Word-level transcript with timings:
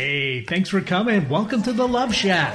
Hey, 0.00 0.42
thanks 0.42 0.68
for 0.68 0.80
coming. 0.80 1.28
Welcome 1.28 1.60
to 1.64 1.72
the 1.72 1.88
Love 1.88 2.14
Shack. 2.14 2.54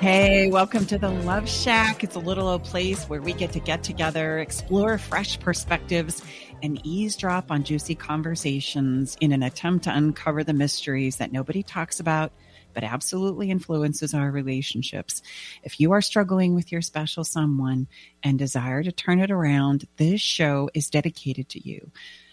Hey, 0.00 0.48
welcome 0.48 0.86
to 0.86 0.96
the 0.96 1.10
Love 1.10 1.46
Shack. 1.46 2.02
It's 2.02 2.16
a 2.16 2.20
little 2.20 2.48
old 2.48 2.64
place 2.64 3.04
where 3.04 3.20
we 3.20 3.34
get 3.34 3.52
to 3.52 3.60
get 3.60 3.82
together, 3.82 4.38
explore 4.38 4.96
fresh 4.96 5.38
perspectives, 5.38 6.22
and 6.62 6.80
eavesdrop 6.82 7.50
on 7.50 7.64
juicy 7.64 7.96
conversations 7.96 9.14
in 9.20 9.30
an 9.30 9.42
attempt 9.42 9.84
to 9.84 9.94
uncover 9.94 10.42
the 10.42 10.54
mysteries 10.54 11.16
that 11.16 11.32
nobody 11.32 11.62
talks 11.62 12.00
about 12.00 12.32
but 12.74 12.84
absolutely 12.84 13.50
influences 13.50 14.12
our 14.12 14.30
relationships. 14.30 15.22
If 15.62 15.80
you 15.80 15.92
are 15.92 16.02
struggling 16.02 16.54
with 16.54 16.72
your 16.72 16.82
special 16.82 17.24
someone 17.24 17.86
and 18.22 18.38
desire 18.38 18.82
to 18.82 18.92
turn 18.92 19.20
it 19.20 19.30
around, 19.30 19.86
this 19.96 20.20
show 20.20 20.68
is 20.74 20.90
dedicated 20.90 21.48
to 21.50 21.66
you. 21.66 21.90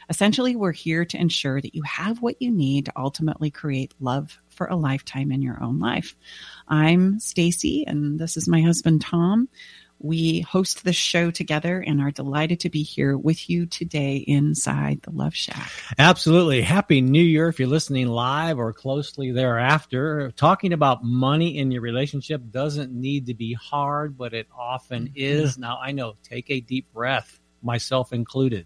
Essentially, 0.10 0.58
we're 0.58 0.74
here 0.74 1.06
to 1.06 1.18
ensure 1.18 1.62
that 1.62 1.74
you 1.74 1.84
have 1.84 2.22
what 2.22 2.42
you 2.42 2.52
need 2.52 2.86
to 2.86 2.94
ultimately 2.98 3.50
create 3.50 3.94
love 4.02 4.38
for 4.50 4.68
a 4.68 4.76
lifetime 4.76 5.32
in 5.32 5.42
your 5.42 5.64
own 5.64 5.80
life. 5.80 6.18
I'm 6.68 7.20
Stacy 7.20 7.86
and 7.88 8.20
this 8.20 8.36
is 8.36 8.48
my 8.48 8.62
husband 8.62 9.02
Tom. 9.02 9.48
We 10.04 10.42
host 10.42 10.84
this 10.84 10.96
show 10.96 11.30
together 11.30 11.80
and 11.80 12.02
are 12.02 12.10
delighted 12.10 12.62
to 12.62 12.70
be 12.70 12.82
here 12.82 13.16
with 13.16 13.50
you 13.50 13.68
today 13.68 14.18
inside 14.18 15.04
the 15.04 15.12
Love 15.12 15.36
Shack. 15.36 15.72
Absolutely. 16.00 16.62
Happy 16.62 17.02
New 17.02 17.22
Year 17.22 17.48
if 17.50 17.60
you're 17.60 17.68
listening 17.68 18.08
live 18.08 18.58
or 18.58 18.74
closely 18.74 19.32
thereafter. 19.32 20.32
Talking 20.32 20.74
about 20.74 21.04
money 21.04 21.60
in 21.60 21.70
your 21.70 21.84
relationship 21.84 22.42
doesn't 22.50 22.92
need 22.92 23.28
to 23.28 23.36
be 23.36 23.54
hard, 23.54 24.18
but 24.18 24.34
it 24.34 24.48
often 24.58 25.06
mm-hmm. 25.06 25.14
is. 25.16 25.60
Now, 25.60 25.78
I 25.80 25.92
know, 25.92 26.16
take 26.24 26.50
a 26.50 26.62
deep 26.62 26.92
breath, 26.92 27.40
myself 27.62 28.12
included. 28.12 28.66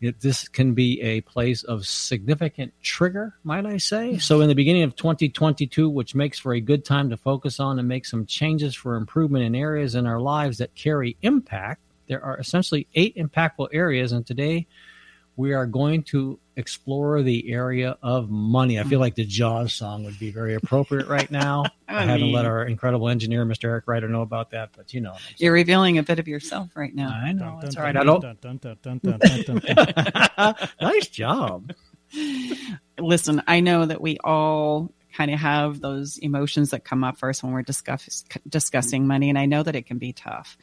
It, 0.00 0.20
this 0.20 0.48
can 0.48 0.74
be 0.74 1.00
a 1.00 1.22
place 1.22 1.64
of 1.64 1.86
significant 1.86 2.72
trigger, 2.82 3.34
might 3.42 3.66
I 3.66 3.78
say. 3.78 4.18
So, 4.18 4.40
in 4.40 4.48
the 4.48 4.54
beginning 4.54 4.84
of 4.84 4.94
2022, 4.94 5.88
which 5.90 6.14
makes 6.14 6.38
for 6.38 6.54
a 6.54 6.60
good 6.60 6.84
time 6.84 7.10
to 7.10 7.16
focus 7.16 7.58
on 7.58 7.78
and 7.78 7.88
make 7.88 8.06
some 8.06 8.26
changes 8.26 8.74
for 8.74 8.94
improvement 8.94 9.44
in 9.44 9.54
areas 9.54 9.94
in 9.94 10.06
our 10.06 10.20
lives 10.20 10.58
that 10.58 10.74
carry 10.74 11.16
impact, 11.22 11.80
there 12.06 12.24
are 12.24 12.38
essentially 12.38 12.86
eight 12.94 13.16
impactful 13.16 13.68
areas. 13.72 14.12
And 14.12 14.26
today 14.26 14.66
we 15.38 15.52
are 15.52 15.66
going 15.66 16.02
to 16.02 16.38
explore 16.56 17.22
the 17.22 17.52
area 17.52 17.96
of 18.02 18.28
money. 18.28 18.80
I 18.80 18.82
feel 18.82 18.98
like 18.98 19.14
the 19.14 19.24
Jaws 19.24 19.72
song 19.72 20.04
would 20.04 20.18
be 20.18 20.32
very 20.32 20.56
appropriate 20.56 21.06
right 21.06 21.30
now. 21.30 21.62
I, 21.88 21.98
I 21.98 22.04
haven't 22.06 22.32
let 22.32 22.44
our 22.44 22.64
incredible 22.64 23.08
engineer, 23.08 23.46
Mr. 23.46 23.64
Eric 23.64 23.84
Ryder, 23.86 24.08
know 24.08 24.22
about 24.22 24.50
that, 24.50 24.70
but 24.76 24.92
you 24.92 25.00
know. 25.00 25.14
You're 25.36 25.52
revealing 25.52 25.96
a 25.96 26.02
bit 26.02 26.18
of 26.18 26.26
yourself 26.26 26.70
right 26.74 26.92
now. 26.92 27.10
I 27.10 27.30
know. 27.30 27.60
That's 27.62 27.76
all 27.76 27.84
right. 27.84 27.96
I 27.96 28.02
don't. 28.02 28.20
nice 30.80 31.06
job. 31.06 31.72
Listen, 32.98 33.40
I 33.46 33.60
know 33.60 33.86
that 33.86 34.00
we 34.00 34.18
all 34.24 34.92
kind 35.14 35.30
of 35.30 35.38
have 35.38 35.80
those 35.80 36.18
emotions 36.18 36.70
that 36.70 36.84
come 36.84 37.04
up 37.04 37.16
first 37.16 37.44
when 37.44 37.52
we're 37.52 37.62
discuss, 37.62 38.24
discussing 38.48 39.06
money, 39.06 39.28
and 39.28 39.38
I 39.38 39.46
know 39.46 39.62
that 39.62 39.76
it 39.76 39.86
can 39.86 39.98
be 39.98 40.12
tough. 40.12 40.58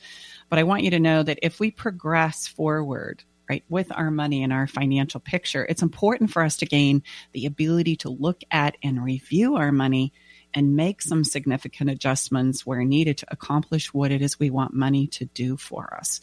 But 0.49 0.59
I 0.59 0.63
want 0.63 0.83
you 0.83 0.91
to 0.91 0.99
know 0.99 1.23
that 1.23 1.39
if 1.41 1.61
we 1.61 1.71
progress 1.71 2.45
forward 2.45 3.23
right, 3.49 3.63
with 3.69 3.91
our 3.91 4.11
money 4.11 4.43
and 4.43 4.53
our 4.53 4.67
financial 4.67 5.19
picture, 5.19 5.65
it's 5.65 5.81
important 5.81 6.31
for 6.31 6.43
us 6.43 6.57
to 6.57 6.65
gain 6.65 7.03
the 7.33 7.45
ability 7.45 7.95
to 7.97 8.09
look 8.09 8.41
at 8.51 8.77
and 8.83 9.03
review 9.03 9.55
our 9.55 9.71
money 9.71 10.13
and 10.53 10.75
make 10.75 11.01
some 11.01 11.23
significant 11.23 11.89
adjustments 11.89 12.65
where 12.65 12.83
needed 12.83 13.17
to 13.17 13.27
accomplish 13.29 13.93
what 13.93 14.11
it 14.11 14.21
is 14.21 14.39
we 14.39 14.49
want 14.49 14.73
money 14.73 15.07
to 15.07 15.25
do 15.25 15.57
for 15.57 15.93
us 15.93 16.21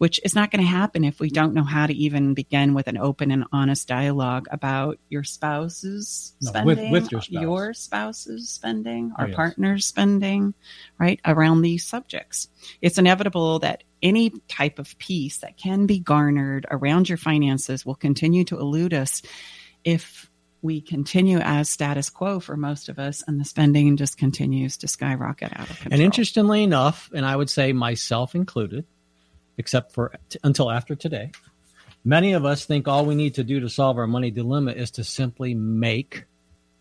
which 0.00 0.18
is 0.24 0.34
not 0.34 0.50
going 0.50 0.64
to 0.64 0.70
happen 0.70 1.04
if 1.04 1.20
we 1.20 1.28
don't 1.28 1.52
know 1.52 1.62
how 1.62 1.86
to 1.86 1.92
even 1.92 2.32
begin 2.32 2.72
with 2.72 2.86
an 2.86 2.96
open 2.96 3.30
and 3.30 3.44
honest 3.52 3.86
dialogue 3.86 4.46
about 4.50 4.98
your 5.10 5.22
spouse's 5.22 6.34
no, 6.40 6.48
spending, 6.48 6.90
with, 6.90 7.02
with, 7.02 7.12
your, 7.12 7.20
spouse. 7.20 7.42
your 7.42 7.74
spouse's 7.74 8.48
spending, 8.48 9.12
oh, 9.12 9.16
our 9.18 9.24
oh, 9.26 9.28
yes. 9.28 9.36
partner's 9.36 9.84
spending, 9.84 10.54
right, 10.98 11.20
around 11.26 11.60
these 11.60 11.84
subjects. 11.84 12.48
It's 12.80 12.96
inevitable 12.96 13.58
that 13.58 13.84
any 14.02 14.30
type 14.48 14.78
of 14.78 14.96
peace 14.98 15.38
that 15.38 15.56
can 15.56 15.86
be 15.86 15.98
garnered 15.98 16.66
around 16.70 17.08
your 17.08 17.18
finances 17.18 17.84
will 17.84 17.94
continue 17.94 18.44
to 18.44 18.58
elude 18.58 18.94
us 18.94 19.22
if 19.84 20.30
we 20.62 20.80
continue 20.80 21.38
as 21.38 21.70
status 21.70 22.10
quo 22.10 22.38
for 22.38 22.56
most 22.56 22.88
of 22.88 22.98
us 22.98 23.22
and 23.26 23.40
the 23.40 23.44
spending 23.44 23.96
just 23.96 24.18
continues 24.18 24.76
to 24.78 24.88
skyrocket 24.88 25.52
out 25.58 25.70
of 25.70 25.76
control. 25.78 25.92
And 25.92 26.02
interestingly 26.02 26.62
enough, 26.62 27.10
and 27.14 27.24
I 27.24 27.34
would 27.34 27.48
say 27.48 27.72
myself 27.72 28.34
included, 28.34 28.84
except 29.56 29.92
for 29.92 30.12
t- 30.28 30.38
until 30.44 30.70
after 30.70 30.94
today. 30.94 31.30
Many 32.04 32.32
of 32.32 32.44
us 32.44 32.64
think 32.64 32.88
all 32.88 33.04
we 33.04 33.14
need 33.14 33.34
to 33.34 33.44
do 33.44 33.60
to 33.60 33.68
solve 33.68 33.98
our 33.98 34.06
money 34.06 34.30
dilemma 34.30 34.72
is 34.72 34.90
to 34.92 35.04
simply 35.04 35.54
make 35.54 36.24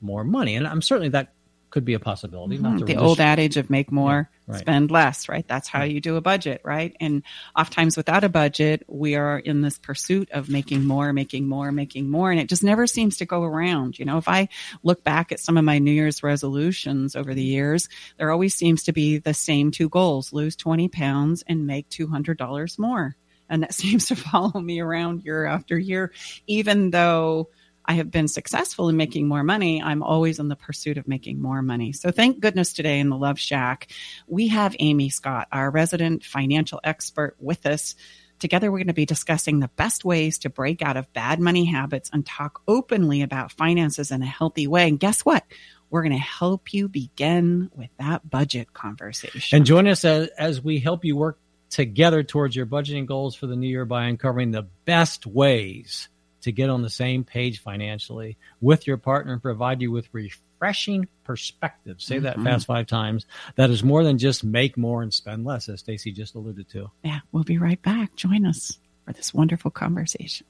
more 0.01 0.23
money. 0.23 0.55
And 0.55 0.65
I'm 0.65 0.81
certainly 0.81 1.09
that 1.09 1.33
could 1.69 1.85
be 1.85 1.93
a 1.93 1.99
possibility. 1.99 2.57
Mm-hmm. 2.57 2.85
the 2.85 2.95
old 2.95 3.19
adage 3.19 3.57
of 3.57 3.69
make 3.69 3.91
more, 3.91 4.29
yeah, 4.47 4.53
right. 4.53 4.61
spend 4.61 4.91
less, 4.91 5.29
right? 5.29 5.47
That's 5.47 5.67
how 5.67 5.83
you 5.83 6.01
do 6.01 6.15
a 6.15 6.21
budget, 6.21 6.61
right? 6.63 6.95
And 6.99 7.23
oftentimes 7.55 7.97
without 7.97 8.23
a 8.23 8.29
budget, 8.29 8.83
we 8.87 9.15
are 9.15 9.37
in 9.37 9.61
this 9.61 9.77
pursuit 9.77 10.29
of 10.31 10.49
making 10.49 10.85
more, 10.85 11.13
making 11.13 11.47
more, 11.47 11.71
making 11.71 12.09
more. 12.09 12.31
And 12.31 12.39
it 12.39 12.49
just 12.49 12.63
never 12.63 12.87
seems 12.87 13.17
to 13.17 13.25
go 13.25 13.43
around. 13.43 13.99
You 13.99 14.05
know, 14.05 14.17
if 14.17 14.27
I 14.27 14.49
look 14.83 15.03
back 15.03 15.31
at 15.31 15.39
some 15.39 15.57
of 15.57 15.63
my 15.63 15.79
New 15.79 15.91
Year's 15.91 16.23
resolutions 16.23 17.15
over 17.15 17.33
the 17.33 17.43
years, 17.43 17.89
there 18.17 18.31
always 18.31 18.55
seems 18.55 18.83
to 18.83 18.93
be 18.93 19.17
the 19.17 19.33
same 19.33 19.71
two 19.71 19.89
goals, 19.89 20.33
lose 20.33 20.55
20 20.55 20.89
pounds 20.89 21.43
and 21.47 21.67
make 21.67 21.89
$200 21.89 22.79
more. 22.79 23.15
And 23.49 23.63
that 23.63 23.73
seems 23.75 24.07
to 24.07 24.15
follow 24.15 24.59
me 24.59 24.79
around 24.79 25.23
year 25.23 25.45
after 25.45 25.77
year, 25.77 26.11
even 26.47 26.91
though 26.91 27.49
I 27.89 27.93
have 27.93 28.11
been 28.11 28.27
successful 28.27 28.87
in 28.87 28.97
making 28.97 29.27
more 29.27 29.41
money, 29.41 29.81
I'm 29.81 30.03
always 30.03 30.37
in 30.37 30.47
the 30.47 30.55
pursuit 30.55 30.99
of 30.99 31.07
making 31.07 31.41
more 31.41 31.63
money. 31.63 31.91
So 31.91 32.11
thank 32.11 32.39
goodness 32.39 32.71
today 32.71 32.99
in 32.99 33.09
the 33.09 33.17
Love 33.17 33.39
Shack, 33.39 33.91
we 34.27 34.49
have 34.49 34.75
Amy 34.77 35.09
Scott, 35.09 35.47
our 35.51 35.71
resident 35.71 36.23
financial 36.23 36.79
expert 36.83 37.35
with 37.39 37.65
us. 37.65 37.95
Together, 38.37 38.71
we're 38.71 38.77
going 38.77 38.87
to 38.87 38.93
be 38.93 39.07
discussing 39.07 39.59
the 39.59 39.69
best 39.69 40.05
ways 40.05 40.37
to 40.39 40.51
break 40.51 40.83
out 40.83 40.97
of 40.97 41.11
bad 41.13 41.39
money 41.39 41.65
habits 41.65 42.11
and 42.13 42.27
talk 42.27 42.61
openly 42.67 43.23
about 43.23 43.51
finances 43.53 44.11
in 44.11 44.21
a 44.21 44.27
healthy 44.27 44.67
way. 44.67 44.87
And 44.87 44.99
guess 44.99 45.25
what? 45.25 45.43
We're 45.89 46.03
going 46.03 46.11
to 46.11 46.19
help 46.19 46.71
you 46.71 46.87
begin 46.89 47.71
with 47.75 47.89
that 47.97 48.29
budget 48.29 48.71
conversation. 48.71 49.57
And 49.57 49.65
join 49.65 49.87
us 49.87 50.05
as, 50.05 50.27
as 50.37 50.61
we 50.61 50.77
help 50.77 51.05
you 51.05 51.17
work 51.17 51.39
together 51.71 52.21
towards 52.21 52.55
your 52.55 52.67
budgeting 52.67 53.07
goals 53.07 53.33
for 53.33 53.47
the 53.47 53.55
new 53.55 53.67
year 53.67 53.85
by 53.85 54.05
uncovering 54.05 54.51
the 54.51 54.67
best 54.85 55.25
ways 55.25 56.07
to 56.41 56.51
get 56.51 56.69
on 56.69 56.81
the 56.81 56.89
same 56.89 57.23
page 57.23 57.61
financially 57.61 58.37
with 58.61 58.87
your 58.87 58.97
partner 58.97 59.33
and 59.33 59.41
provide 59.41 59.81
you 59.81 59.91
with 59.91 60.07
refreshing 60.11 61.07
perspective. 61.23 62.01
Say 62.01 62.15
mm-hmm. 62.15 62.25
that 62.25 62.41
fast 62.41 62.65
five 62.67 62.87
times. 62.87 63.25
That 63.55 63.69
is 63.69 63.83
more 63.83 64.03
than 64.03 64.17
just 64.17 64.43
make 64.43 64.77
more 64.77 65.01
and 65.01 65.13
spend 65.13 65.45
less, 65.45 65.69
as 65.69 65.79
Stacy 65.79 66.11
just 66.11 66.35
alluded 66.35 66.69
to. 66.69 66.89
Yeah, 67.03 67.19
we'll 67.31 67.43
be 67.43 67.57
right 67.57 67.81
back. 67.81 68.15
Join 68.15 68.45
us 68.45 68.79
for 69.05 69.13
this 69.13 69.33
wonderful 69.33 69.71
conversation. 69.71 70.45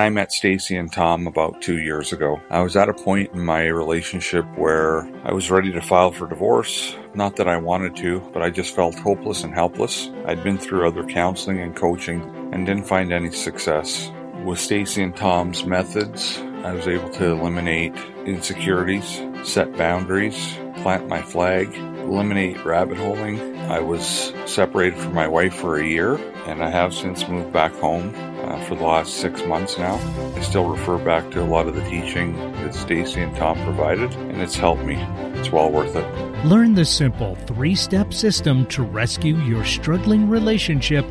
I 0.00 0.08
met 0.08 0.32
Stacy 0.32 0.76
and 0.76 0.90
Tom 0.90 1.26
about 1.26 1.60
two 1.60 1.76
years 1.76 2.10
ago. 2.10 2.40
I 2.48 2.62
was 2.62 2.74
at 2.74 2.88
a 2.88 2.94
point 2.94 3.34
in 3.34 3.44
my 3.44 3.66
relationship 3.66 4.46
where 4.56 5.02
I 5.24 5.32
was 5.34 5.50
ready 5.50 5.70
to 5.72 5.82
file 5.82 6.10
for 6.10 6.26
divorce. 6.26 6.96
Not 7.14 7.36
that 7.36 7.46
I 7.46 7.58
wanted 7.58 7.96
to, 7.96 8.20
but 8.32 8.40
I 8.40 8.48
just 8.48 8.74
felt 8.74 8.98
hopeless 8.98 9.44
and 9.44 9.52
helpless. 9.52 10.08
I'd 10.24 10.42
been 10.42 10.56
through 10.56 10.88
other 10.88 11.04
counseling 11.04 11.60
and 11.60 11.76
coaching 11.76 12.22
and 12.50 12.64
didn't 12.64 12.86
find 12.86 13.12
any 13.12 13.30
success. 13.30 14.10
With 14.42 14.58
Stacy 14.58 15.02
and 15.02 15.14
Tom's 15.14 15.66
methods, 15.66 16.38
I 16.64 16.72
was 16.72 16.88
able 16.88 17.10
to 17.10 17.32
eliminate 17.32 17.94
insecurities, 18.24 19.20
set 19.44 19.76
boundaries, 19.76 20.56
plant 20.76 21.08
my 21.08 21.20
flag, 21.20 21.74
eliminate 21.74 22.64
rabbit 22.64 22.96
holing. 22.96 23.38
I 23.70 23.80
was 23.80 24.32
separated 24.46 24.98
from 24.98 25.12
my 25.12 25.28
wife 25.28 25.54
for 25.54 25.76
a 25.76 25.86
year, 25.86 26.18
and 26.46 26.62
I 26.62 26.70
have 26.70 26.94
since 26.94 27.26
moved 27.28 27.52
back 27.52 27.72
home 27.74 28.14
uh, 28.44 28.64
for 28.64 28.74
the 28.74 28.84
last 28.84 29.14
six 29.14 29.44
months 29.44 29.78
now. 29.78 29.96
I 30.36 30.40
still 30.40 30.68
refer 30.68 30.98
back 30.98 31.30
to 31.32 31.42
a 31.42 31.44
lot 31.44 31.68
of 31.68 31.74
the 31.74 31.82
teaching 31.82 32.34
that 32.54 32.74
Stacy 32.74 33.20
and 33.20 33.36
Tom 33.36 33.56
provided, 33.64 34.12
and 34.14 34.40
it's 34.40 34.56
helped 34.56 34.82
me. 34.82 34.96
It's 35.38 35.50
well 35.50 35.70
worth 35.70 35.94
it. 35.94 36.46
Learn 36.46 36.74
the 36.74 36.84
simple 36.84 37.36
three 37.46 37.74
step 37.74 38.12
system 38.12 38.66
to 38.66 38.82
rescue 38.82 39.36
your 39.36 39.64
struggling 39.64 40.28
relationship 40.28 41.06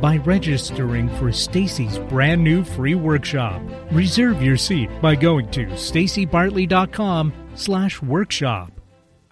by 0.00 0.16
registering 0.18 1.08
for 1.16 1.32
Stacy's 1.32 1.98
brand 1.98 2.42
new 2.42 2.64
free 2.64 2.94
workshop. 2.94 3.62
Reserve 3.90 4.42
your 4.42 4.56
seat 4.56 4.90
by 5.00 5.14
going 5.14 5.50
to 5.52 5.66
stacybartley.com 5.66 7.32
slash 7.54 8.02
workshop. 8.02 8.73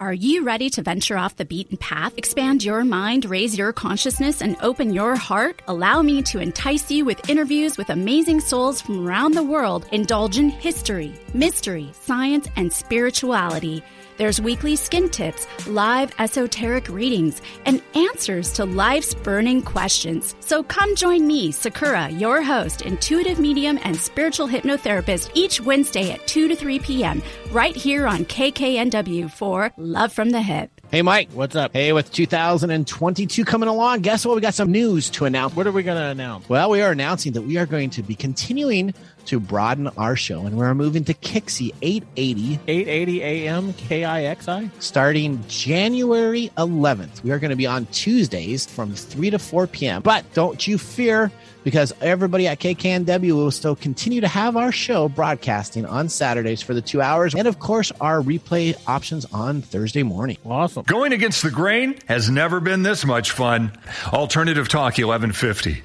Are 0.02 0.12
you 0.12 0.42
ready 0.42 0.68
to 0.70 0.82
venture 0.82 1.16
off 1.16 1.36
the 1.36 1.44
beaten 1.44 1.76
path, 1.76 2.18
expand 2.18 2.64
your 2.64 2.82
mind, 2.82 3.24
raise 3.24 3.56
your 3.56 3.72
consciousness, 3.72 4.42
and 4.42 4.56
open 4.60 4.92
your 4.92 5.14
heart? 5.14 5.62
Allow 5.68 6.02
me 6.02 6.22
to 6.22 6.40
entice 6.40 6.90
you 6.90 7.04
with 7.04 7.30
interviews 7.30 7.78
with 7.78 7.88
amazing 7.88 8.40
souls 8.40 8.80
from 8.82 9.06
around 9.06 9.34
the 9.34 9.44
world. 9.44 9.86
Indulge 9.92 10.38
in 10.38 10.48
history, 10.48 11.14
mystery, 11.34 11.88
science, 11.92 12.48
and 12.56 12.72
spirituality. 12.72 13.80
There's 14.22 14.40
weekly 14.40 14.76
skin 14.76 15.08
tips, 15.10 15.48
live 15.66 16.14
esoteric 16.20 16.88
readings, 16.88 17.42
and 17.66 17.82
answers 17.96 18.52
to 18.52 18.64
life's 18.64 19.14
burning 19.14 19.62
questions. 19.62 20.36
So 20.38 20.62
come 20.62 20.94
join 20.94 21.26
me, 21.26 21.50
Sakura, 21.50 22.08
your 22.08 22.40
host, 22.40 22.82
intuitive 22.82 23.40
medium, 23.40 23.80
and 23.82 23.96
spiritual 23.96 24.46
hypnotherapist, 24.46 25.32
each 25.34 25.60
Wednesday 25.60 26.12
at 26.12 26.24
2 26.28 26.46
to 26.46 26.54
3 26.54 26.78
p.m., 26.78 27.20
right 27.50 27.74
here 27.74 28.06
on 28.06 28.24
KKNW 28.26 29.28
for 29.28 29.72
Love 29.76 30.12
from 30.12 30.30
the 30.30 30.40
Hip. 30.40 30.81
Hey, 30.92 31.00
Mike, 31.00 31.30
what's 31.32 31.56
up? 31.56 31.72
Hey, 31.72 31.94
with 31.94 32.12
2022 32.12 33.46
coming 33.46 33.66
along, 33.66 34.00
guess 34.00 34.26
what? 34.26 34.34
We 34.34 34.42
got 34.42 34.52
some 34.52 34.70
news 34.70 35.08
to 35.12 35.24
announce. 35.24 35.56
What 35.56 35.66
are 35.66 35.72
we 35.72 35.82
going 35.82 35.96
to 35.96 36.08
announce? 36.08 36.46
Well, 36.50 36.68
we 36.68 36.82
are 36.82 36.92
announcing 36.92 37.32
that 37.32 37.40
we 37.40 37.56
are 37.56 37.64
going 37.64 37.88
to 37.88 38.02
be 38.02 38.14
continuing 38.14 38.92
to 39.24 39.40
broaden 39.40 39.88
our 39.96 40.16
show, 40.16 40.44
and 40.44 40.58
we're 40.58 40.74
moving 40.74 41.02
to 41.04 41.14
Kixi 41.14 41.72
880. 41.80 42.60
880 42.68 43.22
AM 43.22 43.72
KIXI? 43.72 44.70
Starting 44.82 45.42
January 45.48 46.50
11th. 46.58 47.22
We 47.22 47.30
are 47.30 47.38
going 47.38 47.52
to 47.52 47.56
be 47.56 47.66
on 47.66 47.86
Tuesdays 47.86 48.66
from 48.66 48.94
3 48.94 49.30
to 49.30 49.38
4 49.38 49.66
p.m. 49.68 50.02
But 50.02 50.30
don't 50.34 50.66
you 50.66 50.76
fear, 50.76 51.32
because 51.64 51.92
everybody 52.00 52.46
at 52.46 52.60
KKNW 52.60 53.32
will 53.32 53.50
still 53.50 53.76
continue 53.76 54.20
to 54.20 54.28
have 54.28 54.56
our 54.56 54.72
show 54.72 55.08
broadcasting 55.08 55.86
on 55.86 56.08
Saturdays 56.08 56.62
for 56.62 56.74
the 56.74 56.82
two 56.82 57.00
hours, 57.00 57.34
and 57.34 57.46
of 57.46 57.58
course, 57.58 57.92
our 58.00 58.20
replay 58.20 58.76
options 58.86 59.24
on 59.32 59.62
Thursday 59.62 60.02
morning. 60.02 60.38
Awesome. 60.44 60.84
Going 60.84 61.12
against 61.12 61.42
the 61.42 61.50
grain 61.50 61.98
has 62.06 62.30
never 62.30 62.60
been 62.60 62.82
this 62.82 63.04
much 63.04 63.30
fun. 63.30 63.72
Alternative 64.12 64.68
Talk 64.68 64.98
1150. 64.98 65.82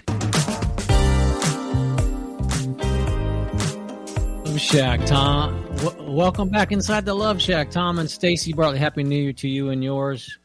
Love 4.45 4.59
Shack, 4.61 5.05
Tom. 5.05 5.63
W- 5.77 6.11
welcome 6.11 6.49
back 6.49 6.71
inside 6.71 7.05
the 7.05 7.13
Love 7.13 7.39
Shack, 7.39 7.69
Tom 7.69 7.99
and 7.99 8.09
Stacy 8.09 8.53
Bartley. 8.53 8.79
Happy 8.79 9.03
New 9.03 9.15
Year 9.21 9.33
to 9.33 9.47
you 9.47 9.69
and 9.69 9.83
yours. 9.83 10.39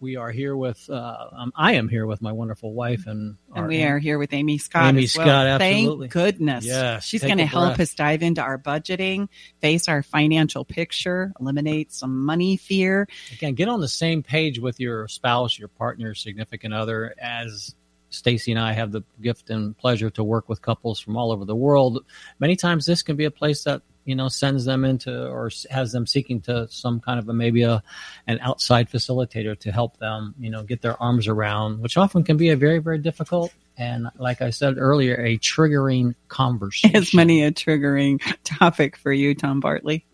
We 0.00 0.16
are 0.16 0.30
here 0.30 0.56
with, 0.56 0.90
uh, 0.90 1.28
um, 1.32 1.52
I 1.54 1.74
am 1.74 1.88
here 1.88 2.06
with 2.06 2.20
my 2.20 2.32
wonderful 2.32 2.74
wife, 2.74 3.06
and 3.06 3.36
and 3.54 3.66
we 3.66 3.82
are 3.84 3.98
here 3.98 4.18
with 4.18 4.32
Amy 4.34 4.58
Scott. 4.58 4.86
Amy 4.86 5.04
as 5.04 5.16
well. 5.16 5.26
Scott, 5.26 5.46
absolutely. 5.46 6.08
Thank 6.08 6.12
goodness. 6.12 6.66
Yes, 6.66 7.04
she's 7.04 7.22
going 7.22 7.38
to 7.38 7.46
help 7.46 7.78
us 7.78 7.94
dive 7.94 8.22
into 8.22 8.42
our 8.42 8.58
budgeting, 8.58 9.28
face 9.60 9.88
our 9.88 10.02
financial 10.02 10.64
picture, 10.64 11.32
eliminate 11.40 11.92
some 11.92 12.24
money 12.24 12.56
fear. 12.56 13.08
Again, 13.32 13.54
get 13.54 13.68
on 13.68 13.80
the 13.80 13.88
same 13.88 14.22
page 14.22 14.58
with 14.58 14.78
your 14.78 15.08
spouse, 15.08 15.58
your 15.58 15.68
partner, 15.68 16.14
significant 16.14 16.74
other, 16.74 17.14
as 17.18 17.74
Stacy 18.10 18.52
and 18.52 18.60
I 18.60 18.72
have 18.72 18.92
the 18.92 19.02
gift 19.20 19.50
and 19.50 19.76
pleasure 19.76 20.10
to 20.10 20.24
work 20.24 20.48
with 20.48 20.62
couples 20.62 21.00
from 21.00 21.16
all 21.16 21.32
over 21.32 21.44
the 21.44 21.56
world. 21.56 22.04
Many 22.38 22.56
times, 22.56 22.86
this 22.86 23.02
can 23.02 23.16
be 23.16 23.24
a 23.24 23.30
place 23.30 23.64
that 23.64 23.82
you 24.04 24.14
know 24.14 24.28
sends 24.28 24.64
them 24.64 24.84
into 24.84 25.26
or 25.26 25.50
has 25.70 25.92
them 25.92 26.06
seeking 26.06 26.40
to 26.42 26.68
some 26.70 27.00
kind 27.00 27.18
of 27.18 27.28
a 27.28 27.32
maybe 27.32 27.62
a 27.62 27.82
an 28.26 28.38
outside 28.40 28.90
facilitator 28.90 29.58
to 29.60 29.72
help 29.72 29.98
them 29.98 30.34
you 30.38 30.50
know 30.50 30.62
get 30.62 30.82
their 30.82 31.00
arms 31.02 31.28
around, 31.28 31.80
which 31.80 31.96
often 31.96 32.22
can 32.24 32.36
be 32.36 32.50
a 32.50 32.56
very 32.56 32.78
very 32.78 32.98
difficult 32.98 33.52
and 33.76 34.08
like 34.18 34.40
I 34.40 34.50
said 34.50 34.76
earlier, 34.78 35.16
a 35.16 35.36
triggering 35.38 36.14
conversation. 36.28 36.96
Is 36.96 37.12
many 37.14 37.42
a 37.42 37.50
triggering 37.50 38.20
topic 38.44 38.96
for 38.96 39.12
you, 39.12 39.34
Tom 39.34 39.60
Bartley? 39.60 40.06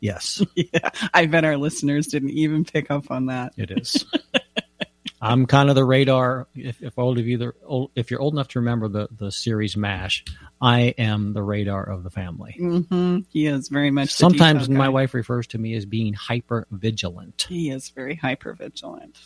Yes, 0.00 0.42
Yeah, 0.56 0.90
I 1.14 1.26
bet 1.26 1.44
our 1.44 1.56
listeners 1.56 2.08
didn't 2.08 2.30
even 2.30 2.64
pick 2.64 2.90
up 2.90 3.10
on 3.10 3.26
that. 3.26 3.52
it 3.56 3.70
is. 3.70 4.04
I'm 5.22 5.46
kind 5.46 5.68
of 5.68 5.76
the 5.76 5.84
radar. 5.84 6.48
If, 6.54 6.82
if 6.82 6.98
old 6.98 7.18
of 7.18 7.26
you, 7.26 7.38
the- 7.38 7.54
old, 7.64 7.92
if 7.94 8.10
you're 8.10 8.20
old 8.20 8.34
enough 8.34 8.48
to 8.48 8.58
remember 8.58 8.88
the 8.88 9.08
the 9.16 9.30
series 9.30 9.76
M*A*S*H, 9.76 10.24
I 10.60 10.94
am 10.98 11.32
the 11.32 11.42
radar 11.42 11.84
of 11.88 12.02
the 12.02 12.10
family. 12.10 12.54
hmm 12.58 13.18
He 13.30 13.46
is 13.46 13.68
very 13.68 13.90
much. 13.90 14.08
the 14.10 14.16
Sometimes 14.16 14.68
my 14.68 14.86
guy. 14.86 14.88
wife 14.90 15.14
refers 15.14 15.46
to 15.48 15.58
me 15.58 15.74
as 15.74 15.86
being 15.86 16.12
hyper 16.12 16.66
vigilant. 16.70 17.46
He 17.48 17.70
is 17.70 17.90
very 17.90 18.16
hyper 18.16 18.52
vigilant. 18.54 19.18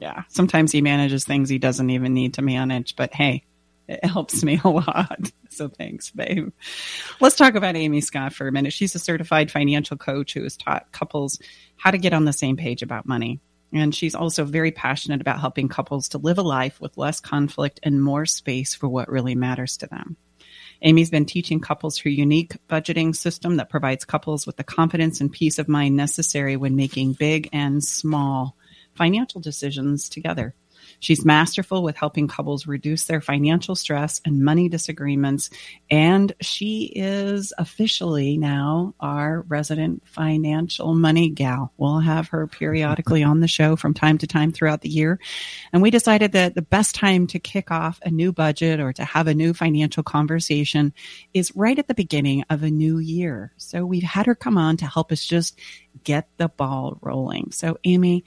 Yeah. 0.00 0.22
Sometimes 0.28 0.70
he 0.72 0.82
manages 0.82 1.24
things 1.24 1.48
he 1.48 1.58
doesn't 1.58 1.90
even 1.90 2.14
need 2.14 2.34
to 2.34 2.42
manage, 2.42 2.94
but 2.94 3.12
hey, 3.14 3.44
it 3.88 4.04
helps 4.04 4.44
me 4.44 4.60
a 4.62 4.68
lot. 4.68 5.18
So 5.52 5.66
thanks, 5.68 6.12
babe. 6.12 6.52
Let's 7.20 7.34
talk 7.34 7.56
about 7.56 7.74
Amy 7.74 8.00
Scott 8.02 8.32
for 8.32 8.46
a 8.46 8.52
minute. 8.52 8.72
She's 8.72 8.94
a 8.94 9.00
certified 9.00 9.50
financial 9.50 9.96
coach 9.96 10.32
who 10.32 10.44
has 10.44 10.56
taught 10.56 10.92
couples 10.92 11.40
how 11.76 11.90
to 11.90 11.98
get 11.98 12.12
on 12.12 12.24
the 12.24 12.32
same 12.32 12.56
page 12.56 12.82
about 12.82 13.04
money. 13.04 13.40
And 13.72 13.94
she's 13.94 14.14
also 14.14 14.44
very 14.44 14.72
passionate 14.72 15.20
about 15.20 15.40
helping 15.40 15.68
couples 15.68 16.08
to 16.10 16.18
live 16.18 16.38
a 16.38 16.42
life 16.42 16.80
with 16.80 16.98
less 16.98 17.20
conflict 17.20 17.80
and 17.82 18.02
more 18.02 18.26
space 18.26 18.74
for 18.74 18.88
what 18.88 19.08
really 19.08 19.34
matters 19.34 19.76
to 19.78 19.86
them. 19.86 20.16
Amy's 20.82 21.10
been 21.10 21.26
teaching 21.26 21.60
couples 21.60 21.98
her 21.98 22.10
unique 22.10 22.56
budgeting 22.68 23.14
system 23.14 23.56
that 23.56 23.68
provides 23.68 24.04
couples 24.04 24.46
with 24.46 24.56
the 24.56 24.64
confidence 24.64 25.20
and 25.20 25.30
peace 25.30 25.58
of 25.58 25.68
mind 25.68 25.96
necessary 25.96 26.56
when 26.56 26.74
making 26.74 27.12
big 27.12 27.48
and 27.52 27.84
small 27.84 28.56
financial 28.94 29.40
decisions 29.40 30.08
together. 30.08 30.54
She's 31.00 31.24
masterful 31.24 31.82
with 31.82 31.96
helping 31.96 32.28
couples 32.28 32.66
reduce 32.66 33.04
their 33.06 33.20
financial 33.20 33.74
stress 33.74 34.20
and 34.24 34.44
money 34.44 34.68
disagreements. 34.68 35.50
And 35.90 36.32
she 36.40 36.92
is 36.94 37.52
officially 37.58 38.36
now 38.36 38.94
our 39.00 39.40
resident 39.48 40.02
financial 40.06 40.94
money 40.94 41.30
gal. 41.30 41.72
We'll 41.76 42.00
have 42.00 42.28
her 42.28 42.46
periodically 42.46 43.22
on 43.22 43.40
the 43.40 43.48
show 43.48 43.76
from 43.76 43.94
time 43.94 44.18
to 44.18 44.26
time 44.26 44.52
throughout 44.52 44.82
the 44.82 44.88
year. 44.88 45.18
And 45.72 45.82
we 45.82 45.90
decided 45.90 46.32
that 46.32 46.54
the 46.54 46.62
best 46.62 46.94
time 46.94 47.26
to 47.28 47.38
kick 47.38 47.70
off 47.70 47.98
a 48.02 48.10
new 48.10 48.32
budget 48.32 48.78
or 48.78 48.92
to 48.92 49.04
have 49.04 49.26
a 49.26 49.34
new 49.34 49.54
financial 49.54 50.02
conversation 50.02 50.92
is 51.34 51.56
right 51.56 51.78
at 51.78 51.88
the 51.88 51.94
beginning 51.94 52.44
of 52.50 52.62
a 52.62 52.70
new 52.70 52.98
year. 52.98 53.52
So 53.56 53.86
we've 53.86 54.02
had 54.02 54.26
her 54.26 54.34
come 54.34 54.58
on 54.58 54.76
to 54.78 54.86
help 54.86 55.10
us 55.12 55.24
just 55.24 55.58
get 56.04 56.28
the 56.36 56.48
ball 56.48 56.98
rolling. 57.00 57.52
So, 57.52 57.78
Amy, 57.84 58.24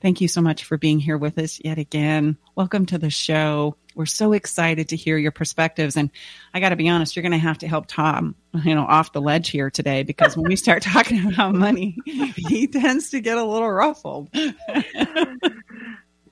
thank 0.00 0.20
you 0.20 0.28
so 0.28 0.40
much 0.40 0.64
for 0.64 0.76
being 0.76 0.98
here 0.98 1.18
with 1.18 1.38
us 1.38 1.60
yet 1.64 1.78
again. 1.78 2.36
Welcome 2.54 2.86
to 2.86 2.98
the 2.98 3.10
show. 3.10 3.76
We're 3.94 4.06
so 4.06 4.32
excited 4.32 4.90
to 4.90 4.96
hear 4.96 5.18
your 5.18 5.32
perspectives. 5.32 5.96
And 5.96 6.10
I 6.54 6.60
got 6.60 6.70
to 6.70 6.76
be 6.76 6.88
honest, 6.88 7.16
you're 7.16 7.22
going 7.22 7.32
to 7.32 7.38
have 7.38 7.58
to 7.58 7.68
help 7.68 7.86
Tom, 7.86 8.34
you 8.64 8.74
know, 8.74 8.84
off 8.84 9.12
the 9.12 9.20
ledge 9.20 9.50
here 9.50 9.70
today 9.70 10.02
because 10.02 10.36
when 10.36 10.48
we 10.48 10.56
start 10.56 10.82
talking 10.84 11.32
about 11.32 11.54
money, 11.54 11.96
he 12.04 12.66
tends 12.72 13.10
to 13.10 13.20
get 13.20 13.36
a 13.36 13.44
little 13.44 13.70
ruffled. 13.70 14.30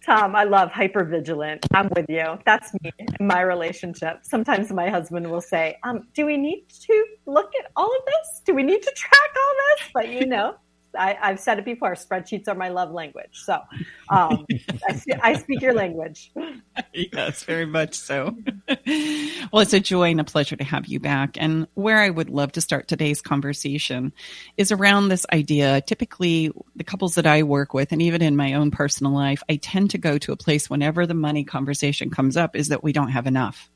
Tom, 0.06 0.34
I 0.34 0.44
love 0.44 0.70
hypervigilant. 0.70 1.66
I'm 1.74 1.90
with 1.94 2.06
you. 2.08 2.38
That's 2.46 2.72
me 2.82 2.92
in 2.98 3.26
my 3.26 3.42
relationship. 3.42 4.20
Sometimes 4.22 4.72
my 4.72 4.88
husband 4.88 5.30
will 5.30 5.42
say, 5.42 5.76
um, 5.82 6.08
do 6.14 6.24
we 6.24 6.38
need 6.38 6.66
to 6.86 7.06
look 7.26 7.50
at 7.62 7.70
all 7.76 7.94
of 7.94 8.06
this? 8.06 8.42
Do 8.46 8.54
we 8.54 8.62
need 8.62 8.82
to 8.82 8.90
track 8.96 9.30
all 9.36 9.54
this? 9.76 9.90
But 9.92 10.08
you 10.08 10.24
know, 10.24 10.54
I, 10.96 11.16
I've 11.20 11.40
said 11.40 11.58
it 11.58 11.64
before, 11.64 11.94
spreadsheets 11.94 12.48
are 12.48 12.54
my 12.54 12.68
love 12.68 12.90
language. 12.90 13.30
So 13.32 13.60
um, 14.08 14.46
I, 14.88 15.00
I 15.22 15.38
speak 15.38 15.60
your 15.60 15.74
language. 15.74 16.30
yes, 16.94 17.44
very 17.44 17.66
much 17.66 17.94
so. 17.94 18.36
well, 18.68 19.62
it's 19.62 19.72
a 19.72 19.80
joy 19.80 20.10
and 20.10 20.20
a 20.20 20.24
pleasure 20.24 20.56
to 20.56 20.64
have 20.64 20.86
you 20.86 21.00
back. 21.00 21.36
And 21.38 21.66
where 21.74 21.98
I 21.98 22.10
would 22.10 22.30
love 22.30 22.52
to 22.52 22.60
start 22.60 22.88
today's 22.88 23.20
conversation 23.20 24.12
is 24.56 24.72
around 24.72 25.08
this 25.08 25.26
idea. 25.32 25.80
Typically, 25.80 26.50
the 26.76 26.84
couples 26.84 27.14
that 27.16 27.26
I 27.26 27.42
work 27.42 27.74
with, 27.74 27.92
and 27.92 28.02
even 28.02 28.22
in 28.22 28.36
my 28.36 28.54
own 28.54 28.70
personal 28.70 29.12
life, 29.12 29.42
I 29.48 29.56
tend 29.56 29.90
to 29.90 29.98
go 29.98 30.18
to 30.18 30.32
a 30.32 30.36
place 30.36 30.70
whenever 30.70 31.06
the 31.06 31.14
money 31.14 31.44
conversation 31.44 32.10
comes 32.10 32.36
up 32.36 32.56
is 32.56 32.68
that 32.68 32.82
we 32.82 32.92
don't 32.92 33.10
have 33.10 33.26
enough. 33.26 33.70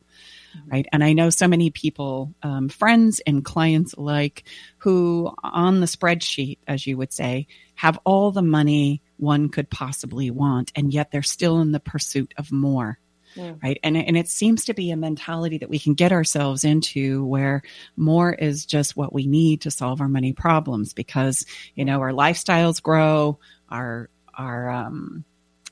Right. 0.66 0.86
And 0.92 1.02
I 1.02 1.12
know 1.12 1.30
so 1.30 1.48
many 1.48 1.70
people, 1.70 2.34
um, 2.42 2.68
friends 2.68 3.20
and 3.26 3.44
clients 3.44 3.94
alike, 3.94 4.44
who 4.78 5.32
on 5.42 5.80
the 5.80 5.86
spreadsheet, 5.86 6.58
as 6.66 6.86
you 6.86 6.96
would 6.96 7.12
say, 7.12 7.46
have 7.74 7.98
all 8.04 8.30
the 8.30 8.42
money 8.42 9.02
one 9.16 9.48
could 9.48 9.70
possibly 9.70 10.30
want, 10.30 10.72
and 10.74 10.92
yet 10.92 11.10
they're 11.10 11.22
still 11.22 11.60
in 11.60 11.72
the 11.72 11.80
pursuit 11.80 12.34
of 12.36 12.52
more. 12.52 12.98
Right. 13.62 13.78
And 13.82 13.96
and 13.96 14.16
it 14.16 14.28
seems 14.28 14.66
to 14.66 14.74
be 14.74 14.90
a 14.90 14.96
mentality 14.96 15.58
that 15.58 15.70
we 15.70 15.78
can 15.78 15.94
get 15.94 16.12
ourselves 16.12 16.64
into 16.64 17.24
where 17.24 17.62
more 17.96 18.32
is 18.32 18.66
just 18.66 18.96
what 18.96 19.12
we 19.12 19.26
need 19.26 19.62
to 19.62 19.70
solve 19.70 20.00
our 20.00 20.08
money 20.08 20.32
problems 20.32 20.92
because 20.92 21.46
you 21.74 21.84
know 21.86 22.00
our 22.00 22.12
lifestyles 22.12 22.82
grow 22.82 23.38
our 23.70 24.10
our 24.36 24.68
um 24.68 25.24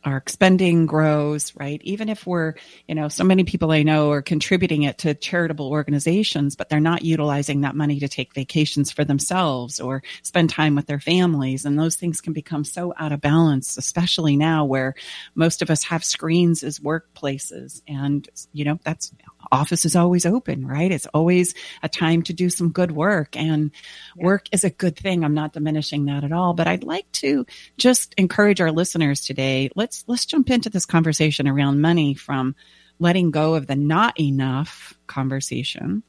our 0.04 0.22
spending 0.26 0.86
grows, 0.86 1.54
right? 1.56 1.80
Even 1.84 2.08
if 2.08 2.26
we're, 2.26 2.54
you 2.88 2.94
know, 2.94 3.08
so 3.08 3.24
many 3.24 3.44
people 3.44 3.70
I 3.70 3.82
know 3.82 4.10
are 4.10 4.22
contributing 4.22 4.82
it 4.84 4.98
to 4.98 5.14
charitable 5.14 5.68
organizations, 5.68 6.56
but 6.56 6.68
they're 6.68 6.80
not 6.80 7.04
utilizing 7.04 7.60
that 7.60 7.76
money 7.76 8.00
to 8.00 8.08
take 8.08 8.34
vacations 8.34 8.90
for 8.90 9.04
themselves 9.04 9.80
or 9.80 10.02
spend 10.22 10.50
time 10.50 10.74
with 10.74 10.86
their 10.86 11.00
families. 11.00 11.64
And 11.64 11.78
those 11.78 11.96
things 11.96 12.20
can 12.20 12.32
become 12.32 12.64
so 12.64 12.94
out 12.96 13.12
of 13.12 13.20
balance, 13.20 13.76
especially 13.76 14.36
now 14.36 14.64
where 14.64 14.94
most 15.34 15.62
of 15.62 15.70
us 15.70 15.84
have 15.84 16.04
screens 16.04 16.62
as 16.62 16.78
workplaces. 16.78 17.82
And, 17.86 18.28
you 18.52 18.64
know, 18.64 18.78
that's 18.84 19.12
office 19.52 19.84
is 19.84 19.96
always 19.96 20.26
open, 20.26 20.66
right? 20.66 20.90
It's 20.90 21.06
always 21.06 21.54
a 21.82 21.88
time 21.88 22.22
to 22.22 22.32
do 22.32 22.50
some 22.50 22.70
good 22.70 22.92
work 22.92 23.36
and 23.36 23.70
yeah. 24.16 24.24
work 24.24 24.46
is 24.52 24.64
a 24.64 24.70
good 24.70 24.96
thing. 24.96 25.24
I'm 25.24 25.34
not 25.34 25.52
diminishing 25.52 26.06
that 26.06 26.24
at 26.24 26.32
all, 26.32 26.54
but 26.54 26.66
I'd 26.66 26.84
like 26.84 27.10
to 27.12 27.46
just 27.76 28.14
encourage 28.16 28.60
our 28.60 28.72
listeners 28.72 29.24
today. 29.24 29.70
Let's, 29.74 30.04
let's 30.06 30.26
jump 30.26 30.50
into 30.50 30.70
this 30.70 30.86
conversation 30.86 31.48
around 31.48 31.80
money 31.80 32.14
from 32.14 32.54
letting 32.98 33.30
go 33.30 33.54
of 33.54 33.66
the 33.66 33.76
not 33.76 34.20
enough 34.20 34.94
conversation 35.06 36.02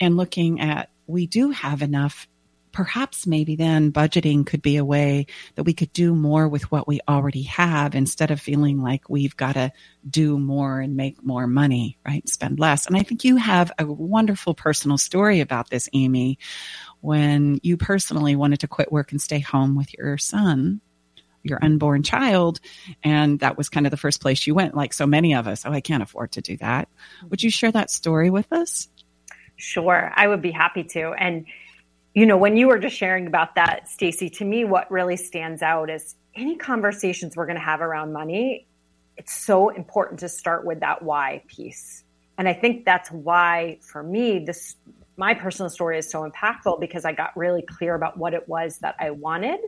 and 0.00 0.16
looking 0.16 0.60
at 0.60 0.90
we 1.06 1.26
do 1.26 1.50
have 1.50 1.82
enough 1.82 2.28
perhaps 2.72 3.26
maybe 3.26 3.56
then 3.56 3.92
budgeting 3.92 4.46
could 4.46 4.62
be 4.62 4.76
a 4.76 4.84
way 4.84 5.26
that 5.54 5.64
we 5.64 5.74
could 5.74 5.92
do 5.92 6.14
more 6.14 6.48
with 6.48 6.70
what 6.70 6.86
we 6.86 7.00
already 7.08 7.42
have 7.42 7.94
instead 7.94 8.30
of 8.30 8.40
feeling 8.40 8.80
like 8.80 9.08
we've 9.08 9.36
got 9.36 9.54
to 9.54 9.72
do 10.08 10.38
more 10.38 10.80
and 10.80 10.96
make 10.96 11.22
more 11.24 11.46
money, 11.46 11.98
right? 12.06 12.28
Spend 12.28 12.58
less. 12.58 12.86
And 12.86 12.96
I 12.96 13.02
think 13.02 13.24
you 13.24 13.36
have 13.36 13.72
a 13.78 13.86
wonderful 13.86 14.54
personal 14.54 14.98
story 14.98 15.40
about 15.40 15.70
this, 15.70 15.88
Amy, 15.92 16.38
when 17.00 17.58
you 17.62 17.76
personally 17.76 18.36
wanted 18.36 18.60
to 18.60 18.68
quit 18.68 18.92
work 18.92 19.12
and 19.12 19.20
stay 19.20 19.40
home 19.40 19.76
with 19.76 19.92
your 19.94 20.18
son 20.18 20.80
your 21.44 21.58
unborn 21.62 22.02
child 22.02 22.60
and 23.02 23.38
that 23.40 23.56
was 23.56 23.68
kind 23.68 23.86
of 23.86 23.90
the 23.90 23.96
first 23.96 24.20
place 24.20 24.46
you 24.46 24.54
went 24.54 24.74
like 24.74 24.92
so 24.92 25.06
many 25.06 25.34
of 25.34 25.46
us. 25.46 25.64
Oh 25.64 25.72
i 25.72 25.80
can't 25.80 26.02
afford 26.02 26.32
to 26.32 26.40
do 26.40 26.56
that. 26.58 26.88
Would 27.30 27.42
you 27.42 27.50
share 27.50 27.72
that 27.72 27.90
story 27.90 28.28
with 28.28 28.52
us? 28.52 28.88
Sure. 29.56 30.12
I 30.14 30.28
would 30.28 30.40
be 30.40 30.52
happy 30.52 30.84
to. 30.84 31.12
And 31.12 31.46
you 32.14 32.26
know, 32.26 32.36
when 32.36 32.56
you 32.56 32.68
were 32.68 32.78
just 32.78 32.96
sharing 32.96 33.26
about 33.26 33.54
that, 33.54 33.88
Stacy, 33.88 34.28
to 34.30 34.44
me, 34.44 34.64
what 34.64 34.90
really 34.90 35.16
stands 35.16 35.62
out 35.62 35.90
is 35.90 36.14
any 36.34 36.56
conversations 36.56 37.36
we're 37.36 37.46
going 37.46 37.58
to 37.58 37.64
have 37.64 37.80
around 37.80 38.12
money, 38.12 38.66
it's 39.16 39.34
so 39.34 39.68
important 39.68 40.20
to 40.20 40.28
start 40.28 40.64
with 40.64 40.80
that 40.80 41.02
why 41.02 41.42
piece. 41.48 42.04
And 42.38 42.48
I 42.48 42.54
think 42.54 42.84
that's 42.84 43.10
why, 43.10 43.78
for 43.82 44.02
me, 44.02 44.38
this 44.38 44.76
my 45.16 45.34
personal 45.34 45.68
story 45.68 45.98
is 45.98 46.08
so 46.08 46.28
impactful 46.28 46.78
because 46.78 47.04
I 47.04 47.12
got 47.12 47.36
really 47.36 47.62
clear 47.62 47.96
about 47.96 48.16
what 48.16 48.34
it 48.34 48.48
was 48.48 48.78
that 48.78 48.94
I 49.00 49.10
wanted. 49.10 49.58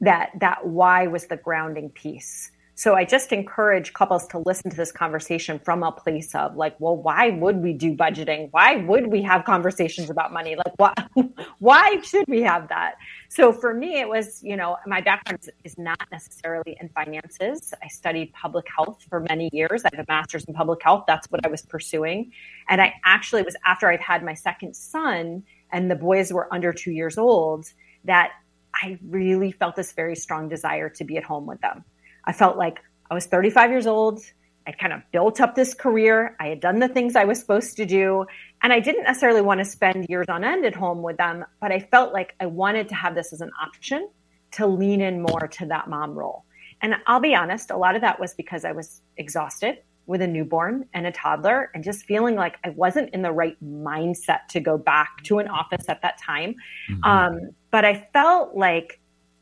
That 0.00 0.30
that 0.40 0.66
why 0.66 1.06
was 1.06 1.28
the 1.28 1.36
grounding 1.36 1.90
piece. 1.90 2.50
So 2.82 2.96
I 2.96 3.04
just 3.04 3.30
encourage 3.30 3.92
couples 3.92 4.26
to 4.26 4.38
listen 4.38 4.68
to 4.68 4.76
this 4.76 4.90
conversation 4.90 5.60
from 5.60 5.84
a 5.84 5.92
place 5.92 6.34
of 6.34 6.56
like, 6.56 6.74
well, 6.80 6.96
why 6.96 7.30
would 7.30 7.58
we 7.58 7.74
do 7.74 7.94
budgeting? 7.94 8.48
Why 8.50 8.74
would 8.74 9.06
we 9.06 9.22
have 9.22 9.44
conversations 9.44 10.10
about 10.10 10.32
money? 10.32 10.56
Like, 10.56 10.74
why, 10.78 10.92
why 11.60 12.00
should 12.02 12.26
we 12.26 12.42
have 12.42 12.66
that? 12.70 12.96
So 13.28 13.52
for 13.52 13.72
me, 13.72 14.00
it 14.00 14.08
was, 14.08 14.42
you 14.42 14.56
know, 14.56 14.78
my 14.84 15.00
background 15.00 15.48
is 15.62 15.78
not 15.78 16.04
necessarily 16.10 16.76
in 16.80 16.88
finances. 16.88 17.72
I 17.80 17.86
studied 17.86 18.32
public 18.32 18.66
health 18.76 19.06
for 19.08 19.20
many 19.20 19.48
years. 19.52 19.84
I 19.84 19.90
have 19.94 20.04
a 20.04 20.12
master's 20.12 20.44
in 20.46 20.54
public 20.54 20.82
health. 20.82 21.04
That's 21.06 21.28
what 21.30 21.46
I 21.46 21.48
was 21.50 21.62
pursuing. 21.62 22.32
And 22.68 22.82
I 22.82 22.94
actually 23.04 23.42
was 23.42 23.54
after 23.64 23.90
I'd 23.90 24.00
had 24.00 24.24
my 24.24 24.34
second 24.34 24.74
son 24.74 25.44
and 25.70 25.88
the 25.88 25.94
boys 25.94 26.32
were 26.32 26.52
under 26.52 26.72
two 26.72 26.90
years 26.90 27.16
old 27.16 27.72
that 28.06 28.32
I 28.74 28.98
really 29.08 29.52
felt 29.52 29.76
this 29.76 29.92
very 29.92 30.16
strong 30.16 30.48
desire 30.48 30.88
to 30.88 31.04
be 31.04 31.16
at 31.16 31.22
home 31.22 31.46
with 31.46 31.60
them. 31.60 31.84
I 32.24 32.32
felt 32.32 32.56
like 32.56 32.80
I 33.10 33.14
was 33.14 33.26
35 33.26 33.70
years 33.70 33.86
old. 33.86 34.20
I'd 34.66 34.78
kind 34.78 34.92
of 34.92 35.02
built 35.12 35.40
up 35.40 35.54
this 35.54 35.74
career. 35.74 36.36
I 36.38 36.46
had 36.46 36.60
done 36.60 36.78
the 36.78 36.88
things 36.88 37.16
I 37.16 37.24
was 37.24 37.40
supposed 37.40 37.76
to 37.76 37.86
do. 37.86 38.26
And 38.62 38.72
I 38.72 38.80
didn't 38.80 39.04
necessarily 39.04 39.42
want 39.42 39.58
to 39.58 39.64
spend 39.64 40.06
years 40.08 40.26
on 40.28 40.44
end 40.44 40.64
at 40.64 40.74
home 40.74 41.02
with 41.02 41.16
them, 41.16 41.44
but 41.60 41.72
I 41.72 41.80
felt 41.80 42.12
like 42.12 42.34
I 42.40 42.46
wanted 42.46 42.88
to 42.90 42.94
have 42.94 43.14
this 43.14 43.32
as 43.32 43.40
an 43.40 43.50
option 43.60 44.08
to 44.52 44.66
lean 44.66 45.00
in 45.00 45.22
more 45.22 45.48
to 45.48 45.66
that 45.66 45.88
mom 45.88 46.12
role. 46.12 46.44
And 46.80 46.96
I'll 47.06 47.20
be 47.20 47.34
honest, 47.34 47.70
a 47.70 47.76
lot 47.76 47.96
of 47.96 48.02
that 48.02 48.20
was 48.20 48.34
because 48.34 48.64
I 48.64 48.72
was 48.72 49.00
exhausted 49.16 49.78
with 50.06 50.20
a 50.20 50.26
newborn 50.26 50.88
and 50.94 51.06
a 51.06 51.12
toddler 51.12 51.70
and 51.74 51.84
just 51.84 52.04
feeling 52.06 52.34
like 52.34 52.56
I 52.64 52.70
wasn't 52.70 53.10
in 53.14 53.22
the 53.22 53.30
right 53.30 53.56
mindset 53.64 54.46
to 54.50 54.60
go 54.60 54.76
back 54.76 55.22
to 55.24 55.38
an 55.38 55.48
office 55.48 55.88
at 55.88 56.02
that 56.02 56.18
time. 56.20 56.56
Mm-hmm. 56.90 57.04
Um, 57.04 57.50
but 57.70 57.84
I 57.84 58.08
felt 58.12 58.56
like 58.56 59.00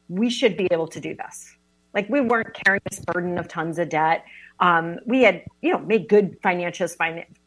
we 0.09 0.29
should 0.29 0.57
be 0.57 0.69
able 0.71 0.89
to 0.89 1.01
do 1.01 1.15
this. 1.15 1.57
Like 1.95 2.09
we 2.09 2.21
weren't 2.21 2.55
carrying 2.55 2.83
this 2.89 3.01
burden 3.01 3.39
of 3.39 3.49
tons 3.49 3.79
of 3.79 3.89
debt. 3.89 4.25
Um, 4.61 4.99
we 5.07 5.23
had, 5.23 5.45
you 5.63 5.73
know, 5.73 5.79
made 5.79 6.09
good 6.09 6.37
financial, 6.43 6.87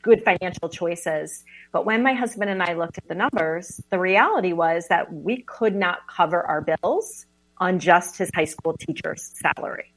good 0.02 0.24
financial 0.24 0.68
choices. 0.70 1.44
But 1.72 1.86
when 1.86 2.02
my 2.02 2.14
husband 2.14 2.50
and 2.50 2.62
I 2.62 2.74
looked 2.74 2.98
at 2.98 3.08
the 3.08 3.16
numbers, 3.16 3.82
the 3.90 4.00
reality 4.00 4.54
was 4.54 4.88
that 4.88 5.14
we 5.14 5.44
could 5.44 5.76
not 5.76 6.08
cover 6.08 6.42
our 6.42 6.62
bills 6.62 7.26
on 7.58 7.80
just 7.80 8.18
his 8.18 8.30
high 8.34 8.46
school 8.46 8.76
teacher's 8.78 9.32
salary. 9.36 9.94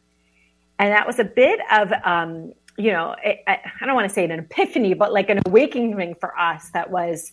And 0.79 0.93
that 0.93 1.07
was 1.07 1.19
a 1.19 1.25
bit 1.25 1.59
of, 1.73 1.91
um, 2.05 2.53
you 2.77 2.93
know, 2.93 3.17
I, 3.25 3.41
I 3.81 3.87
don't 3.87 3.95
want 3.95 4.09
to 4.09 4.15
say 4.15 4.25
an 4.25 4.31
epiphany, 4.31 4.93
but 4.93 5.13
like 5.13 5.31
an 5.31 5.41
awakening 5.47 6.17
for 6.21 6.39
us 6.39 6.69
that 6.75 6.91
was, 6.91 7.33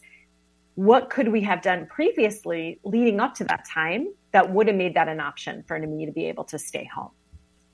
what 0.75 1.09
could 1.09 1.27
we 1.29 1.41
have 1.41 1.61
done 1.61 1.85
previously 1.87 2.79
leading 2.83 3.19
up 3.19 3.35
to 3.35 3.43
that 3.45 3.65
time 3.71 4.07
that 4.31 4.51
would 4.51 4.67
have 4.67 4.75
made 4.75 4.95
that 4.95 5.07
an 5.07 5.19
option 5.19 5.63
for 5.67 5.77
me 5.79 6.05
to 6.05 6.11
be 6.11 6.25
able 6.25 6.43
to 6.45 6.57
stay 6.57 6.89
home? 6.93 7.11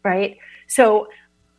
Right. 0.03 0.37
So 0.67 1.07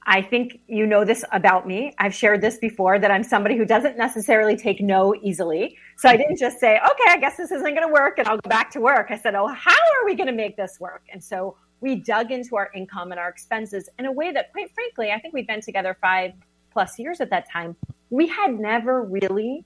I 0.06 0.22
think 0.22 0.60
you 0.66 0.86
know 0.86 1.04
this 1.04 1.24
about 1.32 1.66
me. 1.66 1.94
I've 1.98 2.14
shared 2.14 2.40
this 2.40 2.58
before 2.58 2.98
that 2.98 3.10
I'm 3.10 3.22
somebody 3.22 3.56
who 3.56 3.64
doesn't 3.64 3.96
necessarily 3.98 4.56
take 4.56 4.80
no 4.80 5.14
easily. 5.22 5.76
So 5.98 6.08
I 6.08 6.16
didn't 6.16 6.38
just 6.38 6.58
say, 6.58 6.78
okay, 6.78 7.04
I 7.08 7.18
guess 7.18 7.36
this 7.36 7.50
isn't 7.50 7.74
going 7.74 7.86
to 7.86 7.92
work 7.92 8.18
and 8.18 8.26
I'll 8.26 8.38
go 8.38 8.48
back 8.48 8.70
to 8.72 8.80
work. 8.80 9.08
I 9.10 9.18
said, 9.18 9.34
oh, 9.34 9.46
how 9.46 9.70
are 9.70 10.04
we 10.06 10.14
going 10.14 10.26
to 10.26 10.32
make 10.32 10.56
this 10.56 10.78
work? 10.80 11.02
And 11.12 11.22
so 11.22 11.56
we 11.80 11.96
dug 11.96 12.30
into 12.30 12.56
our 12.56 12.70
income 12.74 13.10
and 13.10 13.20
our 13.20 13.28
expenses 13.28 13.88
in 13.98 14.06
a 14.06 14.12
way 14.12 14.32
that, 14.32 14.52
quite 14.52 14.70
frankly, 14.74 15.12
I 15.12 15.20
think 15.20 15.34
we'd 15.34 15.46
been 15.46 15.60
together 15.60 15.96
five 16.00 16.32
plus 16.72 16.98
years 16.98 17.20
at 17.20 17.30
that 17.30 17.50
time. 17.50 17.76
We 18.10 18.26
had 18.26 18.58
never 18.58 19.02
really 19.02 19.64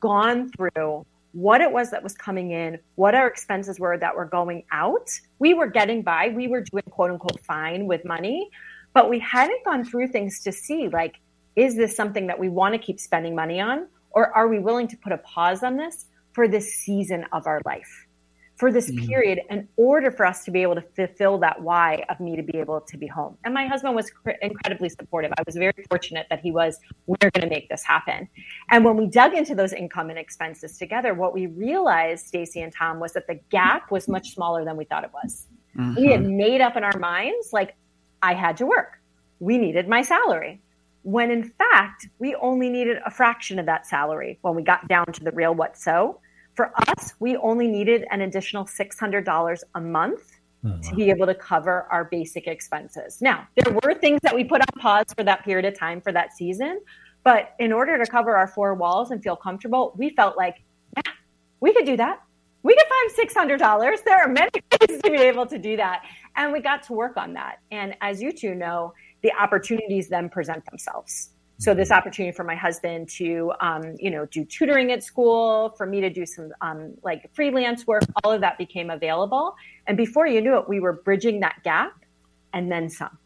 gone 0.00 0.50
through 0.50 1.06
what 1.32 1.60
it 1.60 1.70
was 1.70 1.90
that 1.90 2.02
was 2.02 2.14
coming 2.14 2.50
in, 2.50 2.78
what 2.94 3.14
our 3.14 3.26
expenses 3.26 3.78
were 3.78 3.96
that 3.98 4.16
were 4.16 4.24
going 4.24 4.64
out. 4.72 5.10
We 5.38 5.54
were 5.54 5.66
getting 5.66 6.02
by, 6.02 6.28
we 6.28 6.48
were 6.48 6.62
doing 6.62 6.84
quote 6.90 7.10
unquote 7.10 7.40
fine 7.44 7.86
with 7.86 8.04
money, 8.04 8.48
but 8.94 9.08
we 9.08 9.18
hadn't 9.18 9.64
gone 9.64 9.84
through 9.84 10.08
things 10.08 10.40
to 10.40 10.52
see 10.52 10.88
like, 10.88 11.20
is 11.56 11.76
this 11.76 11.94
something 11.94 12.26
that 12.28 12.38
we 12.38 12.48
want 12.48 12.74
to 12.74 12.78
keep 12.78 12.98
spending 12.98 13.34
money 13.34 13.60
on? 13.60 13.88
Or 14.10 14.34
are 14.34 14.48
we 14.48 14.58
willing 14.58 14.88
to 14.88 14.96
put 14.96 15.12
a 15.12 15.18
pause 15.18 15.62
on 15.62 15.76
this 15.76 16.06
for 16.32 16.48
this 16.48 16.74
season 16.74 17.26
of 17.32 17.46
our 17.46 17.60
life? 17.64 18.07
For 18.58 18.72
this 18.72 18.90
mm-hmm. 18.90 19.06
period 19.06 19.40
in 19.50 19.68
order 19.76 20.10
for 20.10 20.26
us 20.26 20.44
to 20.44 20.50
be 20.50 20.62
able 20.62 20.74
to 20.74 20.82
fulfill 20.96 21.38
that 21.38 21.62
why 21.62 22.04
of 22.08 22.18
me 22.18 22.34
to 22.34 22.42
be 22.42 22.58
able 22.58 22.80
to 22.80 22.96
be 22.96 23.06
home. 23.06 23.38
And 23.44 23.54
my 23.54 23.68
husband 23.68 23.94
was 23.94 24.10
cr- 24.10 24.30
incredibly 24.42 24.88
supportive. 24.88 25.32
I 25.38 25.42
was 25.46 25.54
very 25.54 25.84
fortunate 25.88 26.26
that 26.28 26.40
he 26.40 26.50
was, 26.50 26.76
we're 27.06 27.30
going 27.30 27.48
to 27.48 27.48
make 27.48 27.68
this 27.68 27.84
happen. 27.84 28.28
And 28.70 28.84
when 28.84 28.96
we 28.96 29.06
dug 29.06 29.32
into 29.32 29.54
those 29.54 29.72
income 29.72 30.10
and 30.10 30.18
expenses 30.18 30.76
together, 30.76 31.14
what 31.14 31.32
we 31.32 31.46
realized, 31.46 32.26
Stacy 32.26 32.60
and 32.60 32.72
Tom, 32.72 32.98
was 32.98 33.12
that 33.12 33.28
the 33.28 33.38
gap 33.50 33.92
was 33.92 34.08
much 34.08 34.34
smaller 34.34 34.64
than 34.64 34.76
we 34.76 34.84
thought 34.84 35.04
it 35.04 35.12
was. 35.12 35.46
Mm-hmm. 35.76 36.00
We 36.00 36.08
had 36.08 36.24
made 36.24 36.60
up 36.60 36.76
in 36.76 36.82
our 36.82 36.98
minds, 36.98 37.52
like, 37.52 37.76
I 38.22 38.34
had 38.34 38.56
to 38.56 38.66
work. 38.66 39.00
We 39.38 39.56
needed 39.56 39.88
my 39.88 40.02
salary. 40.02 40.60
When 41.02 41.30
in 41.30 41.44
fact, 41.44 42.08
we 42.18 42.34
only 42.34 42.68
needed 42.68 42.98
a 43.06 43.10
fraction 43.10 43.60
of 43.60 43.66
that 43.66 43.86
salary 43.86 44.40
when 44.42 44.56
we 44.56 44.62
got 44.62 44.88
down 44.88 45.06
to 45.12 45.22
the 45.22 45.30
real 45.30 45.54
what 45.54 45.78
so 45.78 46.18
for 46.58 46.72
us, 46.88 47.14
we 47.20 47.36
only 47.36 47.68
needed 47.68 48.04
an 48.10 48.22
additional 48.22 48.64
$600 48.64 49.62
a 49.76 49.80
month 49.80 50.40
oh, 50.66 50.76
to 50.82 50.96
be 50.96 51.08
able 51.08 51.24
to 51.24 51.34
cover 51.34 51.86
our 51.88 52.06
basic 52.06 52.48
expenses. 52.48 53.22
Now, 53.22 53.46
there 53.54 53.72
were 53.74 53.94
things 53.94 54.18
that 54.24 54.34
we 54.34 54.42
put 54.42 54.60
on 54.60 54.80
pause 54.80 55.04
for 55.16 55.22
that 55.22 55.44
period 55.44 55.66
of 55.66 55.78
time 55.78 56.00
for 56.00 56.10
that 56.10 56.36
season, 56.36 56.80
but 57.22 57.54
in 57.60 57.72
order 57.72 57.96
to 57.96 58.04
cover 58.10 58.36
our 58.36 58.48
four 58.48 58.74
walls 58.74 59.12
and 59.12 59.22
feel 59.22 59.36
comfortable, 59.36 59.94
we 59.96 60.10
felt 60.10 60.36
like, 60.36 60.64
yeah, 60.96 61.12
we 61.60 61.72
could 61.72 61.86
do 61.86 61.96
that. 61.96 62.22
We 62.64 62.74
could 62.74 62.88
find 62.88 63.10
six 63.12 63.34
hundred 63.34 63.60
dollars. 63.60 64.00
There 64.04 64.20
are 64.20 64.26
many 64.26 64.50
ways 64.80 65.00
to 65.00 65.10
be 65.12 65.18
able 65.18 65.46
to 65.46 65.60
do 65.60 65.76
that, 65.76 66.02
and 66.34 66.52
we 66.52 66.58
got 66.60 66.82
to 66.88 66.92
work 66.92 67.16
on 67.16 67.34
that. 67.34 67.60
And 67.70 67.94
as 68.00 68.20
you 68.20 68.32
two 68.32 68.56
know, 68.56 68.94
the 69.22 69.32
opportunities 69.32 70.08
then 70.08 70.28
present 70.28 70.64
themselves. 70.66 71.30
So 71.60 71.74
this 71.74 71.90
opportunity 71.90 72.34
for 72.34 72.44
my 72.44 72.54
husband 72.54 73.08
to, 73.16 73.52
um, 73.60 73.96
you 73.98 74.12
know, 74.12 74.26
do 74.26 74.44
tutoring 74.44 74.92
at 74.92 75.02
school, 75.02 75.74
for 75.76 75.86
me 75.86 76.00
to 76.00 76.08
do 76.08 76.24
some 76.24 76.52
um, 76.60 76.94
like 77.02 77.28
freelance 77.34 77.84
work, 77.84 78.04
all 78.22 78.30
of 78.30 78.40
that 78.42 78.58
became 78.58 78.90
available. 78.90 79.56
And 79.88 79.96
before 79.96 80.28
you 80.28 80.40
knew 80.40 80.56
it, 80.56 80.68
we 80.68 80.78
were 80.78 80.92
bridging 80.92 81.40
that 81.40 81.56
gap 81.64 82.04
and 82.52 82.70
then 82.70 82.88
some. 82.88 83.18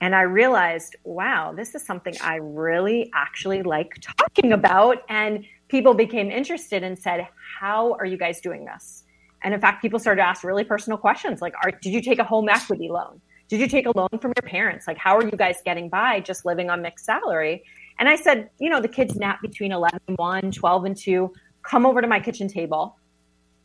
And 0.00 0.14
I 0.14 0.22
realized, 0.22 0.94
wow, 1.02 1.52
this 1.52 1.74
is 1.74 1.84
something 1.84 2.14
I 2.22 2.36
really 2.36 3.10
actually 3.12 3.62
like 3.62 4.00
talking 4.00 4.52
about. 4.52 4.98
And 5.08 5.44
people 5.68 5.94
became 5.94 6.30
interested 6.30 6.84
and 6.84 6.96
said, 6.96 7.26
how 7.60 7.94
are 7.94 8.06
you 8.06 8.16
guys 8.16 8.40
doing 8.40 8.64
this? 8.64 9.02
And 9.42 9.52
in 9.52 9.60
fact, 9.60 9.82
people 9.82 9.98
started 9.98 10.22
to 10.22 10.28
ask 10.28 10.44
really 10.44 10.64
personal 10.64 10.96
questions 10.96 11.40
like, 11.40 11.54
are, 11.64 11.72
did 11.72 11.92
you 11.92 12.02
take 12.02 12.20
a 12.20 12.24
home 12.24 12.48
equity 12.48 12.88
loan? 12.88 13.20
Did 13.52 13.60
you 13.60 13.68
take 13.68 13.84
a 13.84 13.92
loan 13.94 14.08
from 14.18 14.32
your 14.34 14.48
parents? 14.48 14.86
Like, 14.86 14.96
how 14.96 15.14
are 15.14 15.22
you 15.22 15.32
guys 15.32 15.58
getting 15.62 15.90
by 15.90 16.20
just 16.20 16.46
living 16.46 16.70
on 16.70 16.80
Mick's 16.80 17.04
salary? 17.04 17.62
And 17.98 18.08
I 18.08 18.16
said, 18.16 18.48
you 18.58 18.70
know, 18.70 18.80
the 18.80 18.88
kids 18.88 19.14
nap 19.14 19.42
between 19.42 19.72
11 19.72 20.00
and 20.08 20.16
1, 20.16 20.52
12 20.52 20.84
and 20.86 20.96
2. 20.96 21.30
Come 21.60 21.84
over 21.84 22.00
to 22.00 22.08
my 22.08 22.18
kitchen 22.18 22.48
table, 22.48 22.96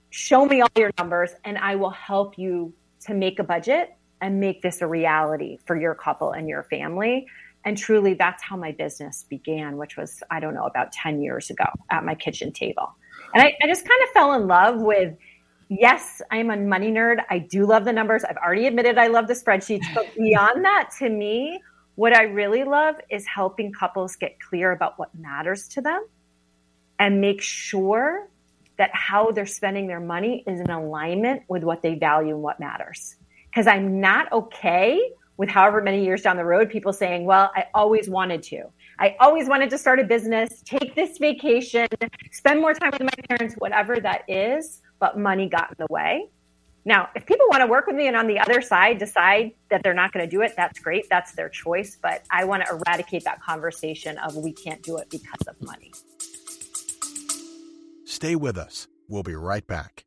show 0.09 0.45
me 0.45 0.59
all 0.59 0.67
your 0.75 0.91
numbers, 0.97 1.31
and 1.45 1.57
I 1.57 1.75
will 1.75 1.91
help 1.91 2.37
you 2.37 2.73
to 3.05 3.13
make 3.13 3.39
a 3.39 3.45
budget 3.45 3.95
and 4.19 4.41
make 4.41 4.61
this 4.61 4.81
a 4.81 4.87
reality 4.87 5.57
for 5.65 5.79
your 5.79 5.95
couple 5.95 6.33
and 6.33 6.49
your 6.49 6.63
family. 6.63 7.25
And 7.63 7.77
truly, 7.77 8.13
that's 8.13 8.43
how 8.43 8.57
my 8.57 8.73
business 8.73 9.23
began, 9.29 9.77
which 9.77 9.95
was, 9.95 10.21
I 10.29 10.41
don't 10.41 10.53
know, 10.53 10.65
about 10.65 10.91
10 10.91 11.21
years 11.21 11.49
ago 11.49 11.63
at 11.91 12.03
my 12.03 12.13
kitchen 12.13 12.51
table. 12.51 12.93
And 13.33 13.41
I, 13.41 13.55
I 13.63 13.67
just 13.67 13.87
kind 13.87 14.01
of 14.03 14.09
fell 14.09 14.33
in 14.33 14.47
love 14.47 14.81
with 14.81 15.15
yes, 15.69 16.21
I'm 16.31 16.49
a 16.49 16.57
money 16.57 16.91
nerd. 16.91 17.17
I 17.29 17.39
do 17.39 17.65
love 17.65 17.85
the 17.85 17.93
numbers. 17.93 18.23
I've 18.23 18.37
already 18.37 18.67
admitted 18.67 18.97
I 18.97 19.07
love 19.07 19.27
the 19.27 19.33
spreadsheets. 19.33 19.85
But 19.93 20.13
beyond 20.15 20.63
that, 20.65 20.89
to 20.99 21.09
me, 21.09 21.61
what 21.95 22.15
I 22.15 22.23
really 22.23 22.63
love 22.63 22.95
is 23.09 23.25
helping 23.25 23.71
couples 23.71 24.15
get 24.15 24.39
clear 24.39 24.71
about 24.71 24.99
what 24.99 25.09
matters 25.15 25.67
to 25.69 25.81
them 25.81 26.05
and 26.99 27.21
make 27.21 27.41
sure 27.41 28.29
that 28.77 28.91
how 28.93 29.31
they're 29.31 29.45
spending 29.45 29.87
their 29.87 29.99
money 29.99 30.43
is 30.45 30.59
in 30.59 30.69
alignment 30.69 31.43
with 31.47 31.63
what 31.63 31.81
they 31.81 31.95
value 31.95 32.35
and 32.35 32.43
what 32.43 32.59
matters. 32.59 33.15
Because 33.49 33.65
I'm 33.65 33.99
not 33.99 34.31
okay 34.31 35.01
with 35.37 35.49
however 35.49 35.81
many 35.81 36.03
years 36.03 36.21
down 36.21 36.37
the 36.37 36.45
road, 36.45 36.69
people 36.69 36.93
saying, 36.93 37.25
Well, 37.25 37.51
I 37.55 37.65
always 37.73 38.09
wanted 38.09 38.43
to. 38.43 38.65
I 38.99 39.15
always 39.19 39.47
wanted 39.47 39.69
to 39.71 39.77
start 39.77 39.99
a 39.99 40.03
business, 40.03 40.61
take 40.65 40.95
this 40.95 41.17
vacation, 41.19 41.87
spend 42.31 42.61
more 42.61 42.73
time 42.73 42.91
with 42.91 43.03
my 43.03 43.09
parents, 43.29 43.55
whatever 43.57 43.99
that 43.99 44.23
is, 44.27 44.81
but 44.99 45.17
money 45.17 45.47
got 45.49 45.69
in 45.71 45.75
the 45.79 45.87
way. 45.89 46.29
Now, 46.85 47.09
if 47.15 47.25
people 47.25 47.45
want 47.49 47.61
to 47.61 47.67
work 47.67 47.85
with 47.85 47.97
me 47.97 48.07
and 48.07 48.15
on 48.15 48.27
the 48.27 48.39
other 48.39 48.61
side 48.61 48.97
decide 48.97 49.51
that 49.69 49.83
they're 49.83 49.93
not 49.93 50.13
going 50.13 50.25
to 50.25 50.29
do 50.29 50.41
it, 50.41 50.53
that's 50.55 50.79
great. 50.79 51.09
That's 51.09 51.33
their 51.33 51.49
choice. 51.49 51.97
But 52.01 52.23
I 52.31 52.45
want 52.45 52.63
to 52.65 52.75
eradicate 52.75 53.25
that 53.25 53.41
conversation 53.41 54.17
of 54.19 54.37
we 54.37 54.53
can't 54.53 54.81
do 54.83 54.97
it 54.97 55.09
because 55.09 55.47
of 55.47 55.61
money. 55.61 55.91
Stay 58.05 58.37
with 58.37 58.57
us. 58.57 58.87
We'll 59.09 59.23
be 59.23 59.35
right 59.35 59.67
back. 59.67 60.06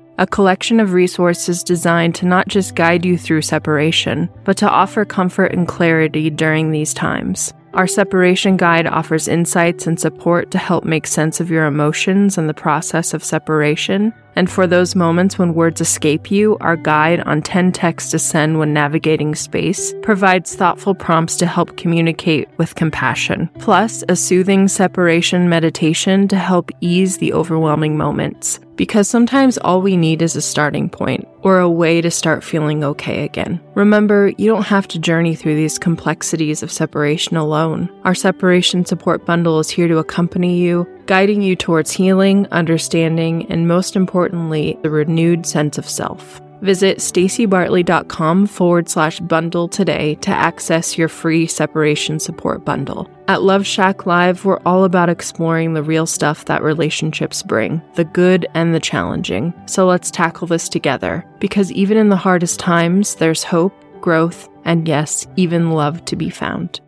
a 0.21 0.27
collection 0.27 0.79
of 0.79 0.93
resources 0.93 1.63
designed 1.63 2.13
to 2.13 2.27
not 2.27 2.47
just 2.47 2.75
guide 2.75 3.03
you 3.03 3.17
through 3.17 3.41
separation, 3.41 4.29
but 4.43 4.55
to 4.55 4.69
offer 4.69 5.03
comfort 5.03 5.51
and 5.51 5.67
clarity 5.67 6.29
during 6.29 6.69
these 6.69 6.93
times. 6.93 7.51
Our 7.73 7.87
separation 7.87 8.55
guide 8.55 8.85
offers 8.85 9.27
insights 9.27 9.87
and 9.87 9.99
support 9.99 10.51
to 10.51 10.59
help 10.59 10.83
make 10.83 11.07
sense 11.07 11.39
of 11.39 11.49
your 11.49 11.65
emotions 11.65 12.37
and 12.37 12.47
the 12.47 12.53
process 12.53 13.15
of 13.15 13.23
separation. 13.23 14.13
And 14.35 14.51
for 14.51 14.67
those 14.67 14.93
moments 14.93 15.39
when 15.39 15.55
words 15.55 15.81
escape 15.81 16.29
you, 16.29 16.57
our 16.61 16.75
guide 16.75 17.21
on 17.21 17.41
10 17.41 17.71
texts 17.71 18.11
to 18.11 18.19
send 18.19 18.59
when 18.59 18.73
navigating 18.73 19.33
space 19.33 19.93
provides 20.03 20.53
thoughtful 20.53 20.93
prompts 20.93 21.35
to 21.37 21.47
help 21.47 21.77
communicate 21.77 22.47
with 22.57 22.75
compassion, 22.75 23.49
plus 23.59 24.03
a 24.07 24.15
soothing 24.15 24.67
separation 24.67 25.49
meditation 25.49 26.27
to 26.27 26.37
help 26.37 26.71
ease 26.81 27.17
the 27.17 27.33
overwhelming 27.33 27.97
moments 27.97 28.59
because 28.81 29.07
sometimes 29.07 29.59
all 29.59 29.79
we 29.79 29.95
need 29.95 30.23
is 30.23 30.35
a 30.35 30.41
starting 30.41 30.89
point 30.89 31.27
or 31.43 31.59
a 31.59 31.69
way 31.69 32.01
to 32.01 32.09
start 32.09 32.43
feeling 32.43 32.83
okay 32.83 33.23
again. 33.23 33.61
Remember, 33.75 34.29
you 34.39 34.47
don't 34.47 34.65
have 34.65 34.87
to 34.87 34.97
journey 34.97 35.35
through 35.35 35.53
these 35.53 35.77
complexities 35.77 36.63
of 36.63 36.71
separation 36.71 37.37
alone. 37.37 37.91
Our 38.05 38.15
separation 38.15 38.83
support 38.83 39.23
bundle 39.23 39.59
is 39.59 39.69
here 39.69 39.87
to 39.87 39.99
accompany 39.99 40.57
you, 40.57 40.87
guiding 41.05 41.43
you 41.43 41.55
towards 41.55 41.91
healing, 41.91 42.47
understanding, 42.47 43.45
and 43.51 43.67
most 43.67 43.95
importantly, 43.95 44.79
the 44.81 44.89
renewed 44.89 45.45
sense 45.45 45.77
of 45.77 45.87
self. 45.87 46.41
Visit 46.61 46.99
stacybartley.com 46.99 48.45
forward 48.45 48.87
slash 48.87 49.19
bundle 49.19 49.67
today 49.67 50.15
to 50.15 50.29
access 50.29 50.97
your 50.97 51.07
free 51.07 51.47
separation 51.47 52.19
support 52.19 52.63
bundle. 52.63 53.09
At 53.27 53.41
Love 53.41 53.65
Shack 53.65 54.05
Live, 54.05 54.45
we're 54.45 54.61
all 54.65 54.83
about 54.83 55.09
exploring 55.09 55.73
the 55.73 55.81
real 55.81 56.05
stuff 56.05 56.45
that 56.45 56.61
relationships 56.61 57.41
bring, 57.41 57.81
the 57.95 58.03
good 58.03 58.45
and 58.53 58.75
the 58.75 58.79
challenging. 58.79 59.53
So 59.65 59.87
let's 59.87 60.11
tackle 60.11 60.47
this 60.47 60.69
together, 60.69 61.25
because 61.39 61.71
even 61.71 61.97
in 61.97 62.09
the 62.09 62.15
hardest 62.15 62.59
times, 62.59 63.15
there's 63.15 63.43
hope, 63.43 63.73
growth, 63.99 64.47
and 64.63 64.87
yes, 64.87 65.25
even 65.37 65.71
love 65.71 66.05
to 66.05 66.15
be 66.15 66.29
found. 66.29 66.79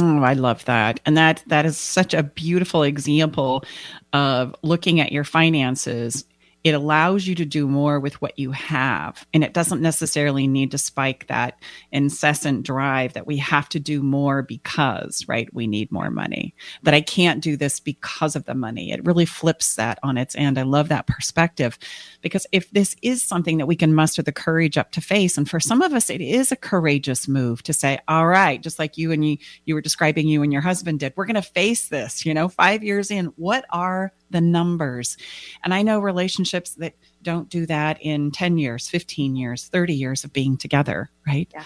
Oh, 0.00 0.22
I 0.22 0.34
love 0.34 0.64
that. 0.66 1.00
And 1.04 1.16
that 1.16 1.42
that 1.48 1.66
is 1.66 1.76
such 1.76 2.14
a 2.14 2.22
beautiful 2.22 2.84
example 2.84 3.64
of 4.12 4.54
looking 4.62 5.00
at 5.00 5.12
your 5.12 5.24
finances 5.24 6.24
it 6.62 6.74
allows 6.74 7.26
you 7.26 7.34
to 7.36 7.44
do 7.44 7.66
more 7.66 7.98
with 7.98 8.20
what 8.20 8.38
you 8.38 8.50
have. 8.50 9.26
And 9.32 9.42
it 9.42 9.54
doesn't 9.54 9.80
necessarily 9.80 10.46
need 10.46 10.70
to 10.72 10.78
spike 10.78 11.26
that 11.28 11.58
incessant 11.90 12.64
drive 12.64 13.14
that 13.14 13.26
we 13.26 13.38
have 13.38 13.68
to 13.70 13.80
do 13.80 14.02
more 14.02 14.42
because, 14.42 15.24
right? 15.26 15.52
We 15.54 15.66
need 15.66 15.90
more 15.90 16.10
money. 16.10 16.54
That 16.82 16.92
I 16.92 17.00
can't 17.00 17.42
do 17.42 17.56
this 17.56 17.80
because 17.80 18.36
of 18.36 18.44
the 18.44 18.54
money. 18.54 18.92
It 18.92 19.04
really 19.06 19.24
flips 19.24 19.76
that 19.76 19.98
on 20.02 20.18
its 20.18 20.36
end. 20.36 20.58
I 20.58 20.62
love 20.62 20.88
that 20.88 21.06
perspective 21.06 21.78
because 22.20 22.46
if 22.52 22.70
this 22.70 22.96
is 23.02 23.22
something 23.22 23.58
that 23.58 23.66
we 23.66 23.76
can 23.76 23.94
muster 23.94 24.22
the 24.22 24.32
courage 24.32 24.76
up 24.78 24.92
to 24.92 25.00
face, 25.00 25.38
and 25.38 25.48
for 25.48 25.60
some 25.60 25.82
of 25.82 25.92
us, 25.92 26.10
it 26.10 26.20
is 26.20 26.52
a 26.52 26.56
courageous 26.56 27.28
move 27.28 27.62
to 27.64 27.72
say, 27.72 27.98
all 28.08 28.26
right, 28.26 28.62
just 28.62 28.78
like 28.78 28.96
you 28.96 29.12
and 29.12 29.24
you, 29.26 29.38
you 29.64 29.74
were 29.74 29.80
describing 29.80 30.28
you 30.28 30.42
and 30.42 30.52
your 30.52 30.62
husband 30.62 31.00
did, 31.00 31.12
we're 31.16 31.26
going 31.26 31.34
to 31.34 31.42
face 31.42 31.88
this, 31.88 32.24
you 32.24 32.34
know, 32.34 32.48
five 32.48 32.82
years 32.82 33.10
in, 33.10 33.26
what 33.36 33.64
are 33.70 34.12
the 34.30 34.40
numbers. 34.40 35.16
And 35.64 35.74
I 35.74 35.82
know 35.82 36.00
relationships 36.00 36.74
that 36.76 36.94
don't 37.22 37.48
do 37.48 37.66
that 37.66 37.98
in 38.00 38.30
10 38.30 38.58
years, 38.58 38.88
15 38.88 39.36
years, 39.36 39.68
30 39.68 39.94
years 39.94 40.24
of 40.24 40.32
being 40.32 40.56
together, 40.56 41.10
right? 41.26 41.48
Yeah 41.52 41.64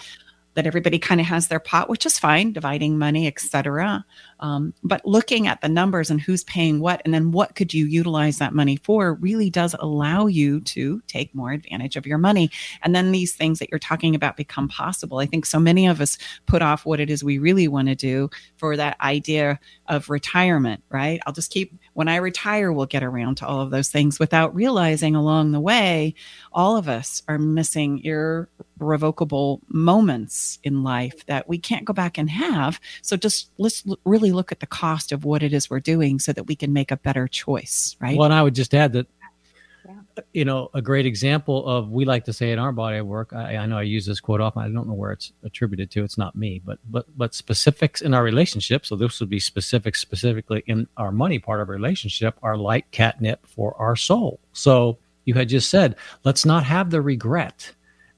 that 0.55 0.65
everybody 0.65 0.97
kind 0.97 1.21
of 1.21 1.27
has 1.27 1.47
their 1.47 1.59
pot, 1.59 1.89
which 1.89 2.05
is 2.05 2.17
fine, 2.17 2.51
dividing 2.51 2.97
money, 2.97 3.27
etc. 3.27 4.05
Um, 4.39 4.73
but 4.83 5.05
looking 5.05 5.47
at 5.47 5.61
the 5.61 5.69
numbers 5.69 6.09
and 6.09 6.19
who's 6.19 6.43
paying 6.45 6.79
what, 6.79 7.01
and 7.05 7.13
then 7.13 7.31
what 7.31 7.55
could 7.55 7.73
you 7.73 7.85
utilize 7.85 8.37
that 8.39 8.53
money 8.53 8.77
for, 8.77 9.13
really 9.15 9.49
does 9.49 9.75
allow 9.79 10.27
you 10.27 10.61
to 10.61 11.01
take 11.07 11.35
more 11.35 11.51
advantage 11.51 11.95
of 11.95 12.05
your 12.05 12.17
money. 12.17 12.49
And 12.83 12.95
then 12.95 13.11
these 13.11 13.35
things 13.35 13.59
that 13.59 13.69
you're 13.69 13.79
talking 13.79 14.15
about 14.15 14.37
become 14.37 14.67
possible. 14.67 15.19
I 15.19 15.25
think 15.25 15.45
so 15.45 15.59
many 15.59 15.87
of 15.87 16.01
us 16.01 16.17
put 16.45 16.61
off 16.61 16.85
what 16.85 16.99
it 16.99 17.09
is 17.09 17.23
we 17.23 17.37
really 17.37 17.67
want 17.67 17.87
to 17.89 17.95
do 17.95 18.29
for 18.57 18.75
that 18.77 18.99
idea 19.01 19.59
of 19.87 20.09
retirement, 20.09 20.83
right? 20.89 21.19
I'll 21.25 21.33
just 21.33 21.51
keep, 21.51 21.73
when 21.95 22.09
I 22.09 22.17
retire, 22.17 22.73
we'll 22.73 22.87
get 22.87 23.03
around 23.03 23.35
to 23.35 23.47
all 23.47 23.61
of 23.61 23.71
those 23.71 23.87
things 23.87 24.19
without 24.19 24.53
realizing 24.53 25.15
along 25.15 25.53
the 25.53 25.61
way, 25.61 26.13
all 26.51 26.75
of 26.75 26.89
us 26.89 27.23
are 27.29 27.39
missing 27.39 28.03
irrevocable 28.03 29.61
moments 29.69 30.59
in 30.61 30.83
life 30.83 31.25
that 31.27 31.47
we 31.47 31.57
can't 31.57 31.85
go 31.85 31.93
back 31.93 32.17
and 32.17 32.29
have. 32.29 32.81
So 33.01 33.15
just 33.15 33.49
let's 33.57 33.85
really 34.03 34.33
look 34.33 34.51
at 34.51 34.59
the 34.59 34.67
cost 34.67 35.13
of 35.13 35.23
what 35.23 35.41
it 35.41 35.53
is 35.53 35.69
we're 35.69 35.79
doing 35.79 36.19
so 36.19 36.33
that 36.33 36.47
we 36.47 36.55
can 36.57 36.73
make 36.73 36.91
a 36.91 36.97
better 36.97 37.29
choice, 37.29 37.95
right? 38.01 38.17
Well, 38.17 38.25
and 38.25 38.33
I 38.33 38.43
would 38.43 38.55
just 38.55 38.73
add 38.73 38.91
that 38.91 39.07
you 40.33 40.45
know, 40.45 40.69
a 40.73 40.81
great 40.81 41.05
example 41.05 41.67
of 41.67 41.89
we 41.89 42.05
like 42.05 42.23
to 42.25 42.33
say 42.33 42.51
in 42.51 42.59
our 42.59 42.71
body 42.71 42.97
of 42.97 43.07
work. 43.07 43.33
I, 43.33 43.57
I, 43.57 43.65
know 43.65 43.77
I 43.77 43.83
use 43.83 44.05
this 44.05 44.19
quote 44.19 44.41
often. 44.41 44.61
I 44.61 44.69
don't 44.69 44.87
know 44.87 44.93
where 44.93 45.11
it's 45.11 45.33
attributed 45.43 45.91
to. 45.91 46.03
It's 46.03 46.17
not 46.17 46.35
me, 46.35 46.61
but 46.63 46.79
but 46.89 47.05
but 47.17 47.33
specifics 47.33 48.01
in 48.01 48.13
our 48.13 48.23
relationship. 48.23 48.85
So 48.85 48.95
this 48.95 49.19
would 49.19 49.29
be 49.29 49.39
specific, 49.39 49.95
specifically 49.95 50.63
in 50.67 50.87
our 50.97 51.11
money 51.11 51.39
part 51.39 51.61
of 51.61 51.69
our 51.69 51.75
relationship, 51.75 52.37
are 52.43 52.57
like 52.57 52.89
catnip 52.91 53.45
for 53.47 53.75
our 53.77 53.95
soul. 53.95 54.39
So 54.53 54.97
you 55.25 55.33
had 55.33 55.49
just 55.49 55.69
said, 55.69 55.95
let's 56.23 56.45
not 56.45 56.63
have 56.63 56.89
the 56.89 57.01
regret. 57.01 57.71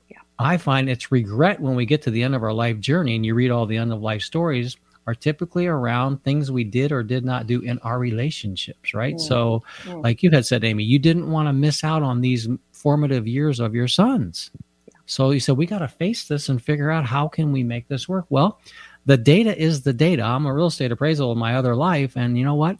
Yeah. 0.09 0.17
I 0.37 0.57
find 0.57 0.89
it's 0.89 1.11
regret 1.11 1.59
when 1.59 1.75
we 1.75 1.85
get 1.85 2.01
to 2.03 2.11
the 2.11 2.23
end 2.23 2.35
of 2.35 2.43
our 2.43 2.53
life 2.53 2.79
journey 2.79 3.15
and 3.15 3.25
you 3.25 3.33
read 3.33 3.51
all 3.51 3.65
the 3.65 3.77
end 3.77 3.91
of 3.91 4.01
life 4.01 4.21
stories 4.21 4.77
are 5.07 5.15
typically 5.15 5.65
around 5.65 6.21
things 6.21 6.51
we 6.51 6.65
did 6.65 6.91
or 6.91 7.01
did 7.01 7.23
not 7.23 7.47
do 7.47 7.61
in 7.61 7.79
our 7.79 7.97
relationships, 7.97 8.93
right? 8.93 9.15
Mm. 9.15 9.21
So, 9.21 9.63
mm. 9.83 10.03
like 10.03 10.21
you 10.21 10.29
had 10.29 10.45
said, 10.45 10.65
Amy, 10.65 10.83
you 10.83 10.99
didn't 10.99 11.31
want 11.31 11.47
to 11.47 11.53
miss 11.53 11.83
out 11.83 12.03
on 12.03 12.19
these 12.19 12.47
formative 12.73 13.25
years 13.25 13.61
of 13.61 13.73
your 13.73 13.87
sons. 13.87 14.51
Yeah. 14.91 14.97
So 15.05 15.31
you 15.31 15.39
said 15.39 15.55
we 15.55 15.65
got 15.65 15.79
to 15.79 15.87
face 15.87 16.27
this 16.27 16.49
and 16.49 16.61
figure 16.61 16.91
out 16.91 17.05
how 17.05 17.29
can 17.29 17.53
we 17.53 17.63
make 17.63 17.87
this 17.87 18.09
work. 18.09 18.25
Well, 18.29 18.59
the 19.05 19.17
data 19.17 19.57
is 19.57 19.81
the 19.81 19.93
data. 19.93 20.23
I'm 20.23 20.45
a 20.45 20.53
real 20.53 20.67
estate 20.67 20.91
appraisal 20.91 21.31
in 21.31 21.37
my 21.37 21.55
other 21.55 21.75
life, 21.75 22.17
and 22.17 22.37
you 22.37 22.43
know 22.43 22.55
what? 22.55 22.77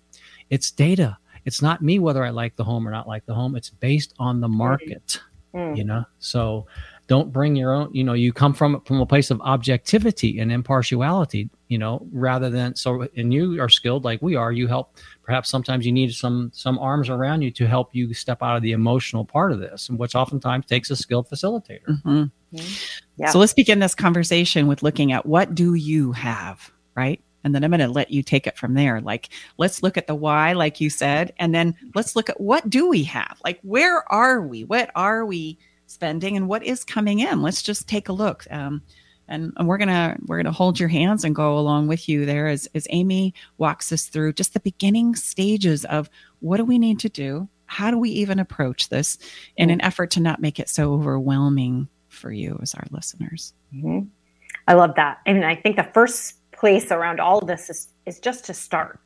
It's 0.50 0.70
data. 0.70 1.18
It's 1.46 1.62
not 1.62 1.82
me 1.82 1.98
whether 1.98 2.26
I 2.26 2.32
like 2.32 2.58
the 2.58 2.66
home 2.66 2.86
or 2.86 2.92
not 2.92 3.08
like 3.08 3.26
the 3.26 3.34
home. 3.34 3.56
It's 3.56 3.70
based 3.70 4.14
on 4.20 4.42
the 4.42 4.50
market. 4.50 5.22
Mm. 5.56 5.78
You 5.78 5.86
know, 5.86 6.04
so 6.20 6.68
don't 7.08 7.32
bring 7.32 7.56
your 7.56 7.74
own 7.74 7.90
you 7.94 8.04
know 8.04 8.14
you 8.14 8.34
come 8.34 8.54
from 8.54 8.82
from 8.82 9.00
a 9.00 9.06
place 9.06 9.32
of 9.32 9.40
objectivity 9.42 10.40
and 10.40 10.52
impartiality 10.52 11.50
you 11.68 11.78
know 11.78 12.06
rather 12.12 12.50
than 12.50 12.76
so 12.76 13.08
and 13.16 13.34
you 13.34 13.62
are 13.62 13.70
skilled 13.70 14.04
like 14.04 14.22
we 14.22 14.36
are 14.36 14.52
you 14.52 14.68
help 14.68 14.96
perhaps 15.24 15.50
sometimes 15.50 15.86
you 15.86 15.92
need 15.92 16.14
some 16.14 16.52
some 16.54 16.80
arms 16.80 17.10
around 17.10 17.42
you 17.42 17.52
to 17.52 17.68
help 17.68 17.94
you 17.94 18.14
step 18.14 18.42
out 18.42 18.56
of 18.56 18.62
the 18.62 18.72
emotional 18.72 19.26
part 19.26 19.52
of 19.52 19.60
this 19.60 19.90
and 19.90 20.00
which 20.00 20.16
oftentimes 20.16 20.66
takes 20.66 20.90
a 20.90 20.96
skilled 20.96 21.30
facilitator 21.30 21.86
mm-hmm. 22.04 22.24
yeah. 23.18 23.30
so 23.30 23.40
let's 23.40 23.54
begin 23.54 23.80
this 23.80 23.96
conversation 23.96 24.68
with 24.68 24.84
looking 24.84 25.12
at 25.12 25.26
what 25.26 25.54
do 25.54 25.74
you 25.74 26.12
have 26.12 26.72
right 26.96 27.22
and 27.44 27.56
then 27.56 27.64
I'm 27.64 27.72
going 27.72 27.80
to 27.80 27.88
let 27.88 28.12
you 28.12 28.24
take 28.24 28.46
it 28.46 28.58
from 28.58 28.74
there. 28.74 29.00
Like, 29.00 29.30
let's 29.58 29.82
look 29.82 29.96
at 29.96 30.08
the 30.08 30.16
why, 30.16 30.52
like 30.52 30.82
you 30.82 30.90
said, 30.90 31.32
and 31.40 31.56
then 31.56 31.76
let's 31.96 32.14
look 32.14 32.30
at 32.30 32.42
what 32.42 32.70
do 32.70 32.90
we 32.90 33.04
have? 33.04 33.40
Like, 33.42 33.58
where 33.62 34.04
are 34.12 34.42
we? 34.42 34.66
What 34.66 34.92
are 34.96 35.26
we 35.26 35.58
spending 35.86 36.36
and 36.36 36.50
what 36.50 36.62
is 36.66 36.84
coming 36.84 37.20
in? 37.20 37.42
Let's 37.42 37.62
just 37.62 37.88
take 37.88 38.10
a 38.10 38.14
look. 38.14 38.46
Um, 38.52 38.82
and, 39.28 39.54
we're 39.62 39.78
gonna 39.78 40.18
we're 40.26 40.38
gonna 40.38 40.52
hold 40.52 40.80
your 40.80 40.90
hands 40.90 41.24
and 41.24 41.36
go 41.36 41.58
along 41.58 41.88
with 41.88 42.08
you 42.08 42.26
there 42.26 42.48
as 42.48 42.68
as 42.74 42.88
Amy 42.90 43.34
walks 43.58 43.92
us 43.92 44.06
through 44.06 44.34
just 44.34 44.54
the 44.54 44.60
beginning 44.60 45.16
stages 45.16 45.86
of 45.86 46.10
what 46.40 46.58
do 46.58 46.66
we 46.66 46.78
need 46.78 47.00
to 47.00 47.10
do? 47.10 47.50
How 47.66 47.92
do 47.92 47.98
we 47.98 48.10
even 48.12 48.40
approach 48.40 48.90
this 48.90 49.18
in 49.58 49.70
an 49.70 49.82
effort 49.82 50.12
to 50.12 50.22
not 50.22 50.40
make 50.40 50.60
it 50.60 50.70
so 50.70 50.94
overwhelming 50.94 51.90
for 52.08 52.32
you 52.32 52.58
as 52.62 52.74
our 52.74 52.86
listeners? 52.92 53.54
Mm-hmm. 53.76 54.08
i 54.68 54.74
love 54.74 54.96
that. 54.96 55.20
And 55.26 55.46
i 55.46 55.56
think 55.56 55.76
the 55.76 55.90
first 55.94 56.36
place 56.52 56.92
around 56.92 57.20
all 57.20 57.42
this 57.42 57.70
is, 57.70 57.90
is 58.06 58.20
just 58.20 58.46
to 58.46 58.54
start 58.54 59.00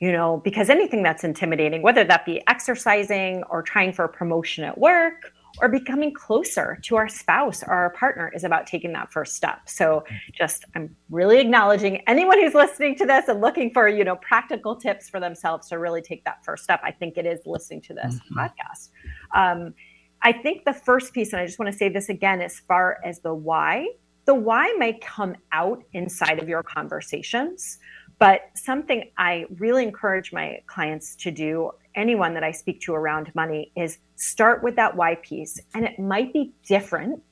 you 0.00 0.10
know 0.10 0.38
because 0.38 0.70
anything 0.70 1.02
that's 1.02 1.24
intimidating 1.24 1.82
whether 1.82 2.04
that 2.04 2.24
be 2.24 2.42
exercising 2.48 3.42
or 3.50 3.62
trying 3.62 3.92
for 3.92 4.04
a 4.04 4.08
promotion 4.08 4.64
at 4.64 4.78
work 4.78 5.32
or 5.60 5.68
becoming 5.68 6.12
closer 6.12 6.78
to 6.82 6.96
our 6.96 7.08
spouse 7.08 7.62
or 7.62 7.72
our 7.72 7.90
partner 7.90 8.30
is 8.34 8.44
about 8.44 8.66
taking 8.66 8.92
that 8.92 9.12
first 9.12 9.36
step. 9.36 9.68
So 9.68 10.04
just 10.32 10.64
I'm 10.74 10.94
really 11.10 11.38
acknowledging 11.38 12.02
anyone 12.06 12.40
who's 12.40 12.54
listening 12.54 12.96
to 12.96 13.06
this 13.06 13.28
and 13.28 13.40
looking 13.40 13.72
for, 13.72 13.88
you 13.88 14.04
know, 14.04 14.16
practical 14.16 14.76
tips 14.76 15.08
for 15.08 15.20
themselves 15.20 15.68
to 15.68 15.78
really 15.78 16.02
take 16.02 16.24
that 16.24 16.44
first 16.44 16.64
step. 16.64 16.80
I 16.82 16.92
think 16.92 17.16
it 17.16 17.26
is 17.26 17.40
listening 17.46 17.82
to 17.82 17.94
this 17.94 18.14
mm-hmm. 18.14 18.38
podcast. 18.38 18.90
Um, 19.34 19.74
I 20.22 20.32
think 20.32 20.64
the 20.64 20.74
first 20.74 21.12
piece, 21.12 21.32
and 21.32 21.40
I 21.40 21.46
just 21.46 21.58
want 21.58 21.72
to 21.72 21.76
say 21.76 21.88
this 21.88 22.08
again, 22.08 22.40
as 22.40 22.60
far 22.60 22.98
as 23.04 23.20
the 23.20 23.34
why, 23.34 23.88
the 24.26 24.34
why 24.34 24.74
may 24.78 24.98
come 25.00 25.34
out 25.52 25.82
inside 25.92 26.38
of 26.38 26.48
your 26.48 26.62
conversations. 26.62 27.78
But 28.18 28.50
something 28.54 29.10
I 29.16 29.46
really 29.58 29.82
encourage 29.82 30.30
my 30.30 30.60
clients 30.66 31.16
to 31.16 31.30
do, 31.30 31.70
anyone 31.94 32.34
that 32.34 32.44
I 32.44 32.50
speak 32.50 32.80
to 32.82 32.94
around 32.94 33.32
money, 33.34 33.72
is 33.76 33.98
start 34.16 34.62
with 34.62 34.76
that 34.76 34.96
why 34.96 35.16
piece. 35.16 35.60
And 35.74 35.84
it 35.84 35.98
might 35.98 36.32
be 36.32 36.52
different 36.66 37.22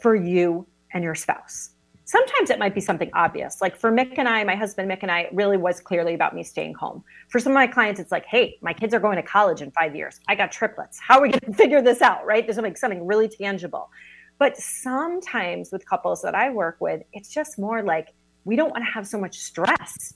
for 0.00 0.14
you 0.14 0.66
and 0.92 1.02
your 1.02 1.14
spouse. 1.14 1.70
Sometimes 2.06 2.50
it 2.50 2.58
might 2.58 2.74
be 2.74 2.80
something 2.80 3.10
obvious. 3.14 3.62
Like 3.62 3.76
for 3.76 3.90
Mick 3.90 4.18
and 4.18 4.28
I, 4.28 4.44
my 4.44 4.54
husband 4.54 4.90
Mick 4.90 4.98
and 5.00 5.10
I, 5.10 5.28
really 5.32 5.56
was 5.56 5.80
clearly 5.80 6.12
about 6.12 6.34
me 6.34 6.42
staying 6.42 6.74
home. 6.74 7.02
For 7.30 7.38
some 7.38 7.52
of 7.52 7.54
my 7.54 7.66
clients, 7.66 7.98
it's 7.98 8.12
like, 8.12 8.26
hey, 8.26 8.58
my 8.60 8.74
kids 8.74 8.92
are 8.92 9.00
going 9.00 9.16
to 9.16 9.22
college 9.22 9.62
in 9.62 9.70
five 9.70 9.96
years. 9.96 10.20
I 10.28 10.34
got 10.34 10.52
triplets. 10.52 11.00
How 11.00 11.18
are 11.18 11.22
we 11.22 11.30
going 11.30 11.40
to 11.52 11.54
figure 11.54 11.80
this 11.80 12.02
out? 12.02 12.26
Right? 12.26 12.46
There's 12.46 12.56
something, 12.56 12.76
something 12.76 13.06
really 13.06 13.28
tangible. 13.28 13.90
But 14.38 14.56
sometimes 14.56 15.70
with 15.72 15.86
couples 15.86 16.20
that 16.22 16.34
I 16.34 16.50
work 16.50 16.76
with, 16.80 17.02
it's 17.12 17.32
just 17.32 17.58
more 17.58 17.82
like 17.82 18.12
we 18.44 18.56
don't 18.56 18.70
want 18.70 18.84
to 18.84 18.90
have 18.90 19.06
so 19.06 19.18
much 19.18 19.38
stress 19.38 20.14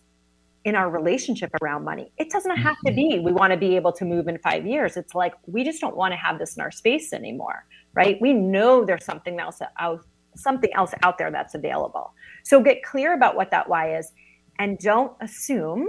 in 0.69 0.75
our 0.75 0.91
relationship 0.91 1.51
around 1.63 1.83
money. 1.83 2.13
It 2.19 2.31
doesn't 2.31 2.57
have 2.57 2.77
to 2.85 2.93
be 2.93 3.15
mm-hmm. 3.15 3.25
we 3.25 3.33
want 3.33 3.53
to 3.55 3.57
be 3.57 3.75
able 3.75 3.93
to 3.93 4.05
move 4.05 4.29
in 4.29 4.39
5 4.39 4.67
years. 4.67 4.99
It's 4.99 5.15
like 5.15 5.33
we 5.47 5.65
just 5.65 5.81
don't 5.81 5.97
want 5.97 6.13
to 6.13 6.17
have 6.19 6.39
this 6.39 6.57
in 6.57 6.63
our 6.63 6.71
space 6.71 7.15
anymore, 7.15 7.65
right? 7.95 8.19
We 8.21 8.35
know 8.35 8.85
there's 8.85 9.05
something 9.05 9.41
else 9.41 9.61
out 9.79 10.05
something 10.37 10.71
else 10.75 10.93
out 11.03 11.19
there 11.19 11.33
that's 11.33 11.55
available. 11.55 12.13
So 12.45 12.63
get 12.63 12.85
clear 12.85 13.15
about 13.15 13.35
what 13.35 13.51
that 13.51 13.69
why 13.69 13.97
is 13.97 14.13
and 14.61 14.79
don't 14.79 15.13
assume 15.21 15.89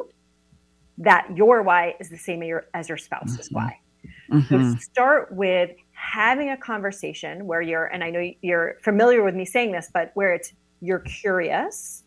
that 0.97 1.29
your 1.35 1.61
why 1.61 1.95
is 1.99 2.09
the 2.09 2.17
same 2.17 2.41
as 2.73 2.89
your 2.89 2.97
spouse's 2.97 3.49
mm-hmm. 3.49 3.55
why. 3.55 3.79
Mm-hmm. 4.31 4.71
So 4.71 4.77
start 4.79 5.35
with 5.35 5.71
having 5.91 6.49
a 6.49 6.57
conversation 6.57 7.45
where 7.45 7.61
you're 7.61 7.87
and 7.87 8.01
I 8.01 8.09
know 8.09 8.31
you're 8.41 8.77
familiar 8.81 9.23
with 9.23 9.35
me 9.35 9.45
saying 9.45 9.73
this, 9.73 9.91
but 9.93 10.11
where 10.13 10.33
it's 10.33 10.53
you're 10.81 10.99
curious 10.99 12.05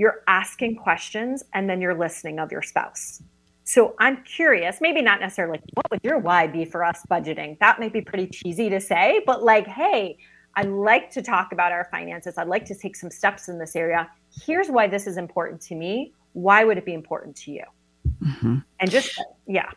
you're 0.00 0.22
asking 0.28 0.74
questions 0.76 1.44
and 1.52 1.68
then 1.68 1.78
you're 1.78 1.94
listening 1.94 2.38
of 2.38 2.50
your 2.50 2.62
spouse. 2.62 3.22
So 3.64 3.94
I'm 3.98 4.24
curious, 4.24 4.78
maybe 4.80 5.02
not 5.02 5.20
necessarily 5.20 5.60
what 5.74 5.90
would 5.90 6.00
your 6.02 6.16
why 6.16 6.46
be 6.46 6.64
for 6.64 6.82
us 6.82 7.02
budgeting? 7.10 7.58
That 7.58 7.78
might 7.78 7.92
be 7.92 8.00
pretty 8.00 8.26
cheesy 8.26 8.70
to 8.70 8.80
say, 8.80 9.22
but 9.26 9.44
like, 9.44 9.66
hey, 9.66 10.16
I 10.56 10.62
like 10.62 11.10
to 11.10 11.20
talk 11.20 11.52
about 11.52 11.70
our 11.70 11.86
finances. 11.90 12.38
I'd 12.38 12.48
like 12.48 12.64
to 12.64 12.74
take 12.74 12.96
some 12.96 13.10
steps 13.10 13.50
in 13.50 13.58
this 13.58 13.76
area. 13.76 14.10
Here's 14.46 14.68
why 14.68 14.88
this 14.88 15.06
is 15.06 15.18
important 15.18 15.60
to 15.68 15.74
me. 15.74 16.14
Why 16.32 16.64
would 16.64 16.78
it 16.78 16.86
be 16.86 16.94
important 16.94 17.36
to 17.36 17.50
you? 17.50 17.64
Mm-hmm. 18.24 18.56
And 18.80 18.90
just, 18.90 19.22
yeah, 19.46 19.70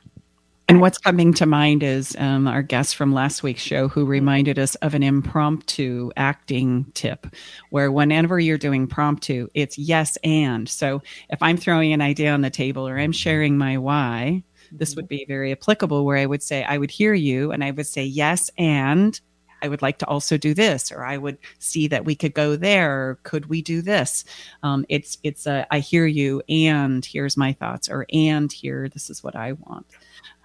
and 0.69 0.79
what's 0.79 0.97
coming 0.97 1.33
to 1.33 1.45
mind 1.45 1.83
is 1.83 2.15
um, 2.17 2.47
our 2.47 2.61
guest 2.61 2.95
from 2.95 3.13
last 3.13 3.43
week's 3.43 3.61
show 3.61 3.89
who 3.89 4.05
reminded 4.05 4.57
us 4.57 4.75
of 4.75 4.93
an 4.93 5.03
impromptu 5.03 6.09
acting 6.15 6.85
tip 6.93 7.27
where 7.69 7.91
whenever 7.91 8.39
you're 8.39 8.57
doing 8.57 8.87
promptu, 8.87 9.47
it's 9.53 9.77
yes 9.77 10.17
and. 10.23 10.69
So 10.69 11.01
if 11.29 11.41
I'm 11.41 11.57
throwing 11.57 11.91
an 11.91 12.01
idea 12.01 12.31
on 12.31 12.41
the 12.41 12.49
table 12.49 12.87
or 12.87 12.97
I'm 12.97 13.11
sharing 13.11 13.57
my 13.57 13.77
why, 13.77 14.43
this 14.71 14.95
would 14.95 15.07
be 15.07 15.25
very 15.27 15.51
applicable 15.51 16.05
where 16.05 16.17
I 16.17 16.25
would 16.25 16.41
say, 16.41 16.63
I 16.63 16.77
would 16.77 16.91
hear 16.91 17.13
you 17.13 17.51
and 17.51 17.63
I 17.63 17.71
would 17.71 17.87
say 17.87 18.03
yes 18.05 18.49
and. 18.57 19.19
I 19.61 19.69
would 19.69 19.81
like 19.81 19.97
to 19.99 20.07
also 20.07 20.37
do 20.37 20.53
this, 20.53 20.91
or 20.91 21.05
I 21.05 21.17
would 21.17 21.37
see 21.57 21.87
that 21.87 22.03
we 22.03 22.15
could 22.15 22.33
go 22.33 22.57
there. 22.57 23.11
Or 23.11 23.19
could 23.23 23.45
we 23.45 23.61
do 23.61 23.81
this? 23.81 24.25
Um, 24.61 24.85
it's 24.89 25.17
it's 25.23 25.47
a 25.47 25.65
I 25.71 25.79
hear 25.79 26.05
you, 26.05 26.41
and 26.49 27.05
here's 27.05 27.37
my 27.37 27.53
thoughts, 27.53 27.87
or 27.87 28.05
and 28.11 28.51
here 28.51 28.89
this 28.89 29.09
is 29.09 29.23
what 29.23 29.37
I 29.37 29.53
want 29.53 29.85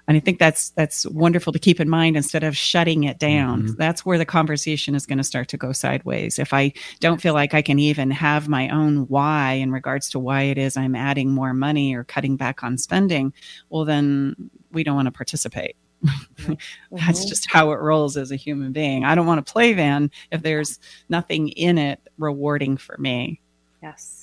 and 0.09 0.17
i 0.17 0.21
think 0.21 0.41
that's 0.41 0.71
that's 0.71 1.07
wonderful 1.07 1.53
to 1.53 1.59
keep 1.59 1.79
in 1.79 1.89
mind 1.89 2.17
instead 2.17 2.43
of 2.43 2.57
shutting 2.57 3.05
it 3.05 3.19
down. 3.19 3.63
Mm-hmm. 3.63 3.75
that's 3.75 4.05
where 4.05 4.19
the 4.19 4.25
conversation 4.25 4.97
is 4.97 5.07
going 5.07 5.19
to 5.19 5.25
start 5.25 5.49
to 5.49 5.57
go 5.57 5.71
sideways. 5.71 6.39
If 6.39 6.53
i 6.53 6.73
don't 6.99 7.21
feel 7.21 7.35
like 7.35 7.55
i 7.55 7.63
can 7.63 7.79
even 7.79 8.11
have 8.11 8.49
my 8.49 8.69
own 8.71 9.07
why 9.09 9.53
in 9.53 9.71
regards 9.71 10.11
to 10.11 10.19
why 10.19 10.43
it 10.43 10.59
is 10.59 10.77
i'm 10.77 10.97
adding 10.97 11.31
more 11.31 11.55
money 11.55 11.95
or 11.95 12.03
cutting 12.03 12.37
back 12.37 12.65
on 12.65 12.79
spending 12.79 13.33
well 13.71 13.85
then 13.85 14.35
we 14.73 14.83
don't 14.83 14.97
want 14.97 15.07
to 15.07 15.13
participate. 15.13 15.77
Mm-hmm. 16.05 16.53
that's 16.93 17.25
just 17.25 17.51
how 17.51 17.73
it 17.73 17.81
rolls 17.81 18.17
as 18.17 18.31
a 18.31 18.37
human 18.37 18.71
being. 18.73 19.05
I 19.05 19.15
don't 19.15 19.27
want 19.27 19.45
to 19.45 19.53
play 19.53 19.73
then 19.73 20.11
if 20.31 20.43
there's 20.43 20.79
nothing 21.09 21.49
in 21.49 21.79
it 21.79 22.01
rewarding 22.19 22.77
for 22.77 22.97
me. 22.99 23.41
Yes 23.83 24.18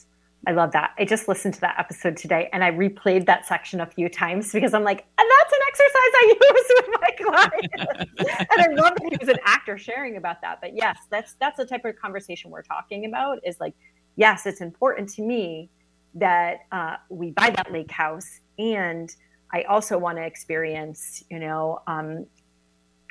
I 0.47 0.51
love 0.51 0.71
that. 0.73 0.93
I 0.97 1.05
just 1.05 1.27
listened 1.27 1.53
to 1.55 1.61
that 1.61 1.75
episode 1.79 2.17
today 2.17 2.49
and 2.53 2.63
I 2.63 2.71
replayed 2.71 3.25
that 3.25 3.45
section 3.45 3.81
a 3.81 3.85
few 3.85 4.09
times 4.09 4.51
because 4.51 4.73
I'm 4.73 4.83
like, 4.83 5.05
and 5.17 5.29
that's 5.39 5.53
an 5.53 5.59
exercise 5.67 6.11
I 6.13 6.35
use 6.53 6.71
with 6.75 6.89
my 7.01 7.09
clients. 7.25 8.49
and 8.51 8.61
I 8.61 8.67
love 8.81 8.93
that 8.95 9.07
he 9.09 9.17
was 9.19 9.29
an 9.29 9.39
actor 9.45 9.77
sharing 9.77 10.17
about 10.17 10.41
that. 10.41 10.59
But 10.61 10.75
yes, 10.75 10.97
that's 11.09 11.35
that's 11.39 11.57
the 11.57 11.65
type 11.65 11.85
of 11.85 11.95
conversation 11.95 12.51
we're 12.51 12.61
talking 12.61 13.05
about 13.05 13.39
is 13.43 13.59
like, 13.59 13.73
yes, 14.15 14.45
it's 14.45 14.61
important 14.61 15.09
to 15.09 15.21
me 15.21 15.69
that 16.13 16.59
uh, 16.71 16.95
we 17.09 17.31
buy 17.31 17.49
that 17.49 17.71
lake 17.71 17.91
house 17.91 18.39
and 18.57 19.15
I 19.53 19.63
also 19.63 19.97
want 19.97 20.17
to 20.17 20.23
experience, 20.23 21.23
you 21.29 21.39
know, 21.39 21.81
um, 21.87 22.25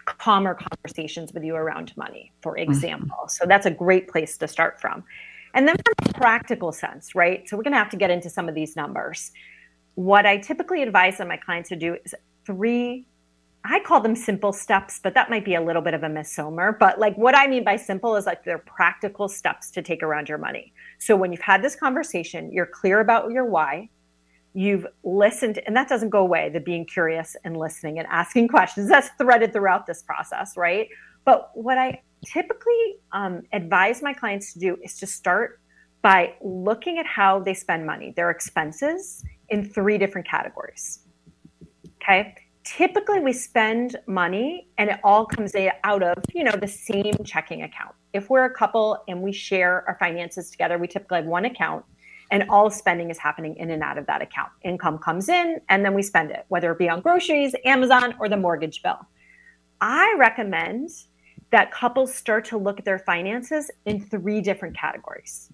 calmer 0.04 0.54
conversations 0.54 1.32
with 1.32 1.44
you 1.44 1.54
around 1.54 1.96
money, 1.96 2.32
for 2.42 2.52
mm-hmm. 2.52 2.70
example. 2.70 3.16
Mm-hmm. 3.20 3.28
So 3.28 3.46
that's 3.46 3.66
a 3.66 3.70
great 3.70 4.08
place 4.08 4.36
to 4.38 4.48
start 4.48 4.80
from. 4.80 5.04
And 5.54 5.66
then 5.66 5.76
from 5.76 6.10
a 6.10 6.12
practical 6.12 6.72
sense, 6.72 7.14
right? 7.14 7.48
So 7.48 7.56
we're 7.56 7.62
going 7.62 7.72
to 7.72 7.78
have 7.78 7.90
to 7.90 7.96
get 7.96 8.10
into 8.10 8.28
some 8.28 8.48
of 8.48 8.54
these 8.54 8.76
numbers. 8.76 9.32
What 9.94 10.26
I 10.26 10.36
typically 10.36 10.82
advise 10.82 11.18
my 11.20 11.36
clients 11.36 11.68
to 11.70 11.76
do 11.76 11.96
is 12.04 12.14
three 12.44 13.06
I 13.66 13.80
call 13.80 14.00
them 14.00 14.14
simple 14.14 14.52
steps, 14.52 15.00
but 15.02 15.14
that 15.14 15.30
might 15.30 15.44
be 15.44 15.54
a 15.54 15.60
little 15.60 15.80
bit 15.80 15.94
of 15.94 16.02
a 16.02 16.08
misnomer. 16.08 16.76
But 16.78 16.98
like 16.98 17.16
what 17.16 17.34
I 17.34 17.46
mean 17.46 17.64
by 17.64 17.76
simple 17.76 18.14
is 18.16 18.26
like 18.26 18.44
they're 18.44 18.58
practical 18.58 19.26
steps 19.26 19.70
to 19.70 19.80
take 19.80 20.02
around 20.02 20.28
your 20.28 20.36
money. 20.36 20.74
So 20.98 21.16
when 21.16 21.32
you've 21.32 21.40
had 21.40 21.62
this 21.62 21.74
conversation, 21.74 22.52
you're 22.52 22.66
clear 22.66 23.00
about 23.00 23.30
your 23.30 23.46
why, 23.46 23.88
you've 24.52 24.86
listened, 25.02 25.60
and 25.66 25.74
that 25.76 25.88
doesn't 25.88 26.10
go 26.10 26.18
away, 26.18 26.50
the 26.50 26.60
being 26.60 26.84
curious 26.84 27.36
and 27.42 27.56
listening 27.56 27.98
and 27.98 28.06
asking 28.08 28.48
questions. 28.56 28.90
That's 28.90 29.08
threaded 29.16 29.54
throughout 29.54 29.86
this 29.86 30.02
process, 30.02 30.58
right? 30.58 30.88
But 31.24 31.50
what 31.54 31.78
I 31.78 32.02
typically 32.26 32.96
um, 33.12 33.42
advise 33.52 34.02
my 34.02 34.12
clients 34.12 34.52
to 34.54 34.58
do 34.58 34.76
is 34.82 34.98
to 34.98 35.06
start 35.06 35.60
by 36.02 36.34
looking 36.42 36.98
at 36.98 37.06
how 37.06 37.40
they 37.40 37.54
spend 37.54 37.86
money, 37.86 38.12
their 38.14 38.30
expenses 38.30 39.24
in 39.48 39.64
three 39.64 39.96
different 39.96 40.28
categories. 40.28 41.00
Okay. 42.02 42.34
Typically, 42.64 43.20
we 43.20 43.32
spend 43.32 43.96
money 44.06 44.68
and 44.78 44.90
it 44.90 44.98
all 45.04 45.26
comes 45.26 45.54
out 45.84 46.02
of, 46.02 46.16
you 46.34 46.44
know, 46.44 46.52
the 46.52 46.68
same 46.68 47.14
checking 47.24 47.62
account. 47.62 47.94
If 48.12 48.30
we're 48.30 48.44
a 48.44 48.54
couple 48.54 49.02
and 49.08 49.22
we 49.22 49.32
share 49.32 49.84
our 49.86 49.96
finances 49.98 50.50
together, 50.50 50.78
we 50.78 50.88
typically 50.88 51.18
have 51.18 51.26
one 51.26 51.44
account 51.44 51.84
and 52.30 52.44
all 52.48 52.70
spending 52.70 53.10
is 53.10 53.18
happening 53.18 53.56
in 53.56 53.70
and 53.70 53.82
out 53.82 53.98
of 53.98 54.06
that 54.06 54.22
account. 54.22 54.50
Income 54.62 54.98
comes 54.98 55.28
in 55.28 55.60
and 55.68 55.84
then 55.84 55.94
we 55.94 56.02
spend 56.02 56.30
it, 56.30 56.44
whether 56.48 56.72
it 56.72 56.78
be 56.78 56.88
on 56.88 57.00
groceries, 57.00 57.54
Amazon, 57.64 58.14
or 58.18 58.28
the 58.28 58.36
mortgage 58.36 58.82
bill. 58.82 58.98
I 59.80 60.14
recommend 60.18 60.88
that 61.54 61.70
couples 61.70 62.12
start 62.12 62.44
to 62.44 62.58
look 62.58 62.80
at 62.80 62.84
their 62.84 62.98
finances 62.98 63.70
in 63.84 64.04
three 64.04 64.40
different 64.40 64.76
categories. 64.76 65.52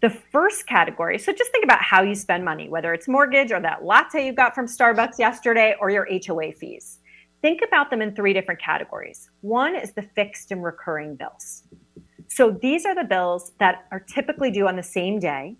The 0.00 0.08
first 0.08 0.66
category, 0.66 1.18
so 1.18 1.34
just 1.34 1.52
think 1.52 1.64
about 1.64 1.82
how 1.82 2.02
you 2.02 2.14
spend 2.14 2.46
money, 2.46 2.70
whether 2.70 2.94
it's 2.94 3.06
mortgage 3.06 3.52
or 3.52 3.60
that 3.60 3.84
latte 3.84 4.24
you 4.24 4.32
got 4.32 4.54
from 4.54 4.64
Starbucks 4.64 5.18
yesterday 5.18 5.76
or 5.78 5.90
your 5.90 6.08
HOA 6.10 6.52
fees. 6.52 7.00
Think 7.42 7.60
about 7.60 7.90
them 7.90 8.00
in 8.00 8.16
three 8.16 8.32
different 8.32 8.58
categories. 8.58 9.28
One 9.42 9.76
is 9.76 9.92
the 9.92 10.00
fixed 10.00 10.50
and 10.50 10.64
recurring 10.64 11.16
bills. 11.16 11.64
So 12.28 12.50
these 12.50 12.86
are 12.86 12.94
the 12.94 13.04
bills 13.04 13.52
that 13.58 13.84
are 13.90 14.00
typically 14.00 14.50
due 14.50 14.66
on 14.66 14.76
the 14.76 14.82
same 14.82 15.18
day 15.18 15.56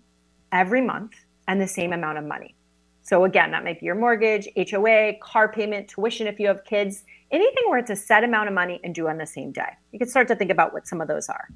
every 0.51 0.81
month 0.81 1.13
and 1.47 1.61
the 1.61 1.67
same 1.67 1.93
amount 1.93 2.17
of 2.17 2.23
money. 2.23 2.55
So 3.03 3.25
again, 3.25 3.51
that 3.51 3.63
might 3.63 3.81
be 3.81 3.85
your 3.85 3.95
mortgage, 3.95 4.47
HOA, 4.55 5.13
car 5.21 5.51
payment, 5.51 5.89
tuition 5.89 6.25
if 6.25 6.39
you 6.39 6.47
have 6.47 6.63
kids, 6.63 7.03
anything 7.31 7.63
where 7.67 7.77
it's 7.77 7.89
a 7.89 7.95
set 7.95 8.23
amount 8.23 8.47
of 8.47 8.53
money 8.53 8.79
and 8.83 8.95
due 8.95 9.09
on 9.09 9.17
the 9.17 9.25
same 9.25 9.51
day. 9.51 9.77
You 9.91 9.99
can 9.99 10.07
start 10.07 10.29
to 10.29 10.35
think 10.35 10.49
about 10.49 10.73
what 10.73 10.87
some 10.87 11.01
of 11.01 11.09
those 11.09 11.27
are. 11.27 11.49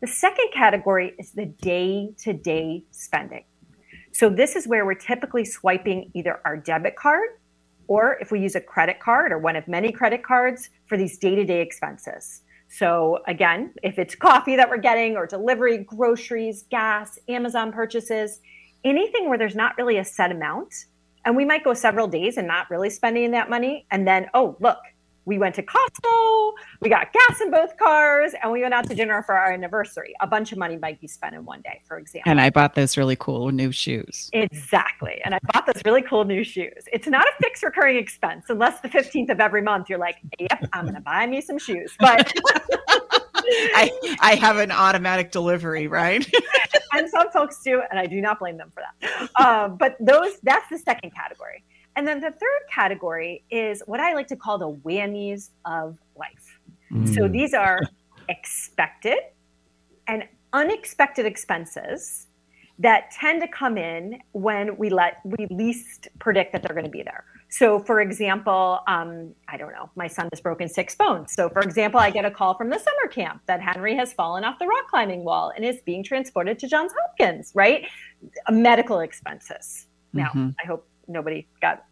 The 0.00 0.06
second 0.06 0.50
category 0.52 1.14
is 1.18 1.32
the 1.32 1.46
day 1.46 2.12
to 2.18 2.32
day 2.32 2.84
spending. 2.92 3.44
So 4.12 4.30
this 4.30 4.54
is 4.54 4.68
where 4.68 4.86
we're 4.86 4.94
typically 4.94 5.44
swiping 5.44 6.12
either 6.14 6.40
our 6.44 6.56
debit 6.56 6.94
card 6.94 7.28
or 7.88 8.16
if 8.20 8.30
we 8.30 8.40
use 8.40 8.54
a 8.54 8.60
credit 8.60 9.00
card 9.00 9.32
or 9.32 9.38
one 9.38 9.56
of 9.56 9.66
many 9.66 9.90
credit 9.90 10.22
cards 10.22 10.70
for 10.86 10.96
these 10.96 11.18
day 11.18 11.34
to 11.34 11.44
day 11.44 11.60
expenses. 11.60 12.42
So 12.68 13.18
again, 13.26 13.74
if 13.82 13.98
it's 13.98 14.14
coffee 14.14 14.56
that 14.56 14.70
we're 14.70 14.78
getting 14.78 15.16
or 15.16 15.26
delivery, 15.26 15.78
groceries, 15.78 16.64
gas, 16.70 17.18
Amazon 17.28 17.72
purchases, 17.72 18.40
anything 18.84 19.28
where 19.28 19.38
there's 19.38 19.56
not 19.56 19.76
really 19.78 19.98
a 19.98 20.04
set 20.04 20.30
amount, 20.30 20.86
and 21.24 21.36
we 21.36 21.44
might 21.44 21.64
go 21.64 21.74
several 21.74 22.06
days 22.06 22.36
and 22.36 22.46
not 22.46 22.70
really 22.70 22.90
spending 22.90 23.30
that 23.32 23.50
money, 23.50 23.86
and 23.90 24.06
then 24.06 24.28
oh 24.34 24.56
look, 24.60 24.78
we 25.26 25.38
went 25.38 25.54
to 25.54 25.62
Costco, 25.62 26.52
we 26.80 26.88
got 26.88 27.12
gas 27.12 27.40
in 27.40 27.50
both 27.50 27.76
cars, 27.78 28.32
and 28.42 28.52
we 28.52 28.62
went 28.62 28.74
out 28.74 28.88
to 28.88 28.94
dinner 28.94 29.22
for 29.22 29.34
our 29.34 29.52
anniversary. 29.52 30.14
A 30.20 30.26
bunch 30.26 30.52
of 30.52 30.58
money 30.58 30.76
might 30.76 31.00
be 31.00 31.08
spent 31.08 31.34
in 31.34 31.44
one 31.44 31.62
day, 31.62 31.80
for 31.86 31.98
example. 31.98 32.30
And 32.30 32.40
I 32.40 32.50
bought 32.50 32.74
those 32.74 32.96
really 32.96 33.16
cool 33.16 33.50
new 33.50 33.72
shoes. 33.72 34.28
Exactly. 34.32 35.20
And 35.24 35.34
I 35.34 35.38
bought 35.52 35.66
those 35.66 35.82
really 35.84 36.02
cool 36.02 36.24
new 36.24 36.44
shoes. 36.44 36.84
It's 36.92 37.06
not 37.06 37.24
a 37.26 37.42
fixed 37.42 37.62
recurring 37.62 37.96
expense 37.96 38.46
unless 38.48 38.80
the 38.80 38.88
15th 38.88 39.30
of 39.30 39.40
every 39.40 39.62
month 39.62 39.88
you're 39.88 39.98
like, 39.98 40.16
yep, 40.38 40.68
I'm 40.72 40.84
going 40.84 40.94
to 40.94 41.00
buy 41.00 41.26
me 41.26 41.40
some 41.40 41.58
shoes. 41.58 41.94
But 41.98 42.32
I, 43.74 44.16
I 44.20 44.34
have 44.36 44.56
an 44.56 44.70
automatic 44.70 45.30
delivery, 45.30 45.86
right? 45.86 46.28
and 46.92 47.08
some 47.08 47.30
folks 47.30 47.60
do, 47.62 47.82
and 47.90 47.98
I 47.98 48.06
do 48.06 48.20
not 48.20 48.38
blame 48.38 48.56
them 48.56 48.70
for 48.72 48.82
that. 48.82 49.30
Um, 49.44 49.76
but 49.76 49.96
those, 50.00 50.38
that's 50.42 50.68
the 50.70 50.78
second 50.78 51.14
category. 51.14 51.64
And 51.96 52.06
then 52.06 52.20
the 52.20 52.30
third 52.30 52.60
category 52.70 53.44
is 53.50 53.82
what 53.86 54.00
I 54.00 54.14
like 54.14 54.26
to 54.28 54.36
call 54.36 54.58
the 54.58 54.70
whammies 54.70 55.50
of 55.64 55.98
life. 56.16 56.60
Mm. 56.92 57.14
So 57.14 57.28
these 57.28 57.54
are 57.54 57.80
expected 58.28 59.18
and 60.06 60.24
unexpected 60.52 61.26
expenses 61.26 62.26
that 62.78 63.10
tend 63.12 63.40
to 63.42 63.48
come 63.48 63.78
in 63.78 64.18
when 64.32 64.76
we 64.76 64.90
let 64.90 65.20
we 65.24 65.46
least 65.50 66.08
predict 66.18 66.52
that 66.52 66.62
they're 66.62 66.74
going 66.74 66.84
to 66.84 66.90
be 66.90 67.02
there. 67.02 67.24
So, 67.54 67.78
for 67.78 68.00
example, 68.00 68.80
um, 68.88 69.32
I 69.46 69.56
don't 69.56 69.70
know, 69.70 69.88
my 69.94 70.08
son 70.08 70.28
has 70.32 70.40
broken 70.40 70.68
six 70.68 70.96
bones. 70.96 71.32
So, 71.32 71.48
for 71.48 71.62
example, 71.62 72.00
I 72.00 72.10
get 72.10 72.24
a 72.24 72.30
call 72.30 72.54
from 72.54 72.68
the 72.68 72.80
summer 72.80 73.08
camp 73.08 73.42
that 73.46 73.60
Henry 73.60 73.94
has 73.94 74.12
fallen 74.12 74.42
off 74.42 74.58
the 74.58 74.66
rock 74.66 74.88
climbing 74.90 75.22
wall 75.22 75.52
and 75.54 75.64
is 75.64 75.80
being 75.86 76.02
transported 76.02 76.58
to 76.58 76.66
Johns 76.66 76.90
Hopkins, 76.98 77.52
right? 77.54 77.86
Medical 78.50 78.98
expenses. 78.98 79.86
Now, 80.12 80.30
mm-hmm. 80.30 80.48
I 80.64 80.66
hope 80.66 80.88
nobody 81.06 81.46
got 81.60 81.84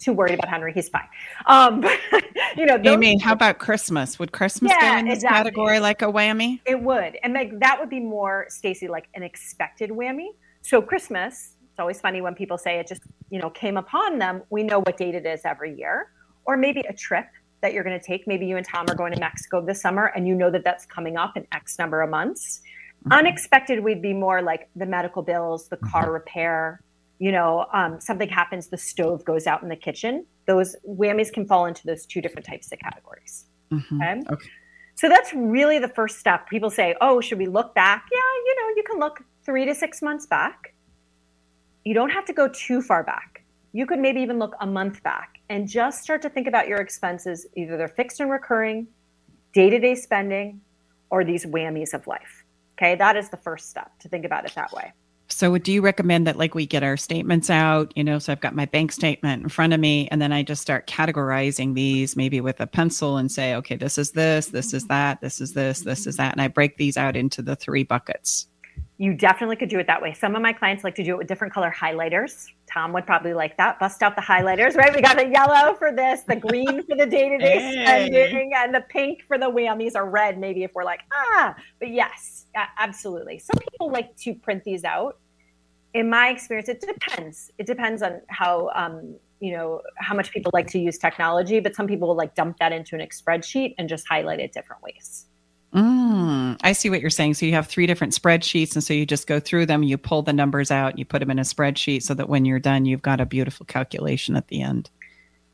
too 0.00 0.12
worried 0.12 0.34
about 0.34 0.48
Henry. 0.48 0.72
He's 0.72 0.88
fine. 0.88 1.06
Um, 1.46 1.80
but, 2.10 2.24
you 2.56 2.66
know, 2.66 2.76
those, 2.76 2.94
Amy, 2.94 3.16
how 3.18 3.34
about 3.34 3.58
Christmas? 3.58 4.18
Would 4.18 4.32
Christmas 4.32 4.72
yeah, 4.72 4.94
go 4.94 4.98
in 4.98 5.04
this 5.04 5.18
exactly. 5.18 5.36
category 5.36 5.78
like 5.78 6.02
a 6.02 6.06
whammy? 6.06 6.58
It 6.66 6.80
would, 6.80 7.16
and 7.22 7.32
like 7.32 7.56
that 7.60 7.78
would 7.78 7.90
be 7.90 8.00
more, 8.00 8.46
Stacy, 8.48 8.88
like 8.88 9.06
an 9.14 9.22
expected 9.22 9.90
whammy. 9.90 10.30
So 10.62 10.82
Christmas, 10.82 11.54
it's 11.76 11.80
always 11.82 12.00
funny 12.00 12.22
when 12.22 12.34
people 12.34 12.56
say 12.56 12.78
it 12.78 12.86
just, 12.86 13.02
you 13.28 13.38
know, 13.38 13.50
came 13.50 13.76
upon 13.76 14.18
them. 14.18 14.42
We 14.48 14.62
know 14.62 14.78
what 14.80 14.96
date 14.96 15.14
it 15.14 15.26
is 15.26 15.42
every 15.44 15.76
year, 15.76 16.10
or 16.46 16.56
maybe 16.56 16.80
a 16.88 16.92
trip 16.94 17.26
that 17.60 17.74
you're 17.74 17.84
going 17.84 18.00
to 18.00 18.02
take. 18.04 18.26
Maybe 18.26 18.46
you 18.46 18.56
and 18.56 18.66
Tom 18.66 18.86
are 18.88 18.94
going 18.94 19.12
to 19.12 19.20
Mexico 19.20 19.60
this 19.60 19.82
summer, 19.82 20.06
and 20.16 20.26
you 20.26 20.34
know 20.34 20.50
that 20.50 20.64
that's 20.64 20.86
coming 20.86 21.18
up 21.18 21.36
in 21.36 21.46
X 21.52 21.78
number 21.78 22.00
of 22.00 22.08
months. 22.08 22.62
Mm-hmm. 23.00 23.12
Unexpected 23.12 23.84
would 23.84 24.00
be 24.00 24.14
more 24.14 24.40
like 24.40 24.70
the 24.74 24.86
medical 24.86 25.20
bills, 25.20 25.68
the 25.68 25.76
car 25.76 26.10
repair, 26.10 26.80
you 27.18 27.30
know, 27.30 27.66
um, 27.74 28.00
something 28.00 28.30
happens, 28.30 28.68
the 28.68 28.78
stove 28.78 29.22
goes 29.26 29.46
out 29.46 29.62
in 29.62 29.68
the 29.68 29.76
kitchen. 29.76 30.24
Those 30.46 30.76
whammies 30.88 31.30
can 31.30 31.46
fall 31.46 31.66
into 31.66 31.86
those 31.86 32.06
two 32.06 32.22
different 32.22 32.46
types 32.46 32.72
of 32.72 32.78
categories. 32.78 33.44
Mm-hmm. 33.70 34.00
Okay? 34.00 34.22
okay. 34.30 34.48
So 34.94 35.10
that's 35.10 35.34
really 35.34 35.78
the 35.78 35.88
first 35.88 36.18
step. 36.18 36.48
People 36.48 36.70
say, 36.70 36.94
oh, 37.02 37.20
should 37.20 37.36
we 37.36 37.46
look 37.46 37.74
back? 37.74 38.06
Yeah, 38.10 38.18
you 38.46 38.56
know, 38.62 38.76
you 38.76 38.82
can 38.82 38.98
look 38.98 39.22
three 39.44 39.66
to 39.66 39.74
six 39.74 40.00
months 40.00 40.24
back. 40.24 40.72
You 41.86 41.94
don't 41.94 42.10
have 42.10 42.24
to 42.24 42.32
go 42.32 42.48
too 42.48 42.82
far 42.82 43.04
back. 43.04 43.44
You 43.72 43.86
could 43.86 44.00
maybe 44.00 44.20
even 44.20 44.40
look 44.40 44.56
a 44.60 44.66
month 44.66 45.04
back 45.04 45.38
and 45.48 45.68
just 45.68 46.02
start 46.02 46.20
to 46.22 46.28
think 46.28 46.48
about 46.48 46.66
your 46.66 46.78
expenses. 46.78 47.46
Either 47.56 47.76
they're 47.76 47.86
fixed 47.86 48.18
and 48.18 48.28
recurring, 48.28 48.88
day 49.52 49.70
to 49.70 49.78
day 49.78 49.94
spending, 49.94 50.60
or 51.10 51.22
these 51.22 51.46
whammies 51.46 51.94
of 51.94 52.08
life. 52.08 52.42
Okay, 52.76 52.96
that 52.96 53.14
is 53.14 53.28
the 53.28 53.36
first 53.36 53.70
step 53.70 53.92
to 54.00 54.08
think 54.08 54.24
about 54.24 54.44
it 54.44 54.52
that 54.56 54.72
way. 54.72 54.92
So, 55.28 55.56
do 55.58 55.72
you 55.72 55.80
recommend 55.80 56.26
that 56.26 56.36
like 56.36 56.56
we 56.56 56.66
get 56.66 56.82
our 56.82 56.96
statements 56.96 57.50
out? 57.50 57.92
You 57.96 58.02
know, 58.02 58.18
so 58.18 58.32
I've 58.32 58.40
got 58.40 58.56
my 58.56 58.64
bank 58.64 58.90
statement 58.90 59.44
in 59.44 59.48
front 59.48 59.72
of 59.72 59.78
me, 59.78 60.08
and 60.10 60.20
then 60.20 60.32
I 60.32 60.42
just 60.42 60.62
start 60.62 60.88
categorizing 60.88 61.74
these 61.74 62.16
maybe 62.16 62.40
with 62.40 62.60
a 62.60 62.66
pencil 62.66 63.16
and 63.16 63.30
say, 63.30 63.54
okay, 63.54 63.76
this 63.76 63.96
is 63.96 64.10
this, 64.10 64.46
this 64.46 64.74
is 64.74 64.82
mm-hmm. 64.82 64.88
that, 64.88 65.20
this 65.20 65.40
is 65.40 65.52
this, 65.52 65.82
this 65.82 66.08
is 66.08 66.16
that. 66.16 66.32
And 66.32 66.42
I 66.42 66.48
break 66.48 66.78
these 66.78 66.96
out 66.96 67.14
into 67.14 67.42
the 67.42 67.54
three 67.54 67.84
buckets. 67.84 68.48
You 68.98 69.12
definitely 69.12 69.56
could 69.56 69.68
do 69.68 69.78
it 69.78 69.86
that 69.88 70.00
way. 70.00 70.14
Some 70.14 70.34
of 70.34 70.40
my 70.40 70.54
clients 70.54 70.82
like 70.82 70.94
to 70.94 71.04
do 71.04 71.12
it 71.12 71.18
with 71.18 71.26
different 71.26 71.52
color 71.52 71.70
highlighters. 71.76 72.46
Tom 72.72 72.94
would 72.94 73.04
probably 73.04 73.34
like 73.34 73.54
that. 73.58 73.78
Bust 73.78 74.02
out 74.02 74.16
the 74.16 74.22
highlighters, 74.22 74.74
right? 74.74 74.94
We 74.94 75.02
got 75.02 75.18
the 75.18 75.28
yellow 75.28 75.74
for 75.74 75.92
this, 75.92 76.22
the 76.22 76.36
green 76.36 76.82
for 76.86 76.96
the 76.96 77.04
day 77.04 77.28
to 77.28 77.36
day 77.36 77.82
spending, 77.84 78.52
and 78.56 78.74
the 78.74 78.80
pink 78.88 79.22
for 79.28 79.36
the 79.36 79.50
whammies, 79.50 79.96
or 79.96 80.08
red 80.08 80.38
maybe 80.38 80.62
if 80.62 80.74
we're 80.74 80.84
like, 80.84 81.00
ah. 81.12 81.54
But 81.78 81.90
yes, 81.90 82.46
absolutely. 82.78 83.38
Some 83.38 83.58
people 83.70 83.90
like 83.90 84.16
to 84.16 84.34
print 84.34 84.64
these 84.64 84.84
out. 84.84 85.18
In 85.92 86.08
my 86.08 86.30
experience, 86.30 86.70
it 86.70 86.80
depends. 86.80 87.50
It 87.58 87.66
depends 87.66 88.02
on 88.02 88.22
how 88.28 88.70
um, 88.74 89.16
you 89.40 89.52
know 89.52 89.82
how 89.98 90.14
much 90.14 90.30
people 90.30 90.50
like 90.54 90.68
to 90.68 90.78
use 90.78 90.96
technology. 90.96 91.60
But 91.60 91.74
some 91.76 91.86
people 91.86 92.08
will 92.08 92.16
like 92.16 92.34
dump 92.34 92.58
that 92.60 92.72
into 92.72 92.94
an 92.94 93.06
spreadsheet 93.08 93.74
and 93.76 93.90
just 93.90 94.08
highlight 94.08 94.40
it 94.40 94.52
different 94.52 94.82
ways. 94.82 95.26
Mm, 95.76 96.56
I 96.62 96.72
see 96.72 96.88
what 96.88 97.02
you're 97.02 97.10
saying. 97.10 97.34
So 97.34 97.44
you 97.44 97.52
have 97.52 97.66
three 97.66 97.86
different 97.86 98.14
spreadsheets, 98.14 98.74
and 98.74 98.82
so 98.82 98.94
you 98.94 99.04
just 99.04 99.26
go 99.26 99.38
through 99.38 99.66
them. 99.66 99.82
You 99.82 99.98
pull 99.98 100.22
the 100.22 100.32
numbers 100.32 100.70
out, 100.70 100.98
you 100.98 101.04
put 101.04 101.20
them 101.20 101.30
in 101.30 101.38
a 101.38 101.42
spreadsheet, 101.42 102.02
so 102.02 102.14
that 102.14 102.30
when 102.30 102.46
you're 102.46 102.58
done, 102.58 102.86
you've 102.86 103.02
got 103.02 103.20
a 103.20 103.26
beautiful 103.26 103.66
calculation 103.66 104.36
at 104.36 104.48
the 104.48 104.62
end. 104.62 104.88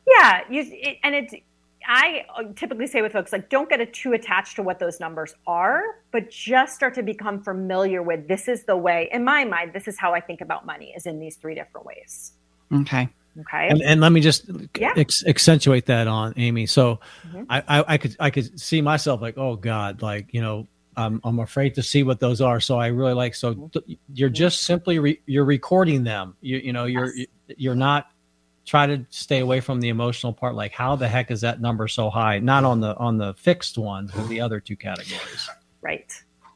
Yeah, 0.07 0.43
you, 0.49 0.65
it, 0.69 0.99
and 1.03 1.15
it's 1.17 1.35
I 1.87 2.25
typically 2.55 2.87
say 2.87 3.03
with 3.03 3.13
folks 3.13 3.33
like 3.33 3.49
don't 3.49 3.69
get 3.69 3.93
too 3.93 4.13
attached 4.13 4.57
to 4.57 4.63
what 4.63 4.79
those 4.79 5.01
numbers 5.01 5.35
are, 5.47 5.83
but 6.13 6.31
just 6.31 6.77
start 6.77 6.95
to 6.95 7.03
become 7.03 7.43
familiar 7.43 8.03
with 8.03 8.29
this 8.29 8.47
is 8.47 8.65
the 8.65 8.77
way. 8.77 9.09
In 9.13 9.25
my 9.25 9.45
mind, 9.45 9.73
this 9.73 9.89
is 9.89 9.99
how 9.99 10.15
I 10.15 10.21
think 10.21 10.41
about 10.41 10.65
money 10.65 10.93
is 10.97 11.07
in 11.07 11.19
these 11.19 11.37
three 11.37 11.57
different 11.57 11.87
ways. 11.87 12.33
Okay. 12.73 13.09
Okay. 13.41 13.69
And, 13.69 13.83
and 13.83 14.01
let 14.01 14.13
me 14.13 14.21
just 14.21 14.51
yeah. 14.79 14.93
ex- 14.97 15.25
accentuate 15.27 15.87
that 15.87 16.07
on 16.07 16.35
Amy. 16.37 16.67
So 16.67 17.01
mm-hmm. 17.27 17.45
I, 17.49 17.63
I, 17.67 17.85
I 17.89 17.99
could 17.99 18.17
I 18.21 18.31
could 18.31 18.61
see 18.61 18.83
myself 18.83 19.23
like, 19.23 19.39
oh 19.39 19.57
God, 19.57 20.03
like, 20.03 20.35
you 20.35 20.43
know, 20.43 20.69
I'm 20.97 21.21
I'm 21.25 21.39
afraid 21.39 21.75
to 21.77 21.83
see 21.83 22.03
what 22.03 22.21
those 22.21 22.41
are. 22.41 22.61
So 22.61 22.79
I 22.79 22.89
really 22.89 23.15
like 23.15 23.35
so 23.35 23.55
mm-hmm. 23.55 23.67
th- 23.69 23.99
you're 24.13 24.29
just 24.29 24.63
simply 24.63 24.99
re- 24.99 25.21
you're 25.27 25.45
recording 25.45 26.05
them. 26.05 26.37
You 26.41 26.59
you 26.59 26.73
know, 26.73 26.85
you're 26.85 27.15
yes. 27.15 27.27
you're 27.57 27.75
not 27.75 28.07
try 28.65 28.87
to 28.87 29.05
stay 29.11 29.41
away 29.41 29.61
from 29.61 29.81
the 29.81 29.89
emotional 29.89 30.33
part 30.33 30.55
like 30.55 30.73
how 30.73 30.95
the 30.95 31.09
heck 31.09 31.31
is 31.31 31.41
that 31.41 31.61
number 31.61 31.89
so 31.89 32.09
high 32.09 32.39
not 32.39 32.63
on 32.63 32.81
the 32.81 32.97
on 32.97 33.19
the 33.19 33.35
fixed 33.35 33.77
ones 33.77 34.13
but 34.15 34.29
the 34.29 34.41
other 34.47 34.61
two 34.61 34.77
categories 34.77 35.51
right 35.81 36.13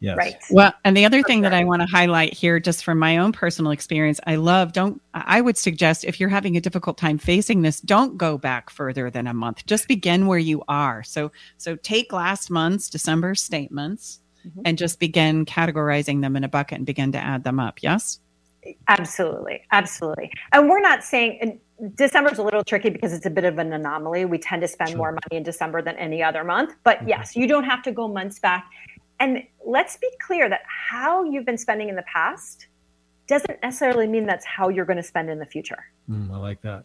yes. 0.07 0.17
right 0.17 0.37
well 0.51 0.73
and 0.85 0.97
the 0.97 1.05
other 1.05 1.23
thing 1.23 1.43
that 1.43 1.53
i 1.53 1.65
want 1.65 1.81
to 1.81 1.87
highlight 1.87 2.33
here 2.33 2.59
just 2.59 2.85
from 2.85 2.99
my 2.99 3.17
own 3.17 3.33
personal 3.33 3.73
experience 3.73 4.21
i 4.27 4.37
love 4.37 4.73
don't 4.73 5.01
i 5.15 5.41
would 5.41 5.57
suggest 5.57 6.05
if 6.05 6.19
you're 6.21 6.29
having 6.29 6.57
a 6.57 6.61
difficult 6.61 6.97
time 6.97 7.19
facing 7.19 7.63
this 7.63 7.81
don't 7.81 8.17
go 8.17 8.39
back 8.39 8.71
further 8.71 9.11
than 9.11 9.27
a 9.27 9.35
month 9.35 9.65
just 9.67 9.89
begin 9.89 10.27
where 10.27 10.39
you 10.39 10.63
are 10.69 11.03
so 11.03 11.31
so 11.59 11.77
take 11.77 12.13
last 12.13 12.51
month's 12.51 12.89
december 12.89 13.35
statements 13.35 14.21
mm-hmm. 14.47 14.63
and 14.65 14.79
just 14.79 14.99
begin 14.99 15.45
categorizing 15.45 16.23
them 16.23 16.37
in 16.37 16.45
a 16.45 16.49
bucket 16.49 16.79
and 16.79 16.87
begin 16.87 17.13
to 17.13 17.19
add 17.19 17.45
them 17.45 17.61
up 17.61 17.83
yes 17.83 18.21
Absolutely, 18.89 19.63
absolutely. 19.71 20.33
And 20.53 20.69
we're 20.69 20.81
not 20.81 21.05
saying 21.05 21.61
December 21.95 22.33
is 22.33 22.39
a 22.39 22.43
little 22.43 22.65
tricky 22.65 22.91
because 22.91 23.13
it's 23.13 23.27
a 23.27 23.31
bit 23.31 23.45
of 23.45 23.59
an 23.59 23.73
anomaly. 23.73 24.25
We 24.25 24.39
tend 24.39 24.63
to 24.63 24.69
spend 24.69 24.91
sure. 24.91 24.99
more 24.99 25.13
money 25.13 25.37
in 25.37 25.43
December 25.43 25.83
than 25.83 25.97
any 25.97 26.23
other 26.23 26.43
month. 26.43 26.75
But 26.83 26.99
mm-hmm. 26.99 27.09
yes, 27.09 27.37
you 27.37 27.47
don't 27.47 27.65
have 27.65 27.83
to 27.83 27.93
go 27.93 28.09
months 28.09 28.39
back. 28.39 28.71
And 29.19 29.43
let's 29.65 29.97
be 29.97 30.09
clear 30.21 30.49
that 30.49 30.61
how 30.67 31.25
you've 31.25 31.47
been 31.47 31.59
spending 31.59 31.89
in 31.89 31.97
the 31.97 32.05
past 32.13 32.67
doesn't 33.27 33.61
necessarily 33.63 34.07
mean 34.07 34.27
that's 34.27 34.45
how 34.45 34.69
you're 34.69 34.85
going 34.85 34.99
to 34.99 35.03
spend 35.03 35.31
in 35.31 35.39
the 35.39 35.47
future. 35.47 35.85
Mm, 36.09 36.33
I 36.33 36.37
like 36.37 36.61
that. 36.63 36.85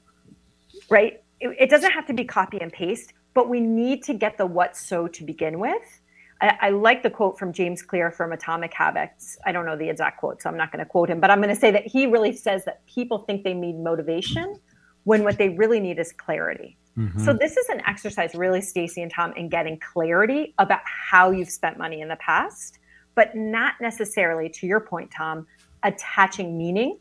Right? 0.90 1.22
It, 1.40 1.56
it 1.60 1.70
doesn't 1.70 1.92
have 1.92 2.08
to 2.08 2.14
be 2.14 2.24
copy 2.24 2.60
and 2.60 2.72
paste, 2.72 3.14
but 3.34 3.50
we 3.50 3.60
need 3.60 4.04
to 4.04 4.14
get 4.14 4.38
the 4.38 4.46
what 4.46 4.76
so 4.76 5.08
to 5.08 5.24
begin 5.24 5.60
with 5.60 6.02
I, 6.42 6.58
I, 6.62 6.70
like 6.72 7.04
the 7.04 7.10
quote 7.10 7.38
from 7.38 7.54
James 7.54 7.84
Clear 7.84 8.12
from 8.12 8.32
Atomic 8.32 8.74
Habits. 8.74 9.38
I 9.46 9.52
don't 9.52 9.66
know 9.66 9.78
the 9.78 9.90
exact 9.90 10.20
quote, 10.20 10.42
so 10.42 10.50
I'm 10.50 10.58
not 10.58 10.72
going 10.72 10.84
to 10.84 10.90
quote 10.90 11.10
him, 11.10 11.20
but 11.20 11.30
I'm 11.30 11.40
going 11.40 11.54
to 11.54 11.60
say 11.60 11.72
that 11.72 11.86
he 11.86 12.08
really 12.08 12.34
says 12.36 12.66
that 12.66 12.86
people 12.88 13.20
think 13.20 13.44
they 13.44 13.54
need 13.54 13.78
motivation 13.78 14.60
when 15.04 15.24
what 15.24 15.38
they 15.38 15.50
really 15.50 15.80
need 15.80 16.00
is 16.00 16.12
clarity. 16.12 16.78
Mm-hmm. 16.98 17.24
So 17.24 17.34
this 17.34 17.58
is 17.58 17.70
an 17.70 17.82
exercise, 17.88 18.36
really, 18.36 18.62
Stacy 18.62 19.02
and 19.02 19.12
Tom, 19.12 19.34
in 19.38 19.50
getting 19.50 19.80
clarity 19.80 20.54
about 20.58 20.82
how 20.84 21.32
you've 21.32 21.50
spent 21.50 21.78
money 21.78 22.02
in 22.02 22.10
the 22.10 22.18
past, 22.18 22.80
but 23.16 23.36
not 23.36 23.76
necessarily, 23.80 24.50
to 24.50 24.68
your 24.68 24.80
point, 24.80 25.12
Tom, 25.16 25.48
attaching 25.84 26.58
meaning 26.58 27.00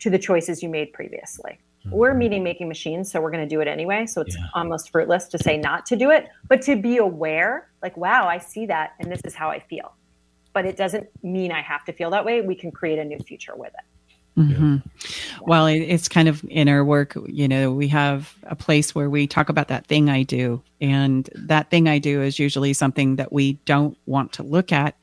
to 0.00 0.10
the 0.10 0.18
choices 0.18 0.62
you 0.62 0.68
made 0.68 0.92
previously. 0.92 1.58
Mm-hmm. 1.86 1.96
We're 1.96 2.14
meaning 2.14 2.42
making 2.42 2.68
machines, 2.68 3.10
so 3.10 3.20
we're 3.20 3.30
going 3.30 3.48
to 3.48 3.54
do 3.54 3.60
it 3.60 3.68
anyway. 3.68 4.06
So 4.06 4.20
it's 4.20 4.36
yeah. 4.36 4.46
almost 4.54 4.90
fruitless 4.90 5.26
to 5.28 5.38
say 5.38 5.56
not 5.56 5.86
to 5.86 5.96
do 5.96 6.10
it, 6.10 6.28
but 6.48 6.60
to 6.62 6.76
be 6.76 6.96
aware, 6.96 7.70
like, 7.82 7.96
wow, 7.96 8.26
I 8.26 8.38
see 8.38 8.66
that, 8.66 8.94
and 8.98 9.10
this 9.10 9.20
is 9.24 9.34
how 9.34 9.48
I 9.48 9.60
feel. 9.60 9.94
But 10.52 10.66
it 10.66 10.76
doesn't 10.76 11.08
mean 11.22 11.52
I 11.52 11.62
have 11.62 11.84
to 11.84 11.92
feel 11.92 12.10
that 12.10 12.24
way. 12.24 12.40
We 12.40 12.56
can 12.56 12.72
create 12.72 12.98
a 12.98 13.04
new 13.04 13.18
future 13.20 13.54
with 13.54 13.72
it. 13.74 13.84
Mm-hmm. 14.38 14.76
Yeah. 14.76 15.40
Well, 15.42 15.66
it's 15.66 16.08
kind 16.08 16.28
of 16.28 16.44
in 16.48 16.68
our 16.68 16.84
work, 16.84 17.16
you 17.26 17.48
know, 17.48 17.72
we 17.72 17.88
have 17.88 18.34
a 18.44 18.54
place 18.54 18.94
where 18.94 19.10
we 19.10 19.26
talk 19.26 19.48
about 19.48 19.68
that 19.68 19.86
thing 19.86 20.08
I 20.08 20.22
do. 20.22 20.62
And 20.80 21.28
that 21.34 21.70
thing 21.70 21.88
I 21.88 21.98
do 21.98 22.22
is 22.22 22.38
usually 22.38 22.72
something 22.72 23.16
that 23.16 23.32
we 23.32 23.54
don't 23.64 23.98
want 24.06 24.32
to 24.34 24.42
look 24.44 24.70
at 24.72 24.94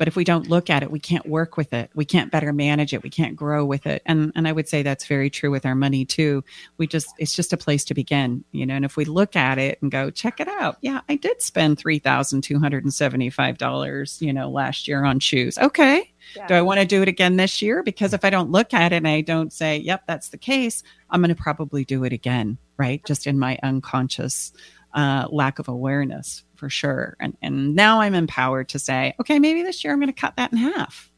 but 0.00 0.08
if 0.08 0.16
we 0.16 0.24
don't 0.24 0.48
look 0.48 0.70
at 0.70 0.82
it, 0.82 0.90
we 0.90 0.98
can't 0.98 1.26
work 1.26 1.58
with 1.58 1.74
it. 1.74 1.90
We 1.94 2.06
can't 2.06 2.32
better 2.32 2.54
manage 2.54 2.94
it. 2.94 3.02
We 3.02 3.10
can't 3.10 3.36
grow 3.36 3.66
with 3.66 3.86
it. 3.86 4.00
And 4.06 4.32
and 4.34 4.48
I 4.48 4.52
would 4.52 4.66
say 4.66 4.82
that's 4.82 5.06
very 5.06 5.28
true 5.28 5.50
with 5.50 5.66
our 5.66 5.74
money 5.74 6.06
too. 6.06 6.42
We 6.78 6.86
just 6.86 7.10
it's 7.18 7.34
just 7.34 7.52
a 7.52 7.58
place 7.58 7.84
to 7.84 7.92
begin, 7.92 8.42
you 8.50 8.64
know. 8.64 8.76
And 8.76 8.86
if 8.86 8.96
we 8.96 9.04
look 9.04 9.36
at 9.36 9.58
it 9.58 9.76
and 9.82 9.90
go, 9.90 10.08
check 10.10 10.40
it 10.40 10.48
out. 10.48 10.78
Yeah, 10.80 11.02
I 11.10 11.16
did 11.16 11.42
spend 11.42 11.78
three 11.78 11.98
thousand 11.98 12.40
two 12.40 12.58
hundred 12.58 12.82
and 12.82 12.94
seventy 12.94 13.28
five 13.28 13.58
dollars, 13.58 14.16
you 14.22 14.32
know, 14.32 14.48
last 14.48 14.88
year 14.88 15.04
on 15.04 15.20
shoes. 15.20 15.58
Okay. 15.58 16.10
Yeah. 16.34 16.46
Do 16.46 16.54
I 16.54 16.62
want 16.62 16.80
to 16.80 16.86
do 16.86 17.02
it 17.02 17.08
again 17.08 17.36
this 17.36 17.60
year? 17.60 17.82
Because 17.82 18.14
if 18.14 18.24
I 18.24 18.30
don't 18.30 18.50
look 18.50 18.72
at 18.72 18.94
it 18.94 18.96
and 18.96 19.08
I 19.08 19.20
don't 19.20 19.52
say, 19.52 19.76
yep, 19.76 20.04
that's 20.06 20.30
the 20.30 20.38
case, 20.38 20.82
I'm 21.10 21.20
going 21.20 21.34
to 21.34 21.42
probably 21.42 21.84
do 21.84 22.04
it 22.04 22.14
again, 22.14 22.56
right? 22.78 23.04
Just 23.04 23.26
in 23.26 23.38
my 23.38 23.58
unconscious 23.62 24.52
uh, 24.94 25.26
lack 25.30 25.58
of 25.58 25.68
awareness 25.68 26.44
for 26.56 26.68
sure. 26.68 27.16
And 27.20 27.36
and 27.42 27.74
now 27.74 28.00
I'm 28.00 28.14
empowered 28.14 28.68
to 28.70 28.78
say, 28.78 29.14
okay, 29.20 29.38
maybe 29.38 29.62
this 29.62 29.82
year 29.82 29.92
I'm 29.92 30.00
going 30.00 30.12
to 30.12 30.20
cut 30.20 30.36
that 30.36 30.52
in 30.52 30.58
half. 30.58 31.10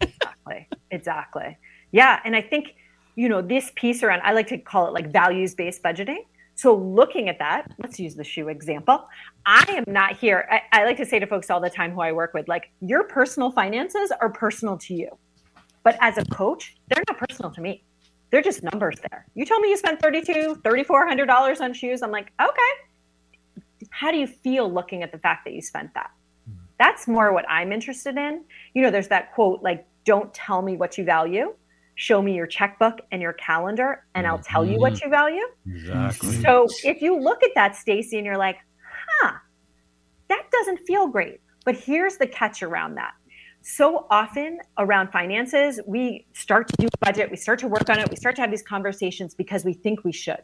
exactly. 0.00 0.68
Exactly. 0.90 1.58
Yeah, 1.92 2.20
and 2.24 2.34
I 2.34 2.42
think 2.42 2.74
you 3.14 3.28
know 3.28 3.42
this 3.42 3.72
piece 3.74 4.02
around 4.02 4.22
I 4.24 4.32
like 4.32 4.48
to 4.48 4.58
call 4.58 4.86
it 4.88 4.92
like 4.92 5.12
values 5.12 5.54
based 5.54 5.82
budgeting. 5.82 6.24
So 6.54 6.74
looking 6.74 7.28
at 7.28 7.38
that, 7.38 7.70
let's 7.78 8.00
use 8.00 8.16
the 8.16 8.24
shoe 8.24 8.48
example. 8.48 9.08
I 9.46 9.64
am 9.68 9.84
not 9.86 10.16
here. 10.16 10.48
I, 10.50 10.80
I 10.80 10.84
like 10.84 10.96
to 10.96 11.06
say 11.06 11.20
to 11.20 11.26
folks 11.26 11.50
all 11.50 11.60
the 11.60 11.70
time 11.70 11.92
who 11.92 12.00
I 12.00 12.10
work 12.10 12.34
with, 12.34 12.48
like 12.48 12.72
your 12.80 13.04
personal 13.04 13.52
finances 13.52 14.10
are 14.20 14.28
personal 14.28 14.76
to 14.78 14.94
you. 14.94 15.16
But 15.84 15.96
as 16.00 16.18
a 16.18 16.24
coach, 16.24 16.76
they're 16.88 17.04
not 17.08 17.16
personal 17.16 17.52
to 17.52 17.60
me. 17.60 17.84
They're 18.30 18.42
just 18.42 18.64
numbers 18.64 18.96
there. 19.08 19.24
You 19.36 19.44
tell 19.44 19.60
me 19.60 19.70
you 19.70 19.76
spent 19.76 20.02
$32, 20.02 20.60
$3,400 20.62 21.60
on 21.60 21.72
shoes. 21.72 22.02
I'm 22.02 22.10
like, 22.10 22.32
okay, 22.42 22.72
how 23.90 24.10
do 24.10 24.18
you 24.18 24.26
feel 24.26 24.72
looking 24.72 25.02
at 25.02 25.12
the 25.12 25.18
fact 25.18 25.44
that 25.44 25.54
you 25.54 25.62
spent 25.62 25.92
that? 25.94 26.10
Mm-hmm. 26.48 26.60
That's 26.78 27.08
more 27.08 27.32
what 27.32 27.48
I'm 27.48 27.72
interested 27.72 28.16
in. 28.16 28.44
You 28.74 28.82
know, 28.82 28.90
there's 28.90 29.08
that 29.08 29.34
quote 29.34 29.62
like, 29.62 29.86
don't 30.04 30.32
tell 30.32 30.62
me 30.62 30.76
what 30.76 30.98
you 30.98 31.04
value. 31.04 31.54
Show 31.96 32.22
me 32.22 32.34
your 32.34 32.46
checkbook 32.46 33.00
and 33.10 33.20
your 33.20 33.32
calendar, 33.32 34.04
and 34.14 34.26
I'll 34.26 34.38
tell 34.38 34.64
you 34.64 34.78
what 34.78 34.92
mm-hmm. 34.94 35.06
you 35.06 35.10
value. 35.10 35.46
Exactly. 35.66 36.42
So 36.42 36.66
if 36.84 37.02
you 37.02 37.18
look 37.18 37.42
at 37.42 37.50
that, 37.56 37.74
Stacy, 37.74 38.18
and 38.18 38.24
you're 38.24 38.38
like, 38.38 38.58
huh, 39.20 39.32
that 40.28 40.44
doesn't 40.52 40.78
feel 40.86 41.08
great. 41.08 41.40
But 41.64 41.76
here's 41.76 42.16
the 42.16 42.26
catch 42.26 42.62
around 42.62 42.94
that. 42.94 43.14
So 43.62 44.06
often 44.10 44.60
around 44.78 45.10
finances, 45.10 45.80
we 45.86 46.26
start 46.32 46.68
to 46.68 46.74
do 46.78 46.86
a 46.86 47.04
budget, 47.04 47.30
we 47.30 47.36
start 47.36 47.58
to 47.58 47.68
work 47.68 47.90
on 47.90 47.98
it, 47.98 48.08
we 48.08 48.16
start 48.16 48.36
to 48.36 48.42
have 48.42 48.50
these 48.50 48.62
conversations 48.62 49.34
because 49.34 49.64
we 49.64 49.72
think 49.72 50.04
we 50.04 50.12
should 50.12 50.40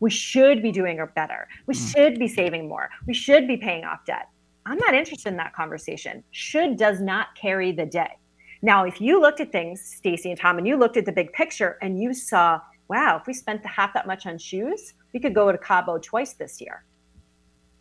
we 0.00 0.10
should 0.10 0.62
be 0.62 0.72
doing 0.72 0.98
better. 1.14 1.46
We 1.66 1.74
mm. 1.74 1.92
should 1.92 2.18
be 2.18 2.26
saving 2.26 2.68
more. 2.68 2.90
We 3.06 3.14
should 3.14 3.46
be 3.46 3.56
paying 3.56 3.84
off 3.84 4.04
debt. 4.06 4.28
I'm 4.66 4.78
not 4.78 4.94
interested 4.94 5.28
in 5.28 5.36
that 5.36 5.54
conversation. 5.54 6.24
Should 6.30 6.76
does 6.76 7.00
not 7.00 7.28
carry 7.40 7.72
the 7.72 7.86
day. 7.86 8.18
Now, 8.62 8.84
if 8.84 9.00
you 9.00 9.20
looked 9.20 9.40
at 9.40 9.52
things, 9.52 9.80
Stacy 9.80 10.30
and 10.30 10.38
Tom, 10.38 10.58
and 10.58 10.66
you 10.66 10.76
looked 10.76 10.96
at 10.96 11.06
the 11.06 11.12
big 11.12 11.32
picture 11.32 11.78
and 11.80 12.00
you 12.00 12.12
saw, 12.12 12.60
wow, 12.88 13.16
if 13.18 13.26
we 13.26 13.32
spent 13.32 13.62
the 13.62 13.68
half 13.68 13.94
that 13.94 14.06
much 14.06 14.26
on 14.26 14.36
shoes, 14.36 14.94
we 15.14 15.20
could 15.20 15.34
go 15.34 15.50
to 15.50 15.56
Cabo 15.58 15.98
twice 15.98 16.34
this 16.34 16.60
year, 16.60 16.84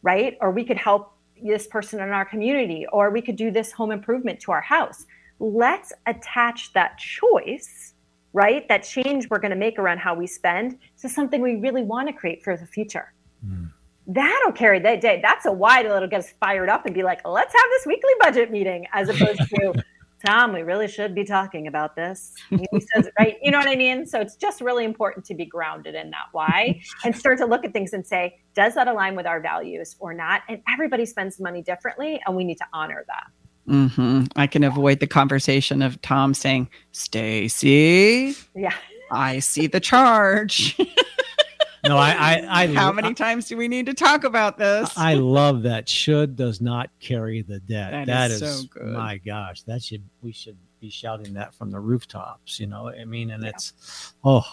right? 0.02 0.38
Or 0.40 0.52
we 0.52 0.64
could 0.64 0.78
help 0.78 1.14
this 1.42 1.68
person 1.68 2.02
in 2.02 2.10
our 2.10 2.26
community, 2.26 2.86
or 2.92 3.12
we 3.12 3.22
could 3.22 3.36
do 3.36 3.52
this 3.52 3.72
home 3.72 3.92
improvement 3.92 4.40
to 4.42 4.52
our 4.52 4.62
house. 4.62 5.06
Let's 5.40 5.94
attach 6.06 6.74
that 6.74 6.98
choice 6.98 7.94
right? 8.34 8.68
That 8.70 8.84
change 8.84 9.30
we're 9.30 9.40
going 9.40 9.52
to 9.52 9.58
make 9.58 9.80
around 9.80 10.00
how 10.00 10.14
we 10.14 10.28
spend 10.28 10.78
to 11.02 11.10
something 11.10 11.42
we 11.42 11.56
really 11.56 11.84
want 11.84 12.08
to 12.08 12.14
create 12.14 12.44
for 12.44 12.56
the 12.56 12.66
future. 12.66 13.14
Mm. 13.46 13.72
That'll 14.08 14.52
carry 14.52 14.80
that 14.80 15.02
day. 15.02 15.20
That's 15.22 15.46
a 15.46 15.52
why 15.52 15.84
that'll 15.84 16.08
get 16.08 16.20
us 16.20 16.34
fired 16.40 16.70
up 16.70 16.86
and 16.86 16.96
be 16.96 17.04
like, 17.04 17.22
let's 17.28 17.54
have 17.54 17.70
this 17.72 17.86
weekly 17.86 18.12
budget 18.20 18.52
meeting 18.52 18.88
as 18.92 19.10
opposed 19.10 19.40
to, 19.40 19.74
Tom, 20.26 20.52
we 20.52 20.64
really 20.64 20.88
should 20.88 21.16
be 21.16 21.24
talking 21.24 21.68
about 21.68 21.96
this. 21.96 22.34
He 22.50 22.66
says, 22.94 23.10
right? 23.18 23.38
You 23.42 23.52
know 23.52 23.60
what 23.60 23.70
I 23.70 23.76
mean? 23.76 24.06
So 24.06 24.20
it's 24.20 24.36
just 24.36 24.62
really 24.62 24.84
important 24.84 25.26
to 25.28 25.36
be 25.36 25.46
grounded 25.46 25.96
in 25.96 26.10
that 26.10 26.26
why 26.34 26.82
and 27.06 27.16
start 27.16 27.38
to 27.38 27.46
look 27.46 27.64
at 27.64 27.72
things 27.72 27.94
and 27.94 28.06
say, 28.06 28.40
does 28.54 28.74
that 28.76 28.88
align 28.88 29.16
with 29.16 29.26
our 29.26 29.40
values 29.40 29.96
or 30.00 30.14
not? 30.14 30.42
And 30.50 30.62
everybody 30.72 31.06
spends 31.06 31.40
money 31.40 31.62
differently, 31.62 32.20
and 32.26 32.36
we 32.36 32.44
need 32.44 32.58
to 32.58 32.66
honor 32.74 33.06
that. 33.08 33.28
Mm-hmm. 33.70 34.24
I 34.36 34.48
can 34.48 34.64
avoid 34.64 35.00
the 35.00 35.08
conversation 35.08 35.82
of 35.82 36.02
Tom 36.02 36.34
saying, 36.34 36.70
Stacy, 36.92 38.36
yeah, 38.56 38.74
I 39.12 39.40
see 39.40 39.68
the 39.68 39.80
charge. 39.80 40.76
no, 41.86 41.98
I, 41.98 42.12
I, 42.12 42.64
I 42.64 42.68
how 42.68 42.92
many 42.92 43.10
I, 43.10 43.14
times 43.14 43.48
do 43.48 43.58
we 43.58 43.68
need 43.68 43.86
to 43.86 43.94
talk 43.94 44.24
about 44.24 44.58
this? 44.58 44.92
I 44.98 45.14
love 45.14 45.62
that. 45.64 45.88
Should 45.88 46.36
does 46.36 46.62
not 46.62 46.90
carry 47.00 47.44
the 47.44 47.60
debt. 47.60 47.92
that, 47.92 48.08
that 48.08 48.32
is, 48.32 48.42
is, 48.42 48.62
so 48.62 48.68
good. 48.68 48.94
My 48.94 49.18
gosh, 49.18 49.62
that 49.64 49.84
should 49.84 50.04
we 50.24 50.32
should 50.32 50.58
be 50.82 50.90
shouting 50.90 51.34
that 51.36 51.54
from 51.54 51.70
the 51.70 51.80
rooftops. 51.80 52.60
You 52.60 52.68
know, 52.68 52.90
I 52.90 53.06
mean, 53.06 53.30
and 53.30 53.44
yeah. 53.44 53.50
it's 53.50 54.14
oh 54.24 54.46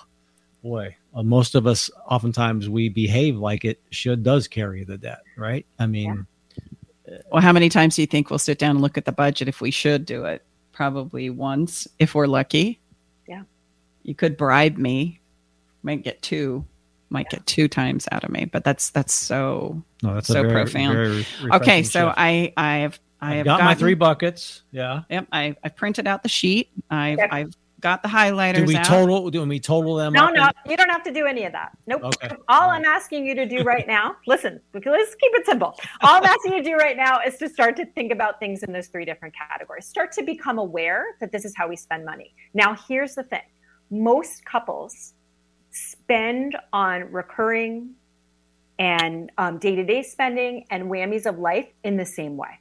boy, 0.63 0.95
uh, 1.15 1.23
most 1.23 1.55
of 1.55 1.67
us 1.67 1.91
oftentimes 2.07 2.69
we 2.69 2.91
behave 2.91 3.39
like 3.39 3.65
it 3.65 3.81
should 3.91 4.23
does 4.23 4.47
carry 4.47 4.85
the 4.85 4.99
debt, 4.99 5.23
right? 5.39 5.65
I 5.79 5.87
mean. 5.87 6.15
Yeah 6.15 6.23
well, 7.31 7.43
how 7.43 7.53
many 7.53 7.69
times 7.69 7.97
do 7.97 8.03
you 8.03 8.07
think 8.07 8.31
we'll 8.31 8.39
sit 8.39 8.59
down 8.59 8.73
and 8.73 8.81
look 8.81 8.99
at 8.99 9.05
the 9.05 9.13
budget 9.13 9.49
if 9.49 9.61
we 9.61 9.71
should 9.71 10.05
do 10.05 10.25
it? 10.25 10.45
Probably 10.73 11.31
once, 11.31 11.89
if 11.99 12.15
we're 12.15 12.27
lucky. 12.27 12.81
Yeah. 13.29 13.43
You 14.03 14.15
could 14.15 14.37
bribe 14.37 14.77
me. 14.77 15.21
Might 15.83 16.03
get 16.03 16.21
two. 16.23 16.65
Might 17.09 17.27
yeah. 17.31 17.39
get 17.39 17.47
two 17.47 17.69
times 17.69 18.09
out 18.11 18.25
of 18.25 18.31
me, 18.31 18.47
but 18.47 18.65
that's 18.65 18.91
that's 18.91 19.15
so 19.15 19.83
no, 20.03 20.15
that's 20.15 20.27
so 20.27 20.43
very, 20.43 20.53
profound. 20.53 20.97
Very 20.97 21.27
okay, 21.53 21.83
so 21.83 22.09
shift. 22.09 22.19
I 22.19 22.53
I 22.57 22.77
have 22.79 23.01
I 23.21 23.35
have 23.37 23.45
got 23.45 23.53
gotten, 23.59 23.67
my 23.67 23.75
three 23.75 23.95
buckets. 23.95 24.63
Yeah. 24.73 25.03
Yep. 25.09 25.29
I 25.33 25.55
I 25.63 25.69
printed 25.69 26.07
out 26.07 26.23
the 26.25 26.29
sheet. 26.29 26.71
I've 26.91 27.19
yep. 27.19 27.29
I've 27.33 27.57
got 27.81 28.03
the 28.03 28.09
highlighters. 28.09 28.57
Do 28.57 28.65
we 28.65 28.77
out. 28.77 28.85
total? 28.85 29.31
Do 29.31 29.43
we 29.45 29.61
total 29.61 29.97
them? 29.97 30.13
No, 30.13 30.29
no, 30.29 30.45
and... 30.45 30.55
you 30.71 30.77
don't 30.77 30.89
have 30.89 31.03
to 31.05 31.13
do 31.13 31.27
any 31.27 31.45
of 31.45 31.53
that. 31.53 31.77
Nope. 31.87 32.05
Okay. 32.05 32.29
All, 32.49 32.63
All 32.63 32.69
right. 32.69 32.77
I'm 32.77 32.85
asking 32.85 33.27
you 33.27 33.35
to 33.35 33.47
do 33.47 33.63
right 33.65 33.87
now, 33.87 34.17
listen, 34.27 34.61
let's 34.73 35.15
keep 35.15 35.33
it 35.35 35.47
simple. 35.47 35.79
All 36.03 36.17
I'm 36.17 36.25
asking 36.25 36.53
you 36.53 36.63
to 36.63 36.71
do 36.71 36.77
right 36.77 36.97
now 36.97 37.21
is 37.21 37.37
to 37.39 37.49
start 37.49 37.77
to 37.77 37.87
think 37.87 38.13
about 38.13 38.41
things 38.41 38.63
in 38.63 38.73
those 38.73 38.89
three 38.89 39.05
different 39.05 39.35
categories. 39.35 39.87
Start 39.87 40.13
to 40.13 40.23
become 40.23 40.59
aware 40.59 41.17
that 41.21 41.33
this 41.33 41.45
is 41.45 41.55
how 41.57 41.69
we 41.69 41.77
spend 41.77 42.05
money. 42.05 42.35
Now, 42.55 42.77
here's 42.89 43.15
the 43.15 43.25
thing: 43.25 43.43
most 43.91 44.45
couples 44.45 45.15
spend 45.71 46.57
on 46.73 47.13
recurring 47.13 47.95
and 48.79 49.33
um, 49.39 49.59
day-to-day 49.59 50.03
spending 50.03 50.65
and 50.71 50.85
whammies 50.85 51.27
of 51.27 51.39
life 51.39 51.69
in 51.83 51.97
the 51.97 52.05
same 52.05 52.37
way 52.37 52.61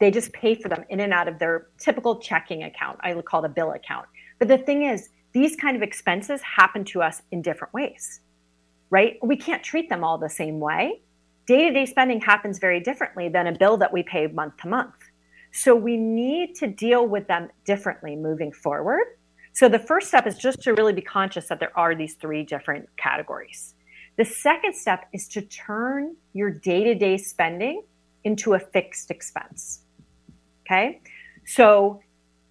they 0.00 0.10
just 0.10 0.32
pay 0.32 0.54
for 0.54 0.68
them 0.68 0.84
in 0.88 1.00
and 1.00 1.12
out 1.12 1.28
of 1.28 1.38
their 1.38 1.68
typical 1.78 2.18
checking 2.18 2.64
account. 2.64 2.98
I 3.02 3.14
would 3.14 3.26
call 3.26 3.44
it 3.44 3.46
a 3.46 3.52
bill 3.52 3.72
account. 3.72 4.06
But 4.38 4.48
the 4.48 4.58
thing 4.58 4.82
is, 4.82 5.10
these 5.32 5.54
kind 5.54 5.76
of 5.76 5.82
expenses 5.82 6.40
happen 6.40 6.84
to 6.86 7.02
us 7.02 7.22
in 7.30 7.42
different 7.42 7.72
ways, 7.72 8.20
right? 8.88 9.18
We 9.22 9.36
can't 9.36 9.62
treat 9.62 9.88
them 9.88 10.02
all 10.02 10.18
the 10.18 10.30
same 10.30 10.58
way. 10.58 11.02
Day 11.46 11.68
to 11.68 11.72
day 11.72 11.86
spending 11.86 12.20
happens 12.20 12.58
very 12.58 12.80
differently 12.80 13.28
than 13.28 13.46
a 13.46 13.52
bill 13.56 13.76
that 13.76 13.92
we 13.92 14.02
pay 14.02 14.26
month 14.26 14.56
to 14.62 14.68
month. 14.68 14.94
So 15.52 15.74
we 15.74 15.96
need 15.96 16.54
to 16.56 16.66
deal 16.66 17.06
with 17.06 17.26
them 17.26 17.48
differently 17.64 18.16
moving 18.16 18.52
forward. 18.52 19.04
So 19.52 19.68
the 19.68 19.78
first 19.78 20.08
step 20.08 20.26
is 20.26 20.38
just 20.38 20.62
to 20.62 20.74
really 20.74 20.92
be 20.92 21.02
conscious 21.02 21.48
that 21.48 21.60
there 21.60 21.76
are 21.76 21.94
these 21.94 22.14
three 22.14 22.44
different 22.44 22.88
categories. 22.96 23.74
The 24.16 24.24
second 24.24 24.74
step 24.74 25.06
is 25.12 25.28
to 25.28 25.42
turn 25.42 26.16
your 26.32 26.50
day 26.50 26.84
to 26.84 26.94
day 26.94 27.16
spending 27.16 27.82
into 28.24 28.54
a 28.54 28.58
fixed 28.58 29.10
expense. 29.10 29.82
Okay. 30.70 31.00
So, 31.46 32.00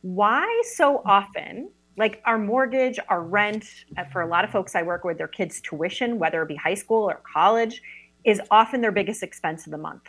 why 0.02 0.62
so 0.76 1.02
often 1.06 1.70
like 1.98 2.22
our 2.26 2.38
mortgage, 2.38 3.00
our 3.08 3.24
rent, 3.24 3.66
uh, 3.98 4.04
for 4.12 4.22
a 4.22 4.28
lot 4.28 4.44
of 4.44 4.52
folks 4.52 4.76
I 4.76 4.82
work 4.84 5.06
with, 5.06 5.18
their 5.18 5.28
kids' 5.28 5.62
tuition, 5.62 6.20
whether 6.20 6.42
it 6.42 6.48
be 6.48 6.56
high 6.56 6.74
school 6.74 7.10
or 7.10 7.22
college, 7.32 7.82
is 8.26 8.42
often 8.52 8.82
their 8.82 8.92
biggest 8.92 9.24
expense 9.24 9.66
of 9.66 9.72
the 9.72 9.78
month. 9.78 10.04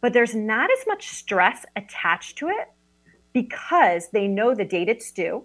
But 0.00 0.14
there's 0.14 0.34
not 0.34 0.70
as 0.70 0.86
much 0.86 1.08
stress 1.08 1.66
attached 1.76 2.38
to 2.38 2.48
it 2.48 2.68
because 3.34 4.08
they 4.10 4.26
know 4.26 4.54
the 4.54 4.64
date 4.64 4.88
it's 4.88 5.10
due, 5.12 5.44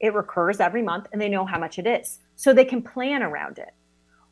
it 0.00 0.14
recurs 0.14 0.60
every 0.60 0.82
month, 0.82 1.06
and 1.12 1.20
they 1.20 1.28
know 1.28 1.44
how 1.44 1.58
much 1.58 1.78
it 1.78 1.86
is. 1.86 2.20
So 2.36 2.52
they 2.52 2.64
can 2.64 2.82
plan 2.82 3.22
around 3.22 3.58
it. 3.58 3.74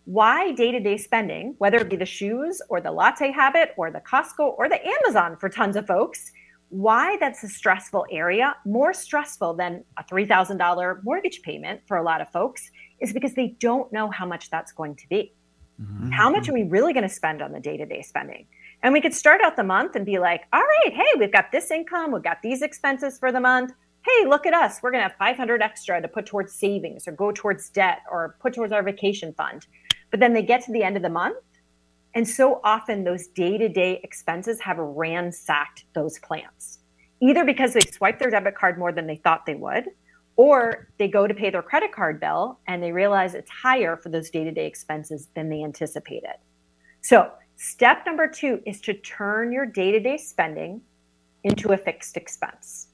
Why 0.05 0.53
day 0.53 0.71
to 0.73 0.81
day 0.81 0.97
spending, 0.97 1.55
whether 1.59 1.79
it 1.79 1.91
be 1.91 1.97
the 1.97 2.07
shoes 2.07 2.63
or 2.69 2.81
the 2.81 2.93
latte 2.93 3.33
habit 3.33 3.73
or 3.77 3.91
the 3.91 4.01
Costco 4.01 4.55
or 4.59 4.69
the 4.69 4.85
Amazon 4.85 5.37
for 5.37 5.49
tons 5.49 5.77
of 5.77 5.87
folks, 5.87 6.33
why 6.73 7.19
that's 7.21 7.45
a 7.45 7.49
stressful 7.49 8.07
area, 8.11 8.57
more 8.65 8.95
stressful 8.95 9.53
than 9.53 9.85
a 9.99 10.05
$3,000 10.05 11.05
mortgage 11.05 11.43
payment 11.43 11.83
for 11.87 11.99
a 11.99 12.03
lot 12.03 12.23
of 12.23 12.31
folks, 12.31 12.71
is 12.99 13.13
because 13.13 13.35
they 13.35 13.49
don't 13.61 13.93
know 13.93 14.11
how 14.11 14.25
much 14.25 14.49
that's 14.49 14.73
going 14.73 14.97
to 14.97 15.07
be. 15.11 15.35
Mm-hmm. 15.79 16.11
How 16.11 16.31
much 16.31 16.49
are 16.49 16.55
we 16.55 16.63
really 16.63 16.95
going 16.95 17.07
to 17.07 17.15
spend 17.15 17.43
on 17.43 17.53
the 17.53 17.61
day 17.61 17.77
to 17.77 17.85
day 17.85 18.01
spending? 18.01 18.47
And 18.83 18.95
we 18.95 19.03
could 19.03 19.13
start 19.13 19.43
out 19.43 19.55
the 19.55 19.63
month 19.63 19.97
and 19.97 20.07
be 20.07 20.19
like, 20.19 20.45
all 20.51 20.63
right, 20.63 20.95
hey, 20.95 21.19
we've 21.19 21.31
got 21.31 21.53
this 21.53 21.71
income, 21.71 22.11
we've 22.11 22.23
got 22.23 22.41
these 22.43 22.63
expenses 22.63 23.19
for 23.19 23.31
the 23.31 23.41
month. 23.41 23.73
Hey, 24.07 24.27
look 24.27 24.47
at 24.47 24.55
us. 24.55 24.81
We're 24.83 24.93
going 24.93 25.05
to 25.05 25.09
have 25.09 25.19
500 25.19 25.61
extra 25.61 26.01
to 26.01 26.09
put 26.09 26.25
towards 26.25 26.55
savings 26.55 27.07
or 27.07 27.13
go 27.13 27.33
towards 27.33 27.69
debt 27.69 27.99
or 28.11 28.37
put 28.41 28.55
towards 28.55 28.73
our 28.73 28.83
vacation 28.83 29.35
fund. 29.35 29.67
But 30.11 30.21
then 30.21 30.33
they 30.33 30.43
get 30.43 30.65
to 30.65 30.73
the 30.73 30.83
end 30.83 30.97
of 30.97 31.03
the 31.03 31.11
month. 31.11 31.37
And 32.15 32.29
so 32.29 32.61
often 32.63 33.05
those 33.05 33.29
day 33.29 33.57
to 33.59 33.69
day 33.69 34.01
expenses 34.05 34.61
have 34.61 34.79
ransacked 34.79 35.85
those 35.95 36.19
plans, 36.19 36.81
either 37.21 37.45
because 37.45 37.73
they 37.73 37.81
swipe 37.81 38.19
their 38.19 38.31
debit 38.31 38.55
card 38.55 38.79
more 38.79 38.93
than 38.93 39.07
they 39.07 39.17
thought 39.17 39.47
they 39.47 39.55
would, 39.55 39.89
or 40.37 40.89
they 40.99 41.09
go 41.09 41.27
to 41.27 41.35
pay 41.35 41.51
their 41.51 41.63
credit 41.63 41.93
card 41.93 42.21
bill 42.21 42.59
and 42.67 42.83
they 42.83 42.93
realize 42.93 43.35
it's 43.35 43.51
higher 43.51 43.97
for 43.97 44.09
those 44.09 44.31
day 44.31 44.45
to 44.45 44.53
day 44.53 44.67
expenses 44.67 45.29
than 45.35 45.49
they 45.49 45.63
anticipated. 45.63 46.37
So 47.01 47.31
Step 47.63 48.05
number 48.07 48.27
two 48.27 48.61
is 48.67 48.81
to 48.81 48.93
turn 48.93 49.53
your 49.53 49.65
day 49.65 49.93
to 49.93 50.01
day 50.01 50.17
spending 50.17 50.83
into 51.45 51.73
a 51.73 51.77
fixed 51.77 52.17
expense. 52.17 52.89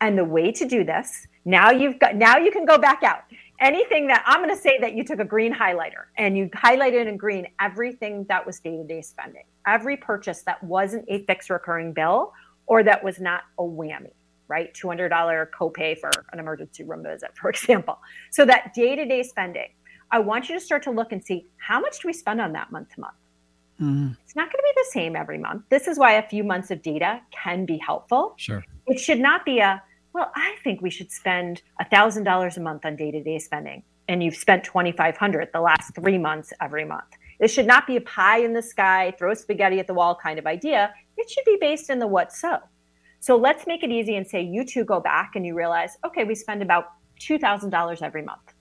And 0.00 0.16
the 0.16 0.24
way 0.24 0.50
to 0.52 0.64
do 0.64 0.82
this, 0.82 1.26
now 1.44 1.70
you've 1.70 1.98
got, 1.98 2.16
now 2.16 2.38
you 2.38 2.50
can 2.50 2.64
go 2.64 2.78
back 2.78 3.02
out. 3.02 3.24
Anything 3.60 4.06
that 4.06 4.22
I'm 4.24 4.40
going 4.40 4.54
to 4.54 4.60
say 4.60 4.78
that 4.78 4.94
you 4.94 5.02
took 5.02 5.18
a 5.18 5.24
green 5.24 5.52
highlighter 5.52 6.06
and 6.16 6.38
you 6.38 6.48
highlighted 6.50 7.08
in 7.08 7.16
green 7.16 7.48
everything 7.60 8.24
that 8.28 8.46
was 8.46 8.60
day 8.60 8.76
to 8.76 8.84
day 8.84 9.02
spending, 9.02 9.42
every 9.66 9.96
purchase 9.96 10.42
that 10.42 10.62
wasn't 10.62 11.04
a 11.08 11.24
fixed 11.24 11.50
recurring 11.50 11.92
bill 11.92 12.32
or 12.66 12.84
that 12.84 13.02
was 13.02 13.18
not 13.18 13.42
a 13.58 13.62
whammy, 13.62 14.12
right? 14.46 14.72
$200 14.74 15.10
copay 15.50 15.98
for 15.98 16.10
an 16.32 16.38
emergency 16.38 16.84
room 16.84 17.02
visit, 17.02 17.30
for 17.34 17.50
example. 17.50 17.98
So 18.30 18.44
that 18.44 18.74
day 18.74 18.94
to 18.94 19.04
day 19.04 19.24
spending, 19.24 19.68
I 20.10 20.20
want 20.20 20.48
you 20.48 20.54
to 20.54 20.60
start 20.60 20.84
to 20.84 20.90
look 20.90 21.10
and 21.12 21.24
see 21.24 21.46
how 21.56 21.80
much 21.80 22.00
do 22.00 22.08
we 22.08 22.12
spend 22.12 22.40
on 22.40 22.52
that 22.52 22.70
month 22.70 22.94
to 22.94 23.00
month? 23.00 23.14
Mm. 23.80 24.16
It's 24.24 24.36
not 24.36 24.46
going 24.46 24.58
to 24.58 24.74
be 24.74 24.80
the 24.82 24.90
same 24.90 25.16
every 25.16 25.38
month. 25.38 25.64
This 25.68 25.86
is 25.86 25.98
why 25.98 26.12
a 26.14 26.28
few 26.28 26.44
months 26.44 26.70
of 26.70 26.82
data 26.82 27.20
can 27.30 27.64
be 27.64 27.78
helpful. 27.78 28.34
Sure. 28.36 28.64
It 28.86 28.98
should 28.98 29.20
not 29.20 29.44
be 29.44 29.58
a, 29.58 29.82
well, 30.12 30.30
I 30.34 30.56
think 30.64 30.80
we 30.80 30.90
should 30.90 31.12
spend 31.12 31.62
$1,000 31.80 32.56
a 32.56 32.60
month 32.60 32.84
on 32.84 32.96
day 32.96 33.10
to 33.10 33.22
day 33.22 33.38
spending. 33.38 33.82
And 34.08 34.22
you've 34.22 34.36
spent 34.36 34.64
2500 34.64 35.50
the 35.52 35.60
last 35.60 35.94
three 35.94 36.18
months 36.18 36.52
every 36.60 36.84
month. 36.84 37.04
This 37.40 37.52
should 37.52 37.66
not 37.66 37.86
be 37.86 37.96
a 37.96 38.00
pie 38.00 38.38
in 38.38 38.52
the 38.52 38.62
sky, 38.62 39.14
throw 39.18 39.34
spaghetti 39.34 39.78
at 39.78 39.86
the 39.86 39.94
wall 39.94 40.18
kind 40.20 40.38
of 40.38 40.46
idea. 40.46 40.92
It 41.16 41.30
should 41.30 41.44
be 41.44 41.58
based 41.60 41.90
in 41.90 41.98
the 41.98 42.06
what 42.06 42.32
so. 42.32 42.58
So 43.20 43.36
let's 43.36 43.66
make 43.66 43.82
it 43.82 43.90
easy 43.90 44.16
and 44.16 44.26
say 44.26 44.42
you 44.42 44.64
two 44.64 44.84
go 44.84 45.00
back 45.00 45.32
and 45.34 45.44
you 45.44 45.54
realize, 45.54 45.96
okay, 46.04 46.24
we 46.24 46.34
spend 46.34 46.62
about 46.62 46.86
$2,000 47.20 48.02
every 48.02 48.22
month 48.22 48.54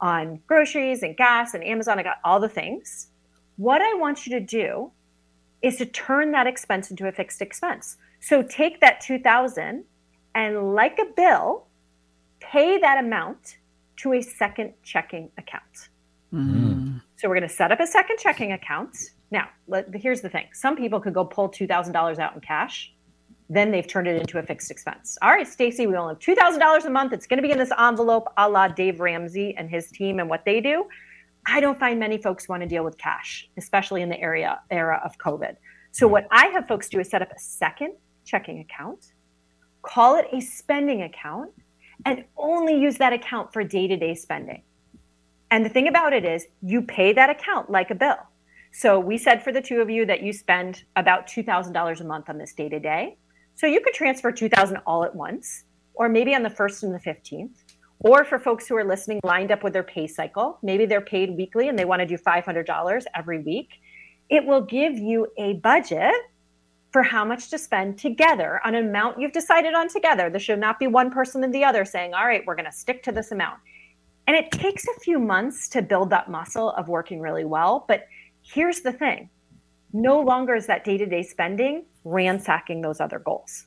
on 0.00 0.40
groceries 0.46 1.02
and 1.02 1.16
gas 1.16 1.54
and 1.54 1.64
Amazon. 1.64 1.98
I 1.98 2.02
got 2.02 2.16
all 2.24 2.40
the 2.40 2.48
things. 2.48 3.08
What 3.56 3.80
I 3.80 3.94
want 3.94 4.26
you 4.26 4.38
to 4.38 4.44
do 4.44 4.90
is 5.62 5.76
to 5.76 5.86
turn 5.86 6.32
that 6.32 6.46
expense 6.46 6.90
into 6.90 7.06
a 7.06 7.12
fixed 7.12 7.40
expense. 7.40 7.96
So 8.20 8.42
take 8.42 8.80
that 8.80 9.00
2000 9.00 9.84
and 10.34 10.74
like 10.74 10.98
a 10.98 11.06
bill, 11.16 11.66
pay 12.40 12.78
that 12.78 12.98
amount 12.98 13.58
to 13.98 14.14
a 14.14 14.22
second 14.22 14.74
checking 14.82 15.30
account. 15.38 15.88
Mm-hmm. 16.32 16.98
So 17.16 17.28
we're 17.28 17.36
going 17.36 17.48
to 17.48 17.54
set 17.54 17.70
up 17.70 17.80
a 17.80 17.86
second 17.86 18.18
checking 18.18 18.52
account. 18.52 18.96
Now, 19.30 19.48
let, 19.68 19.94
here's 19.94 20.20
the 20.20 20.28
thing. 20.28 20.46
Some 20.52 20.76
people 20.76 21.00
could 21.00 21.14
go 21.14 21.24
pull 21.24 21.48
$2,000 21.48 22.18
out 22.18 22.34
in 22.34 22.40
cash. 22.40 22.92
Then 23.48 23.70
they've 23.70 23.86
turned 23.86 24.08
it 24.08 24.16
into 24.20 24.38
a 24.38 24.42
fixed 24.42 24.70
expense. 24.70 25.18
All 25.20 25.30
right, 25.30 25.46
Stacy, 25.46 25.86
we 25.86 25.94
only 25.94 26.14
have 26.14 26.20
$2,000 26.20 26.84
a 26.84 26.90
month. 26.90 27.12
It's 27.12 27.26
going 27.26 27.36
to 27.36 27.42
be 27.46 27.52
in 27.52 27.58
this 27.58 27.72
envelope 27.78 28.28
a 28.38 28.48
la 28.48 28.68
Dave 28.68 28.98
Ramsey 29.00 29.54
and 29.56 29.68
his 29.68 29.90
team 29.90 30.20
and 30.20 30.28
what 30.28 30.44
they 30.44 30.60
do. 30.60 30.86
I 31.46 31.60
don't 31.60 31.78
find 31.78 31.98
many 31.98 32.18
folks 32.18 32.48
want 32.48 32.62
to 32.62 32.68
deal 32.68 32.84
with 32.84 32.96
cash, 32.98 33.48
especially 33.56 34.02
in 34.02 34.08
the 34.08 34.18
area 34.20 34.60
era 34.70 35.00
of 35.04 35.18
COVID. 35.18 35.56
So 35.90 36.08
what 36.08 36.26
I 36.30 36.46
have 36.46 36.66
folks 36.66 36.88
do 36.88 37.00
is 37.00 37.10
set 37.10 37.20
up 37.20 37.30
a 37.30 37.38
second 37.38 37.94
checking 38.24 38.60
account, 38.60 39.11
call 39.82 40.16
it 40.16 40.26
a 40.32 40.40
spending 40.40 41.02
account, 41.02 41.50
and 42.04 42.24
only 42.36 42.80
use 42.80 42.96
that 42.96 43.12
account 43.12 43.52
for 43.52 43.62
day-to-day 43.62 44.14
spending. 44.14 44.62
And 45.50 45.64
the 45.64 45.68
thing 45.68 45.88
about 45.88 46.12
it 46.12 46.24
is 46.24 46.46
you 46.62 46.82
pay 46.82 47.12
that 47.12 47.30
account 47.30 47.70
like 47.70 47.90
a 47.90 47.94
bill. 47.94 48.16
So 48.72 48.98
we 48.98 49.18
said 49.18 49.44
for 49.44 49.52
the 49.52 49.60
two 49.60 49.80
of 49.80 49.90
you 49.90 50.06
that 50.06 50.22
you 50.22 50.32
spend 50.32 50.84
about 50.96 51.26
$2,000 51.26 52.00
a 52.00 52.04
month 52.04 52.30
on 52.30 52.38
this 52.38 52.54
day 52.54 52.70
to 52.70 52.80
day. 52.80 53.18
So 53.54 53.66
you 53.66 53.80
could 53.82 53.92
transfer 53.92 54.32
2000 54.32 54.78
all 54.86 55.04
at 55.04 55.14
once 55.14 55.64
or 55.94 56.08
maybe 56.08 56.34
on 56.34 56.42
the 56.42 56.48
1st 56.48 56.84
and 56.84 56.94
the 56.94 56.98
15th 56.98 57.50
or 57.98 58.24
for 58.24 58.38
folks 58.38 58.66
who 58.66 58.76
are 58.76 58.84
listening, 58.84 59.20
lined 59.24 59.52
up 59.52 59.62
with 59.62 59.72
their 59.72 59.82
pay 59.82 60.06
cycle, 60.06 60.58
maybe 60.62 60.86
they're 60.86 61.00
paid 61.00 61.36
weekly 61.36 61.68
and 61.68 61.78
they 61.78 61.84
want 61.84 62.00
to 62.00 62.06
do 62.06 62.16
$500 62.16 63.04
every 63.14 63.38
week, 63.40 63.68
it 64.28 64.44
will 64.44 64.62
give 64.62 64.98
you 64.98 65.28
a 65.38 65.54
budget 65.54 66.14
for 66.92 67.02
how 67.02 67.24
much 67.24 67.48
to 67.50 67.58
spend 67.58 67.98
together 67.98 68.60
on 68.64 68.74
an 68.74 68.86
amount 68.86 69.20
you've 69.20 69.32
decided 69.32 69.74
on 69.74 69.88
together. 69.88 70.28
There 70.28 70.40
should 70.40 70.58
not 70.58 70.78
be 70.78 70.86
one 70.86 71.10
person 71.10 71.42
and 71.42 71.54
the 71.54 71.64
other 71.64 71.84
saying, 71.84 72.14
all 72.14 72.26
right, 72.26 72.42
we're 72.46 72.54
going 72.54 72.70
to 72.70 72.76
stick 72.76 73.02
to 73.04 73.12
this 73.12 73.32
amount. 73.32 73.58
And 74.26 74.36
it 74.36 74.50
takes 74.50 74.84
a 74.86 75.00
few 75.00 75.18
months 75.18 75.68
to 75.70 75.82
build 75.82 76.10
that 76.10 76.30
muscle 76.30 76.70
of 76.72 76.88
working 76.88 77.20
really 77.20 77.44
well. 77.44 77.84
But 77.88 78.06
here's 78.42 78.80
the 78.80 78.92
thing 78.92 79.30
no 79.94 80.20
longer 80.20 80.54
is 80.54 80.66
that 80.66 80.84
day 80.84 80.96
to 80.98 81.06
day 81.06 81.22
spending 81.22 81.84
ransacking 82.04 82.82
those 82.82 83.00
other 83.00 83.18
goals. 83.18 83.66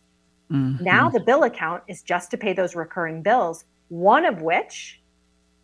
Mm-hmm. 0.52 0.84
Now 0.84 1.10
the 1.10 1.20
bill 1.20 1.44
account 1.44 1.84
is 1.88 2.04
just 2.04 2.32
to 2.32 2.38
pay 2.38 2.54
those 2.54 2.76
recurring 2.76 3.22
bills 3.22 3.66
one 3.90 4.26
of 4.26 4.42
which 4.42 5.02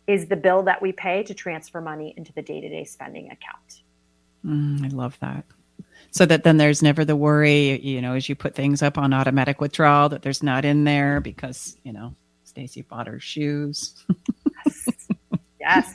is 0.06 0.26
the 0.26 0.36
bill 0.36 0.62
that 0.64 0.82
we 0.82 0.92
pay 0.92 1.22
to 1.24 1.34
transfer 1.34 1.80
money 1.80 2.14
into 2.16 2.32
the 2.32 2.42
day 2.42 2.60
to 2.60 2.68
day 2.68 2.84
spending 2.84 3.26
account. 3.26 3.82
Mm, 4.44 4.84
I 4.84 4.88
love 4.88 5.18
that. 5.20 5.44
So 6.10 6.26
that 6.26 6.44
then 6.44 6.58
there's 6.58 6.82
never 6.82 7.04
the 7.04 7.16
worry, 7.16 7.80
you 7.80 8.02
know, 8.02 8.14
as 8.14 8.28
you 8.28 8.34
put 8.34 8.54
things 8.54 8.82
up 8.82 8.98
on 8.98 9.14
automatic 9.14 9.60
withdrawal 9.60 10.08
that 10.10 10.22
there's 10.22 10.42
not 10.42 10.64
in 10.64 10.84
there 10.84 11.20
because, 11.20 11.76
you 11.84 11.92
know, 11.92 12.14
Stacy 12.44 12.82
bought 12.82 13.06
her 13.06 13.18
shoes. 13.18 14.04
yes. 14.56 15.08
yes. 15.60 15.94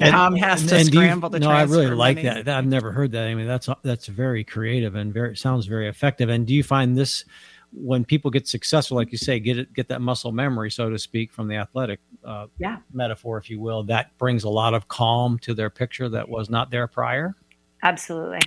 And, 0.00 0.10
Tom 0.10 0.36
has 0.36 0.60
and, 0.62 0.70
to 0.70 0.76
and 0.76 0.86
scramble 0.86 1.30
you, 1.30 1.40
to 1.40 1.46
No, 1.46 1.50
I 1.50 1.62
really 1.64 1.90
like 1.90 2.16
money. 2.16 2.42
that. 2.42 2.48
I've 2.48 2.66
never 2.66 2.92
heard 2.92 3.12
that. 3.12 3.26
I 3.26 3.34
mean, 3.34 3.46
that's 3.46 3.68
that's 3.82 4.06
very 4.06 4.44
creative 4.44 4.94
and 4.94 5.12
very 5.12 5.36
sounds 5.36 5.66
very 5.66 5.88
effective. 5.88 6.28
And 6.28 6.46
do 6.46 6.54
you 6.54 6.62
find 6.62 6.96
this 6.96 7.24
when 7.72 8.04
people 8.04 8.30
get 8.30 8.46
successful, 8.46 8.96
like 8.96 9.10
you 9.10 9.18
say, 9.18 9.40
get 9.40 9.58
it, 9.58 9.72
get 9.72 9.88
that 9.88 10.00
muscle 10.00 10.32
memory, 10.32 10.70
so 10.70 10.90
to 10.90 10.98
speak, 10.98 11.32
from 11.32 11.48
the 11.48 11.56
athletic 11.56 12.00
uh, 12.24 12.46
yeah. 12.58 12.78
metaphor, 12.92 13.36
if 13.38 13.50
you 13.50 13.60
will, 13.60 13.82
that 13.84 14.16
brings 14.16 14.44
a 14.44 14.48
lot 14.48 14.74
of 14.74 14.86
calm 14.88 15.38
to 15.40 15.54
their 15.54 15.70
picture 15.70 16.08
that 16.08 16.28
was 16.28 16.48
not 16.48 16.70
there 16.70 16.86
prior. 16.86 17.34
Absolutely, 17.82 18.40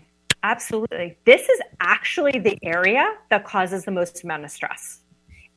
absolutely. 0.43 1.17
This 1.25 1.49
is 1.49 1.59
actually 1.79 2.39
the 2.39 2.57
area 2.63 3.13
that 3.29 3.45
causes 3.45 3.85
the 3.85 3.91
most 3.91 4.23
amount 4.23 4.45
of 4.45 4.51
stress. 4.51 5.01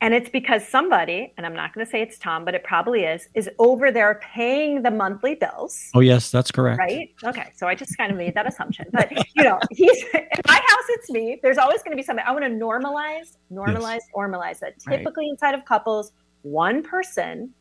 And 0.03 0.15
it's 0.15 0.31
because 0.31 0.67
somebody, 0.67 1.35
and 1.37 1.45
I'm 1.45 1.55
not 1.55 1.75
going 1.75 1.85
to 1.85 1.91
say 1.91 2.01
it's 2.01 2.19
Tom, 2.19 2.47
but 2.47 2.55
it 2.55 2.65
probably 2.65 3.05
is, 3.05 3.29
is 3.35 3.51
over 3.59 3.93
there 3.93 4.19
paying 4.23 4.83
the 4.83 4.91
monthly 4.91 5.35
bills. 5.35 5.91
Oh, 5.95 6.01
yes, 6.01 6.31
that's 6.31 6.51
correct. 6.51 6.79
Right? 6.79 7.11
Okay. 7.23 7.53
So 7.55 7.67
I 7.69 7.75
just 7.75 7.99
kind 7.99 8.11
of 8.11 8.17
made 8.17 8.35
that 8.35 8.47
assumption. 8.47 8.87
But, 8.93 9.13
you 9.37 9.45
know, 9.45 9.59
he's 9.71 10.05
in 10.15 10.27
my 10.47 10.55
house, 10.55 10.85
it's 10.89 11.11
me. 11.11 11.39
There's 11.43 11.59
always 11.59 11.83
going 11.83 11.93
to 11.93 11.97
be 11.97 12.03
something. 12.03 12.25
I 12.27 12.33
want 12.33 12.45
to 12.45 12.51
normalize, 12.51 13.37
normalize, 13.53 13.99
yes. 13.99 14.09
normalize 14.17 14.59
that. 14.61 14.79
Typically 14.79 15.27
right. 15.27 15.33
inside 15.33 15.55
of 15.55 15.67
couples, 15.67 16.13
one 16.43 16.83
person 16.83 17.53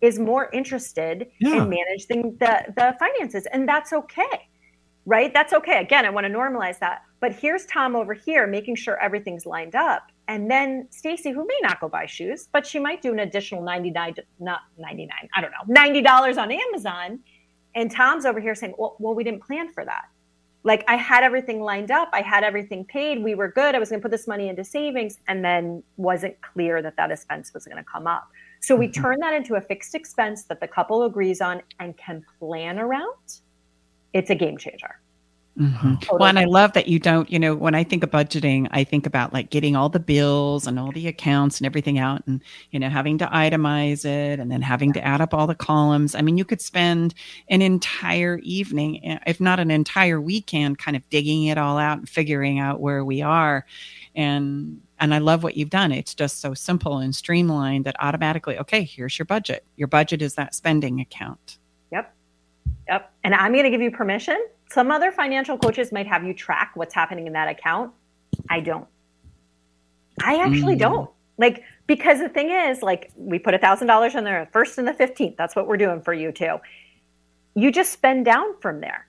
is 0.00 0.20
more 0.20 0.50
interested 0.52 1.26
yeah. 1.40 1.62
in 1.62 1.68
managing 1.68 2.36
the, 2.38 2.64
the 2.76 2.94
finances. 3.00 3.46
And 3.52 3.68
that's 3.68 3.92
okay. 3.92 4.48
Right? 5.08 5.32
That's 5.32 5.54
okay. 5.54 5.80
Again, 5.80 6.04
I 6.04 6.10
want 6.10 6.26
to 6.26 6.32
normalize 6.32 6.78
that. 6.80 7.02
But 7.20 7.32
here's 7.32 7.64
Tom 7.64 7.96
over 7.96 8.12
here 8.12 8.46
making 8.46 8.76
sure 8.76 9.00
everything's 9.00 9.46
lined 9.46 9.74
up 9.74 10.12
and 10.28 10.50
then 10.50 10.86
Stacy, 10.90 11.30
who 11.30 11.46
may 11.46 11.58
not 11.62 11.80
go 11.80 11.88
buy 11.88 12.04
shoes, 12.04 12.48
but 12.52 12.66
she 12.66 12.78
might 12.78 13.00
do 13.00 13.12
an 13.12 13.20
additional 13.20 13.62
99, 13.62 14.14
not 14.38 14.60
99, 14.76 15.10
I 15.34 15.40
don't 15.40 15.50
know, 15.50 15.74
$90 15.74 16.36
on 16.36 16.52
Amazon. 16.52 17.20
And 17.74 17.90
Tom's 17.90 18.26
over 18.26 18.38
here 18.38 18.54
saying, 18.54 18.74
well, 18.76 18.96
well, 18.98 19.14
we 19.14 19.24
didn't 19.24 19.42
plan 19.42 19.72
for 19.72 19.86
that. 19.86 20.04
Like 20.64 20.84
I 20.86 20.96
had 20.96 21.24
everything 21.24 21.62
lined 21.62 21.90
up. 21.90 22.10
I 22.12 22.20
had 22.20 22.44
everything 22.44 22.84
paid. 22.84 23.22
We 23.22 23.34
were 23.34 23.48
good. 23.50 23.74
I 23.74 23.78
was 23.78 23.88
going 23.88 24.00
to 24.00 24.02
put 24.02 24.10
this 24.10 24.28
money 24.28 24.50
into 24.50 24.64
savings 24.64 25.18
and 25.28 25.42
then 25.42 25.82
wasn't 25.96 26.38
clear 26.42 26.82
that 26.82 26.96
that 26.96 27.10
expense 27.10 27.54
was 27.54 27.64
going 27.64 27.78
to 27.78 27.84
come 27.90 28.06
up. 28.06 28.28
So 28.60 28.76
we 28.76 28.88
mm-hmm. 28.88 29.00
turn 29.00 29.20
that 29.20 29.32
into 29.32 29.54
a 29.54 29.62
fixed 29.62 29.94
expense 29.94 30.44
that 30.44 30.60
the 30.60 30.68
couple 30.68 31.04
agrees 31.04 31.40
on 31.40 31.62
and 31.80 31.96
can 31.96 32.22
plan 32.38 32.78
around. 32.78 33.40
It's 34.12 34.30
a 34.30 34.34
game 34.34 34.58
changer. 34.58 35.00
Mm-hmm. 35.58 35.94
Totally. 35.94 36.18
Well, 36.20 36.28
and 36.28 36.38
I 36.38 36.44
love 36.44 36.72
that 36.74 36.86
you 36.86 37.00
don't, 37.00 37.28
you 37.28 37.38
know, 37.38 37.56
when 37.56 37.74
I 37.74 37.82
think 37.82 38.04
of 38.04 38.12
budgeting, 38.12 38.68
I 38.70 38.84
think 38.84 39.06
about 39.06 39.32
like 39.32 39.50
getting 39.50 39.74
all 39.74 39.88
the 39.88 39.98
bills 39.98 40.68
and 40.68 40.78
all 40.78 40.92
the 40.92 41.08
accounts 41.08 41.58
and 41.58 41.66
everything 41.66 41.98
out 41.98 42.22
and, 42.28 42.40
you 42.70 42.78
know, 42.78 42.88
having 42.88 43.18
to 43.18 43.26
itemize 43.26 44.04
it 44.04 44.38
and 44.38 44.52
then 44.52 44.62
having 44.62 44.92
to 44.92 45.04
add 45.04 45.20
up 45.20 45.34
all 45.34 45.48
the 45.48 45.56
columns. 45.56 46.14
I 46.14 46.22
mean, 46.22 46.36
you 46.38 46.44
could 46.44 46.60
spend 46.60 47.12
an 47.48 47.60
entire 47.60 48.38
evening, 48.44 49.04
eh, 49.04 49.18
if 49.26 49.40
not 49.40 49.58
an 49.58 49.72
entire 49.72 50.20
weekend, 50.20 50.78
kind 50.78 50.96
of 50.96 51.08
digging 51.10 51.46
it 51.46 51.58
all 51.58 51.76
out 51.76 51.98
and 51.98 52.08
figuring 52.08 52.60
out 52.60 52.80
where 52.80 53.04
we 53.04 53.20
are. 53.20 53.66
And 54.14 54.80
And 55.00 55.12
I 55.12 55.18
love 55.18 55.42
what 55.42 55.56
you've 55.56 55.70
done. 55.70 55.90
It's 55.90 56.14
just 56.14 56.40
so 56.40 56.54
simple 56.54 56.98
and 56.98 57.14
streamlined 57.14 57.84
that 57.84 57.96
automatically, 57.98 58.58
okay, 58.58 58.84
here's 58.84 59.18
your 59.18 59.26
budget. 59.26 59.64
Your 59.76 59.88
budget 59.88 60.22
is 60.22 60.34
that 60.34 60.54
spending 60.54 61.00
account. 61.00 61.57
Yep. 62.88 63.12
And 63.24 63.34
I'm 63.34 63.52
going 63.52 63.64
to 63.64 63.70
give 63.70 63.80
you 63.80 63.90
permission. 63.90 64.42
Some 64.70 64.90
other 64.90 65.12
financial 65.12 65.58
coaches 65.58 65.92
might 65.92 66.06
have 66.06 66.24
you 66.24 66.34
track 66.34 66.72
what's 66.74 66.94
happening 66.94 67.26
in 67.26 67.32
that 67.34 67.48
account. 67.48 67.92
I 68.48 68.60
don't. 68.60 68.86
I 70.22 70.36
actually 70.36 70.74
mm. 70.74 70.80
don't. 70.80 71.10
Like, 71.38 71.62
because 71.86 72.18
the 72.18 72.28
thing 72.28 72.50
is, 72.50 72.82
like, 72.82 73.12
we 73.16 73.38
put 73.38 73.54
a 73.54 73.58
thousand 73.58 73.86
dollars 73.86 74.14
in 74.14 74.24
there, 74.24 74.48
first 74.52 74.78
and 74.78 74.88
the 74.88 74.92
15th. 74.92 75.36
That's 75.36 75.54
what 75.54 75.68
we're 75.68 75.76
doing 75.76 76.02
for 76.02 76.12
you 76.12 76.32
too. 76.32 76.56
You 77.54 77.70
just 77.70 77.92
spend 77.92 78.24
down 78.24 78.58
from 78.60 78.80
there 78.80 79.08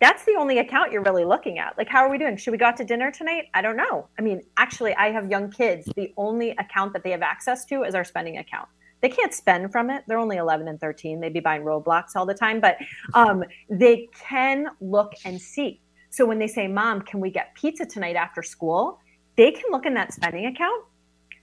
that's 0.00 0.24
the 0.24 0.36
only 0.38 0.58
account 0.58 0.92
you're 0.92 1.02
really 1.02 1.24
looking 1.24 1.58
at. 1.58 1.76
Like, 1.76 1.88
how 1.88 2.00
are 2.00 2.10
we 2.10 2.18
doing? 2.18 2.36
Should 2.36 2.52
we 2.52 2.58
go 2.58 2.66
out 2.66 2.76
to 2.76 2.84
dinner 2.84 3.10
tonight? 3.10 3.46
I 3.54 3.62
don't 3.62 3.76
know. 3.76 4.06
I 4.18 4.22
mean, 4.22 4.42
actually, 4.56 4.94
I 4.94 5.10
have 5.10 5.30
young 5.30 5.50
kids. 5.50 5.88
The 5.96 6.12
only 6.16 6.50
account 6.52 6.92
that 6.92 7.02
they 7.02 7.10
have 7.10 7.22
access 7.22 7.64
to 7.66 7.82
is 7.82 7.94
our 7.94 8.04
spending 8.04 8.38
account. 8.38 8.68
They 9.00 9.08
can't 9.08 9.32
spend 9.32 9.70
from 9.72 9.90
it. 9.90 10.04
They're 10.06 10.18
only 10.18 10.36
11 10.36 10.68
and 10.68 10.80
13. 10.80 11.20
They'd 11.20 11.32
be 11.32 11.40
buying 11.40 11.62
Roblox 11.62 12.16
all 12.16 12.26
the 12.26 12.34
time, 12.34 12.60
but 12.60 12.78
um, 13.14 13.44
they 13.70 14.08
can 14.18 14.68
look 14.80 15.12
and 15.24 15.40
see. 15.40 15.80
So 16.10 16.26
when 16.26 16.38
they 16.38 16.46
say, 16.46 16.66
Mom, 16.66 17.02
can 17.02 17.20
we 17.20 17.30
get 17.30 17.54
pizza 17.54 17.84
tonight 17.86 18.16
after 18.16 18.42
school? 18.42 18.98
They 19.36 19.50
can 19.52 19.70
look 19.70 19.86
in 19.86 19.94
that 19.94 20.12
spending 20.12 20.46
account. 20.46 20.84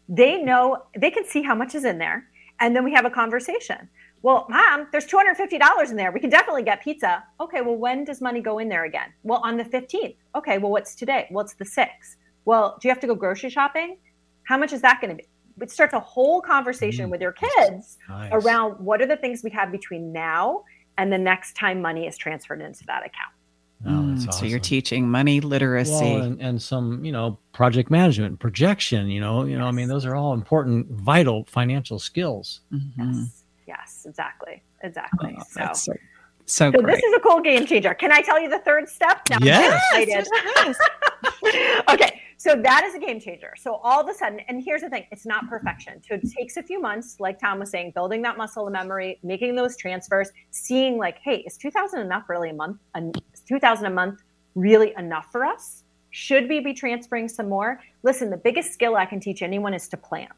They 0.09 0.41
know, 0.41 0.83
they 0.97 1.11
can 1.11 1.25
see 1.25 1.41
how 1.41 1.55
much 1.55 1.75
is 1.75 1.85
in 1.85 1.97
there. 1.97 2.27
And 2.59 2.75
then 2.75 2.83
we 2.83 2.93
have 2.93 3.05
a 3.05 3.09
conversation 3.09 3.89
well, 4.25 4.47
mom, 4.49 4.87
there's 4.91 5.05
$250 5.05 5.91
in 5.91 5.95
there. 5.95 6.11
We 6.11 6.19
can 6.19 6.31
definitely 6.31 6.63
get 6.63 6.83
pizza. 6.83 7.23
Okay, 7.39 7.61
well, 7.61 7.75
when 7.75 8.03
does 8.03 8.21
money 8.21 8.41
go 8.41 8.57
in 8.57 8.67
there 8.67 8.85
again? 8.85 9.13
Well, 9.21 9.39
on 9.43 9.55
the 9.55 9.63
15th. 9.63 10.15
Okay, 10.33 10.57
well, 10.57 10.71
what's 10.71 10.95
today? 10.95 11.27
Well, 11.29 11.45
it's 11.45 11.53
the 11.53 11.63
6th. 11.63 12.15
Well, 12.43 12.75
do 12.81 12.87
you 12.87 12.91
have 12.91 12.99
to 13.01 13.07
go 13.07 13.13
grocery 13.13 13.51
shopping? 13.51 13.97
How 14.47 14.57
much 14.57 14.73
is 14.73 14.81
that 14.81 14.99
going 14.99 15.15
to 15.15 15.15
be? 15.15 15.29
It 15.61 15.71
starts 15.71 15.93
a 15.93 15.99
whole 15.99 16.41
conversation 16.41 17.07
mm, 17.07 17.11
with 17.11 17.21
your 17.21 17.31
kids 17.31 17.97
nice. 18.09 18.29
around 18.33 18.73
what 18.83 19.01
are 19.01 19.05
the 19.05 19.17
things 19.17 19.43
we 19.43 19.51
have 19.51 19.71
between 19.71 20.11
now 20.11 20.63
and 20.97 21.11
the 21.11 21.17
next 21.17 21.55
time 21.55 21.81
money 21.81 22.07
is 22.07 22.17
transferred 22.17 22.61
into 22.61 22.85
that 22.87 23.05
account. 23.05 23.33
Oh, 23.85 23.89
mm, 23.89 24.17
awesome. 24.17 24.31
So 24.31 24.45
you're 24.45 24.59
teaching 24.59 25.09
money 25.09 25.41
literacy 25.41 25.91
well, 25.91 26.21
and, 26.21 26.41
and, 26.41 26.61
some, 26.61 27.03
you 27.05 27.11
know, 27.11 27.37
project 27.53 27.91
management, 27.91 28.39
projection. 28.39 29.09
You 29.09 29.21
know, 29.21 29.43
you 29.43 29.51
yes. 29.51 29.59
know, 29.59 29.67
I 29.67 29.71
mean, 29.71 29.87
those 29.87 30.05
are 30.05 30.15
all 30.15 30.33
important, 30.33 30.89
vital 30.91 31.45
financial 31.45 31.99
skills. 31.99 32.61
Mm-hmm. 32.71 33.23
Yes 33.67 34.05
exactly, 34.05 34.63
exactly. 34.83 35.35
Oh, 35.39 35.43
so. 35.49 35.69
so. 35.73 35.93
So, 36.47 36.71
so 36.71 36.79
this 36.83 37.01
is 37.01 37.13
a 37.15 37.19
cool 37.21 37.41
game 37.41 37.65
changer. 37.65 37.95
Can 37.95 38.11
I 38.11 38.21
tell 38.21 38.39
you 38.39 38.47
the 38.47 38.59
third 38.59 38.87
step? 38.87 39.19
Now 39.31 39.39
yes. 39.41 39.81
yes. 40.07 40.77
okay, 41.89 42.21
so 42.37 42.55
that 42.55 42.83
is 42.83 42.95
a 42.95 42.99
game 42.99 43.19
changer. 43.19 43.53
So 43.57 43.75
all 43.75 44.01
of 44.01 44.09
a 44.09 44.13
sudden, 44.13 44.41
and 44.47 44.63
here's 44.63 44.81
the 44.81 44.89
thing: 44.89 45.05
it's 45.11 45.25
not 45.25 45.47
perfection. 45.49 46.01
So 46.07 46.15
it 46.15 46.23
takes 46.37 46.57
a 46.57 46.63
few 46.63 46.81
months, 46.81 47.17
like 47.19 47.39
Tom 47.39 47.59
was 47.59 47.69
saying, 47.69 47.91
building 47.95 48.21
that 48.23 48.37
muscle 48.37 48.67
of 48.67 48.73
memory, 48.73 49.19
making 49.23 49.55
those 49.55 49.77
transfers, 49.77 50.31
seeing 50.51 50.97
like, 50.97 51.19
hey, 51.23 51.37
is 51.47 51.57
two 51.57 51.71
thousand 51.71 52.01
enough 52.01 52.29
really 52.29 52.49
a 52.49 52.53
month? 52.53 52.77
And 52.93 53.15
is 53.33 53.41
two 53.41 53.59
thousand 53.59 53.85
a 53.87 53.91
month 53.91 54.21
really 54.55 54.93
enough 54.97 55.27
for 55.31 55.45
us? 55.45 55.83
Should 56.11 56.47
we 56.47 56.61
be 56.61 56.73
transferring 56.73 57.27
some 57.27 57.49
more? 57.49 57.81
Listen, 58.03 58.29
the 58.29 58.37
biggest 58.37 58.71
skill 58.71 58.95
I 58.95 59.05
can 59.05 59.19
teach 59.19 59.41
anyone 59.41 59.73
is 59.73 59.87
to 59.89 59.97
plan. 59.97 60.29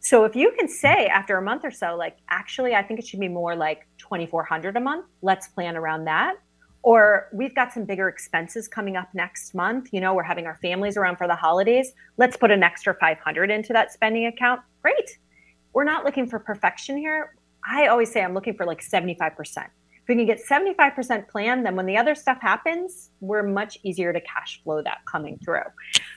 So 0.00 0.24
if 0.24 0.36
you 0.36 0.52
can 0.56 0.68
say 0.68 1.06
after 1.06 1.36
a 1.36 1.42
month 1.42 1.64
or 1.64 1.70
so, 1.70 1.96
like, 1.96 2.18
actually, 2.30 2.74
I 2.74 2.82
think 2.82 3.00
it 3.00 3.06
should 3.06 3.20
be 3.20 3.28
more 3.28 3.56
like 3.56 3.86
2400 3.98 4.76
a 4.76 4.80
month, 4.80 5.06
let's 5.22 5.48
plan 5.48 5.76
around 5.76 6.04
that. 6.04 6.36
Or 6.88 7.28
we've 7.34 7.54
got 7.54 7.70
some 7.70 7.84
bigger 7.84 8.08
expenses 8.08 8.66
coming 8.66 8.96
up 8.96 9.10
next 9.12 9.54
month. 9.54 9.90
You 9.92 10.00
know, 10.00 10.14
we're 10.14 10.22
having 10.22 10.46
our 10.46 10.58
families 10.62 10.96
around 10.96 11.16
for 11.16 11.26
the 11.26 11.34
holidays. 11.34 11.92
Let's 12.16 12.34
put 12.34 12.50
an 12.50 12.62
extra 12.62 12.94
500 12.94 13.50
into 13.50 13.74
that 13.74 13.92
spending 13.92 14.24
account. 14.24 14.62
Great. 14.80 15.18
We're 15.74 15.84
not 15.84 16.06
looking 16.06 16.26
for 16.26 16.38
perfection 16.38 16.96
here. 16.96 17.34
I 17.62 17.88
always 17.88 18.10
say 18.10 18.22
I'm 18.22 18.32
looking 18.32 18.54
for 18.54 18.64
like 18.64 18.80
75%. 18.80 19.36
If 19.36 20.08
we 20.08 20.14
can 20.14 20.24
get 20.24 20.40
75% 20.42 21.28
planned 21.28 21.66
then 21.66 21.76
when 21.76 21.84
the 21.84 21.98
other 21.98 22.14
stuff 22.14 22.38
happens, 22.40 23.10
we're 23.20 23.42
much 23.42 23.76
easier 23.82 24.14
to 24.14 24.20
cash 24.22 24.62
flow 24.64 24.80
that 24.80 25.00
coming 25.04 25.38
through. 25.44 25.68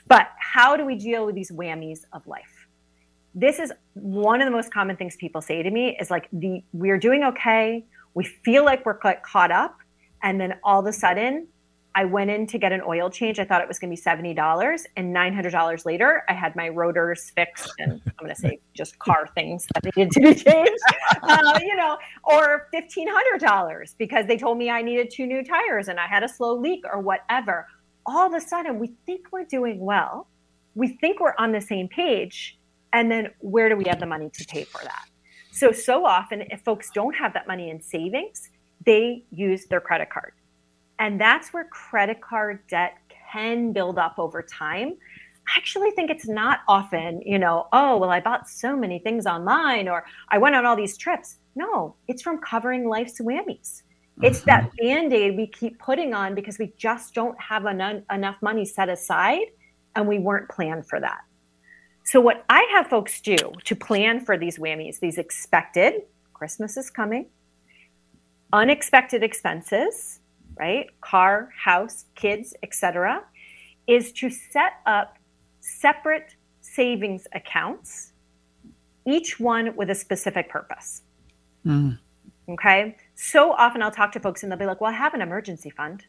But 0.07 0.29
how 0.39 0.77
do 0.77 0.85
we 0.85 0.95
deal 0.95 1.25
with 1.25 1.35
these 1.35 1.51
whammies 1.51 2.05
of 2.13 2.25
life? 2.25 2.61
this 3.33 3.59
is 3.59 3.71
one 3.93 4.41
of 4.41 4.45
the 4.45 4.51
most 4.51 4.73
common 4.73 4.97
things 4.97 5.15
people 5.15 5.41
say 5.41 5.63
to 5.63 5.71
me 5.71 5.95
is 6.01 6.11
like 6.11 6.27
the 6.33 6.61
we're 6.73 6.97
doing 6.97 7.23
okay 7.23 7.85
we 8.13 8.25
feel 8.25 8.65
like 8.65 8.85
we're 8.85 8.99
caught 9.23 9.51
up 9.51 9.77
and 10.23 10.39
then 10.39 10.55
all 10.63 10.79
of 10.79 10.85
a 10.85 10.93
sudden 10.93 11.47
i 11.95 12.05
went 12.05 12.29
in 12.29 12.47
to 12.47 12.57
get 12.57 12.71
an 12.71 12.81
oil 12.87 13.09
change. 13.09 13.39
I 13.39 13.45
thought 13.45 13.61
it 13.61 13.67
was 13.67 13.77
going 13.79 13.93
to 13.95 14.01
be 14.01 14.33
$70 14.33 14.83
and 14.95 15.15
$900 15.15 15.85
later 15.85 16.23
i 16.29 16.33
had 16.33 16.55
my 16.55 16.69
rotors 16.69 17.31
fixed 17.35 17.73
and 17.79 18.01
i'm 18.05 18.13
going 18.19 18.33
to 18.33 18.39
say 18.39 18.59
just 18.73 18.97
car 18.99 19.27
things 19.35 19.67
that 19.73 19.95
needed 19.95 20.11
to 20.11 20.19
be 20.21 20.35
changed. 20.35 20.83
Uh, 21.23 21.59
you 21.61 21.75
know 21.75 21.97
or 22.23 22.67
$1500 22.73 23.97
because 23.97 24.25
they 24.27 24.37
told 24.37 24.57
me 24.57 24.69
i 24.69 24.81
needed 24.81 25.11
two 25.11 25.25
new 25.25 25.43
tires 25.43 25.87
and 25.87 25.99
i 25.99 26.07
had 26.07 26.23
a 26.23 26.29
slow 26.29 26.55
leak 26.55 26.83
or 26.91 26.99
whatever. 26.99 27.67
All 28.05 28.27
of 28.27 28.33
a 28.33 28.41
sudden 28.41 28.79
we 28.79 28.93
think 29.05 29.27
we're 29.31 29.45
doing 29.45 29.79
well. 29.79 30.27
We 30.75 30.87
think 30.87 31.19
we're 31.19 31.35
on 31.37 31.51
the 31.51 31.61
same 31.61 31.87
page 31.87 32.57
and 32.93 33.11
then 33.11 33.29
where 33.39 33.69
do 33.69 33.75
we 33.75 33.85
have 33.87 33.99
the 33.99 34.05
money 34.05 34.29
to 34.33 34.45
pay 34.45 34.63
for 34.63 34.81
that? 34.83 35.05
So, 35.51 35.71
so 35.71 36.05
often, 36.05 36.41
if 36.49 36.61
folks 36.61 36.89
don't 36.93 37.13
have 37.13 37.33
that 37.33 37.47
money 37.47 37.69
in 37.69 37.81
savings, 37.81 38.49
they 38.85 39.23
use 39.31 39.65
their 39.65 39.81
credit 39.81 40.09
card. 40.09 40.33
And 40.99 41.19
that's 41.19 41.51
where 41.53 41.65
credit 41.65 42.21
card 42.21 42.59
debt 42.67 42.97
can 43.31 43.73
build 43.73 43.97
up 43.97 44.15
over 44.17 44.41
time. 44.41 44.97
I 45.47 45.57
actually 45.57 45.91
think 45.91 46.11
it's 46.11 46.27
not 46.27 46.59
often, 46.67 47.21
you 47.25 47.39
know, 47.39 47.67
oh, 47.73 47.97
well, 47.97 48.11
I 48.11 48.19
bought 48.19 48.47
so 48.47 48.75
many 48.77 48.99
things 48.99 49.25
online 49.25 49.87
or 49.87 50.05
I 50.29 50.37
went 50.37 50.55
on 50.55 50.65
all 50.65 50.75
these 50.75 50.97
trips. 50.97 51.37
No, 51.55 51.95
it's 52.07 52.21
from 52.21 52.37
covering 52.39 52.87
life's 52.87 53.19
whammies. 53.19 53.81
It's 54.21 54.39
mm-hmm. 54.39 54.49
that 54.49 54.71
band 54.77 55.13
aid 55.13 55.35
we 55.35 55.47
keep 55.47 55.79
putting 55.79 56.13
on 56.13 56.35
because 56.35 56.59
we 56.59 56.73
just 56.77 57.13
don't 57.13 57.39
have 57.41 57.65
en- 57.65 58.05
enough 58.11 58.37
money 58.41 58.65
set 58.65 58.89
aside 58.89 59.47
and 59.95 60.07
we 60.07 60.19
weren't 60.19 60.49
planned 60.49 60.87
for 60.87 60.99
that. 60.99 61.21
So, 62.05 62.19
what 62.19 62.45
I 62.49 62.67
have 62.71 62.87
folks 62.87 63.21
do 63.21 63.37
to 63.63 63.75
plan 63.75 64.23
for 64.23 64.37
these 64.37 64.57
whammies, 64.57 64.99
these 64.99 65.17
expected, 65.17 66.01
Christmas 66.33 66.77
is 66.77 66.89
coming, 66.89 67.27
unexpected 68.53 69.23
expenses, 69.23 70.19
right? 70.59 70.87
Car, 71.01 71.49
house, 71.57 72.05
kids, 72.15 72.53
etc., 72.63 73.23
is 73.87 74.11
to 74.13 74.29
set 74.29 74.73
up 74.85 75.17
separate 75.59 76.35
savings 76.61 77.27
accounts, 77.33 78.13
each 79.05 79.39
one 79.39 79.75
with 79.75 79.89
a 79.89 79.95
specific 79.95 80.49
purpose. 80.49 81.01
Mm. 81.65 81.99
Okay. 82.49 82.95
So 83.15 83.53
often 83.53 83.81
I'll 83.81 83.91
talk 83.91 84.11
to 84.13 84.19
folks 84.19 84.43
and 84.43 84.51
they'll 84.51 84.59
be 84.59 84.65
like, 84.65 84.81
well, 84.81 84.91
I 84.91 84.95
have 84.95 85.13
an 85.13 85.21
emergency 85.21 85.69
fund. 85.69 86.05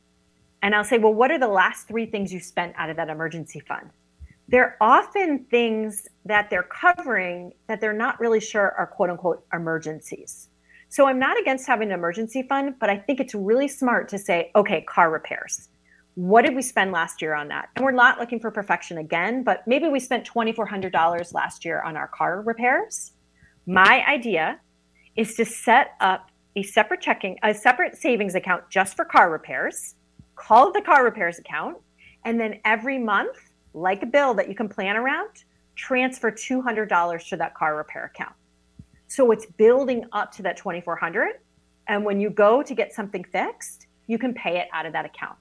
And 0.62 0.74
I'll 0.74 0.84
say, 0.84 0.98
well, 0.98 1.14
what 1.14 1.30
are 1.30 1.38
the 1.38 1.48
last 1.48 1.88
three 1.88 2.06
things 2.06 2.32
you 2.32 2.40
spent 2.40 2.74
out 2.76 2.90
of 2.90 2.96
that 2.96 3.08
emergency 3.08 3.60
fund? 3.60 3.90
they're 4.52 4.76
often 4.80 5.46
things 5.50 6.08
that 6.26 6.50
they're 6.50 6.62
covering 6.62 7.52
that 7.68 7.80
they're 7.80 7.92
not 7.92 8.20
really 8.20 8.38
sure 8.38 8.74
are 8.76 8.86
quote 8.86 9.10
unquote 9.10 9.44
emergencies. 9.52 10.48
So 10.92 11.06
I'm 11.06 11.18
not 11.18 11.40
against 11.40 11.66
having 11.66 11.88
an 11.88 11.94
emergency 11.94 12.42
fund, 12.42 12.74
but 12.78 12.90
I 12.90 12.98
think 12.98 13.18
it's 13.18 13.34
really 13.34 13.66
smart 13.66 14.10
to 14.10 14.18
say, 14.18 14.50
okay, 14.54 14.82
car 14.82 15.10
repairs. 15.10 15.70
What 16.16 16.44
did 16.44 16.54
we 16.54 16.60
spend 16.60 16.92
last 16.92 17.22
year 17.22 17.32
on 17.34 17.48
that? 17.48 17.70
And 17.74 17.82
we're 17.82 17.92
not 17.92 18.20
looking 18.20 18.38
for 18.38 18.50
perfection 18.50 18.98
again, 18.98 19.42
but 19.42 19.66
maybe 19.66 19.88
we 19.88 19.98
spent 19.98 20.28
$2,400 20.28 21.32
last 21.32 21.64
year 21.64 21.80
on 21.80 21.96
our 21.96 22.08
car 22.08 22.42
repairs. 22.42 23.12
My 23.66 24.04
idea 24.06 24.60
is 25.16 25.34
to 25.36 25.46
set 25.46 25.92
up 26.02 26.30
a 26.56 26.62
separate 26.62 27.00
checking, 27.00 27.38
a 27.42 27.54
separate 27.54 27.96
savings 27.96 28.34
account 28.34 28.64
just 28.68 28.94
for 28.94 29.06
car 29.06 29.30
repairs, 29.30 29.94
call 30.36 30.68
it 30.68 30.74
the 30.74 30.82
car 30.82 31.04
repairs 31.04 31.38
account, 31.38 31.78
and 32.26 32.38
then 32.38 32.60
every 32.66 32.98
month 32.98 33.38
like 33.72 34.02
a 34.02 34.06
bill 34.06 34.34
that 34.34 34.46
you 34.46 34.54
can 34.54 34.68
plan 34.68 34.96
around, 34.96 35.30
transfer 35.74 36.30
$200 36.30 37.28
to 37.30 37.36
that 37.38 37.54
car 37.54 37.78
repair 37.78 38.04
account. 38.04 38.34
So 39.14 39.30
it's 39.30 39.44
building 39.44 40.06
up 40.12 40.32
to 40.36 40.42
that 40.44 40.56
2400 40.56 41.34
and 41.86 42.02
when 42.02 42.18
you 42.18 42.30
go 42.30 42.62
to 42.62 42.74
get 42.74 42.94
something 42.94 43.22
fixed, 43.24 43.86
you 44.06 44.18
can 44.18 44.32
pay 44.32 44.56
it 44.56 44.68
out 44.72 44.86
of 44.86 44.94
that 44.94 45.04
account. 45.04 45.36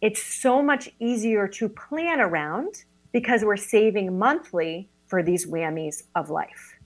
It's 0.00 0.22
so 0.22 0.62
much 0.62 0.88
easier 1.00 1.48
to 1.48 1.68
plan 1.68 2.20
around 2.20 2.84
because 3.10 3.42
we're 3.42 3.56
saving 3.56 4.16
monthly 4.16 4.88
for 5.08 5.24
these 5.24 5.44
whammies 5.44 6.04
of 6.14 6.30
life. 6.30 6.76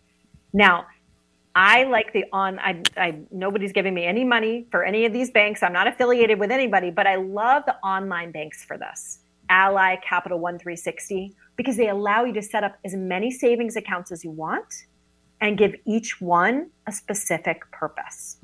Now, 0.55 0.87
I 1.55 1.85
like 1.85 2.15
the 2.15 2.25
on. 2.33 2.59
I, 2.59 2.81
I 2.97 3.19
nobody's 3.31 3.73
giving 3.73 3.93
me 3.93 4.07
any 4.07 4.25
money 4.25 4.67
for 4.71 4.85
any 4.85 5.05
of 5.05 5.13
these 5.13 5.31
banks. 5.31 5.63
I'm 5.63 5.75
not 5.75 5.89
affiliated 5.89 6.39
with 6.39 6.51
anybody, 6.51 6.91
but 6.91 7.07
I 7.07 7.17
love 7.17 7.65
the 7.67 7.77
online 7.85 8.33
banks 8.33 8.65
for 8.65 8.79
this. 8.79 9.19
Ally, 9.51 9.97
Capital 9.97 10.39
One 10.39 10.59
360, 10.59 11.35
because 11.57 11.77
they 11.77 11.91
allow 11.91 12.25
you 12.25 12.33
to 12.33 12.41
set 12.41 12.65
up 12.65 12.79
as 12.83 12.95
many 12.95 13.31
savings 13.31 13.77
accounts 13.77 14.11
as 14.11 14.25
you 14.25 14.31
want 14.31 14.87
and 15.41 15.59
give 15.59 15.75
each 15.85 16.21
one 16.21 16.71
a 16.87 16.93
specific 16.93 17.71
purpose. 17.71 18.39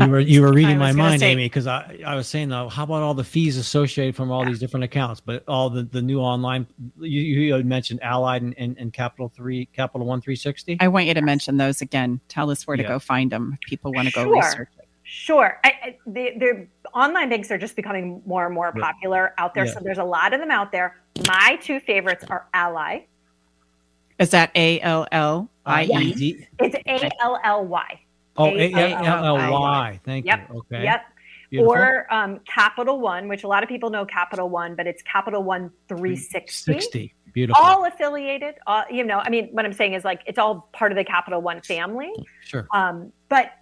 You 0.00 0.08
were 0.08 0.20
you 0.20 0.42
were 0.42 0.52
reading 0.52 0.78
my 0.78 0.92
mind, 0.92 1.20
say, 1.20 1.32
Amy, 1.32 1.46
because 1.46 1.66
I, 1.66 1.98
I 2.06 2.14
was 2.14 2.28
saying 2.28 2.50
though, 2.50 2.68
how 2.68 2.84
about 2.84 3.02
all 3.02 3.14
the 3.14 3.24
fees 3.24 3.56
associated 3.56 4.14
from 4.14 4.30
all 4.30 4.44
yeah. 4.44 4.50
these 4.50 4.60
different 4.60 4.84
accounts? 4.84 5.20
But 5.20 5.42
all 5.48 5.70
the, 5.70 5.82
the 5.82 6.00
new 6.00 6.20
online 6.20 6.68
you, 7.00 7.20
you 7.20 7.52
had 7.52 7.66
mentioned 7.66 8.00
Allied 8.00 8.42
and, 8.42 8.54
and, 8.58 8.78
and, 8.78 8.92
Capital 8.92 9.28
Three, 9.28 9.66
Capital 9.66 10.06
One 10.06 10.20
Three 10.20 10.36
Sixty. 10.36 10.76
I 10.78 10.86
want 10.86 11.06
you 11.06 11.14
to 11.14 11.22
mention 11.22 11.56
those 11.56 11.80
again. 11.80 12.20
Tell 12.28 12.48
us 12.48 12.64
where 12.64 12.76
to 12.76 12.84
go 12.84 13.00
find 13.00 13.32
them. 13.32 13.58
If 13.60 13.68
people 13.68 13.92
want 13.92 14.06
to 14.06 14.14
go 14.14 14.30
research 14.30 14.68
it. 14.78 14.88
Sure. 15.02 15.58
I, 15.64 15.68
I, 15.68 15.98
the, 16.06 16.32
the 16.38 16.66
online 16.92 17.30
banks 17.30 17.50
are 17.50 17.56
just 17.58 17.74
becoming 17.74 18.22
more 18.26 18.44
and 18.44 18.54
more 18.54 18.72
popular 18.72 19.32
out 19.38 19.54
there. 19.54 19.64
Yeah. 19.64 19.72
So 19.72 19.80
there's 19.80 19.98
a 19.98 20.04
lot 20.04 20.34
of 20.34 20.38
them 20.38 20.50
out 20.50 20.70
there. 20.70 20.96
My 21.26 21.58
two 21.62 21.80
favorites 21.80 22.24
are 22.28 22.46
Ally. 22.52 23.06
Is 24.18 24.30
that 24.30 24.50
A 24.54 24.80
L 24.80 25.06
L 25.12 25.48
I 25.64 25.84
E 25.84 26.14
D? 26.14 26.46
It's 26.58 26.76
A 26.86 27.10
L 27.22 27.38
L 27.44 27.66
Y. 27.66 28.00
Oh, 28.36 28.46
A 28.46 28.72
L 28.72 29.38
L 29.38 29.60
Y. 29.60 30.00
Thank 30.04 30.26
yep. 30.26 30.48
you. 30.50 30.58
Okay. 30.58 30.84
Yep. 30.84 31.04
Beautiful. 31.50 31.72
Or 31.72 32.12
um, 32.12 32.40
Capital 32.40 33.00
One, 33.00 33.28
which 33.28 33.42
a 33.42 33.48
lot 33.48 33.62
of 33.62 33.68
people 33.68 33.90
know 33.90 34.04
Capital 34.04 34.50
One, 34.50 34.74
but 34.74 34.86
it's 34.86 35.02
Capital 35.02 35.42
One 35.42 35.70
360. 35.88 36.72
60. 36.72 37.14
Beautiful. 37.32 37.62
All 37.62 37.84
affiliated. 37.86 38.56
All, 38.66 38.84
you 38.90 39.04
know, 39.04 39.22
I 39.24 39.30
mean, 39.30 39.48
what 39.52 39.64
I'm 39.64 39.72
saying 39.72 39.94
is 39.94 40.04
like 40.04 40.22
it's 40.26 40.38
all 40.38 40.68
part 40.72 40.92
of 40.92 40.96
the 40.96 41.04
Capital 41.04 41.40
One 41.40 41.60
family. 41.62 42.12
Sure. 42.42 42.66
Um, 42.72 43.12
but 43.28 43.52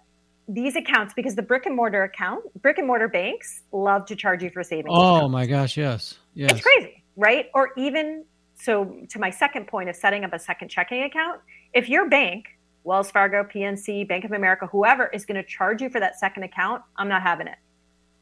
these 0.49 0.75
accounts, 0.75 1.13
because 1.13 1.35
the 1.35 1.41
brick 1.41 1.65
and 1.65 1.75
mortar 1.75 2.03
account, 2.03 2.43
brick 2.61 2.77
and 2.77 2.87
mortar 2.87 3.07
banks 3.07 3.61
love 3.71 4.05
to 4.07 4.15
charge 4.15 4.43
you 4.43 4.49
for 4.49 4.63
savings. 4.63 4.89
Oh 4.89 5.17
accounts. 5.17 5.31
my 5.31 5.45
gosh, 5.45 5.77
yes. 5.77 6.19
Yes. 6.33 6.51
It's 6.51 6.61
crazy, 6.61 7.03
right? 7.15 7.47
Or 7.53 7.71
even 7.77 8.25
so 8.57 9.05
to 9.09 9.19
my 9.19 9.29
second 9.29 9.67
point 9.67 9.89
of 9.89 9.95
setting 9.95 10.25
up 10.25 10.33
a 10.33 10.39
second 10.39 10.69
checking 10.69 11.03
account, 11.03 11.39
if 11.73 11.87
your 11.87 12.09
bank 12.09 12.57
Wells 12.87 13.11
Fargo, 13.11 13.43
PNC, 13.43 14.07
Bank 14.07 14.23
of 14.23 14.31
America, 14.31 14.65
whoever 14.65 15.07
is 15.07 15.25
going 15.25 15.35
to 15.35 15.43
charge 15.43 15.81
you 15.81 15.89
for 15.89 15.99
that 15.99 16.17
second 16.17 16.43
account, 16.43 16.81
I'm 16.95 17.09
not 17.09 17.21
having 17.21 17.47
it. 17.47 17.57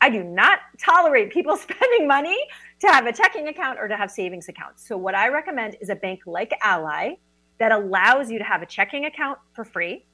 I 0.02 0.10
do 0.10 0.24
not 0.24 0.60
tolerate 0.80 1.32
people 1.32 1.56
spending 1.58 2.08
money 2.08 2.38
to 2.80 2.88
have 2.88 3.06
a 3.06 3.14
checking 3.14 3.48
account 3.48 3.80
or 3.80 3.88
to 3.88 3.96
have 3.96 4.10
savings 4.10 4.50
accounts. 4.50 4.86
So, 4.86 4.98
what 4.98 5.14
I 5.14 5.30
recommend 5.30 5.78
is 5.82 5.90
a 5.90 5.96
bank 5.96 6.22
like 6.26 6.52
Ally 6.64 7.14
that 7.60 7.72
allows 7.72 8.32
you 8.32 8.40
to 8.40 8.44
have 8.44 8.64
a 8.64 8.66
checking 8.66 9.06
account 9.06 9.38
for 9.54 9.64
free 9.64 10.06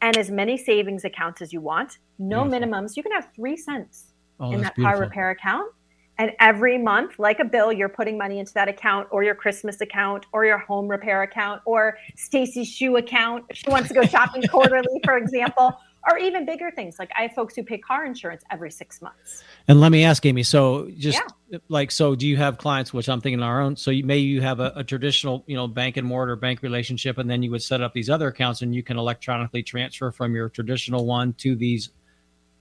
and 0.00 0.16
as 0.16 0.30
many 0.30 0.56
savings 0.56 1.04
accounts 1.04 1.42
as 1.42 1.52
you 1.52 1.60
want. 1.60 1.98
No 2.18 2.44
beautiful. 2.44 2.68
minimums. 2.68 2.96
You 2.96 3.02
can 3.02 3.12
have 3.12 3.28
three 3.34 3.56
cents 3.56 4.12
oh, 4.38 4.52
in 4.52 4.60
that 4.62 4.76
beautiful. 4.76 4.98
car 4.98 5.00
repair 5.00 5.30
account 5.30 5.72
and 6.18 6.32
every 6.40 6.78
month, 6.78 7.18
like 7.18 7.40
a 7.40 7.44
bill, 7.44 7.72
you're 7.72 7.88
putting 7.88 8.16
money 8.16 8.38
into 8.38 8.54
that 8.54 8.68
account 8.68 9.08
or 9.10 9.22
your 9.22 9.34
Christmas 9.34 9.80
account 9.80 10.24
or 10.32 10.44
your 10.44 10.58
home 10.58 10.88
repair 10.88 11.22
account 11.22 11.60
or 11.66 11.98
Stacy's 12.16 12.68
shoe 12.68 12.96
account. 12.96 13.44
If 13.50 13.58
she 13.58 13.70
wants 13.70 13.88
to 13.88 13.94
go 13.94 14.02
shopping 14.06 14.42
quarterly, 14.48 15.00
for 15.04 15.18
example, 15.18 15.78
or 16.08 16.18
even 16.18 16.46
bigger 16.46 16.70
things. 16.70 16.98
Like 16.98 17.10
I 17.18 17.22
have 17.22 17.32
folks 17.32 17.56
who 17.56 17.64
pay 17.64 17.78
car 17.78 18.06
insurance 18.06 18.44
every 18.50 18.70
six 18.70 19.02
months. 19.02 19.42
And 19.68 19.80
let 19.80 19.90
me 19.90 20.04
ask 20.04 20.24
Amy, 20.24 20.44
so 20.44 20.88
just 20.96 21.20
yeah. 21.50 21.58
like, 21.68 21.90
so 21.90 22.14
do 22.14 22.26
you 22.26 22.36
have 22.36 22.58
clients, 22.58 22.94
which 22.94 23.08
I'm 23.08 23.20
thinking 23.20 23.42
our 23.42 23.60
own, 23.60 23.76
so 23.76 23.90
you, 23.90 24.04
maybe 24.04 24.22
you 24.22 24.40
have 24.40 24.60
a, 24.60 24.72
a, 24.76 24.84
traditional, 24.84 25.42
you 25.46 25.56
know, 25.56 25.66
bank 25.66 25.96
and 25.96 26.06
mortar 26.06 26.36
bank 26.36 26.62
relationship, 26.62 27.18
and 27.18 27.28
then 27.28 27.42
you 27.42 27.50
would 27.50 27.62
set 27.62 27.80
up 27.80 27.92
these 27.92 28.08
other 28.08 28.28
accounts 28.28 28.62
and 28.62 28.74
you 28.74 28.84
can 28.84 28.96
electronically 28.96 29.64
transfer 29.64 30.12
from 30.12 30.34
your 30.34 30.48
traditional 30.48 31.06
one 31.06 31.32
to 31.34 31.56
these 31.56 31.90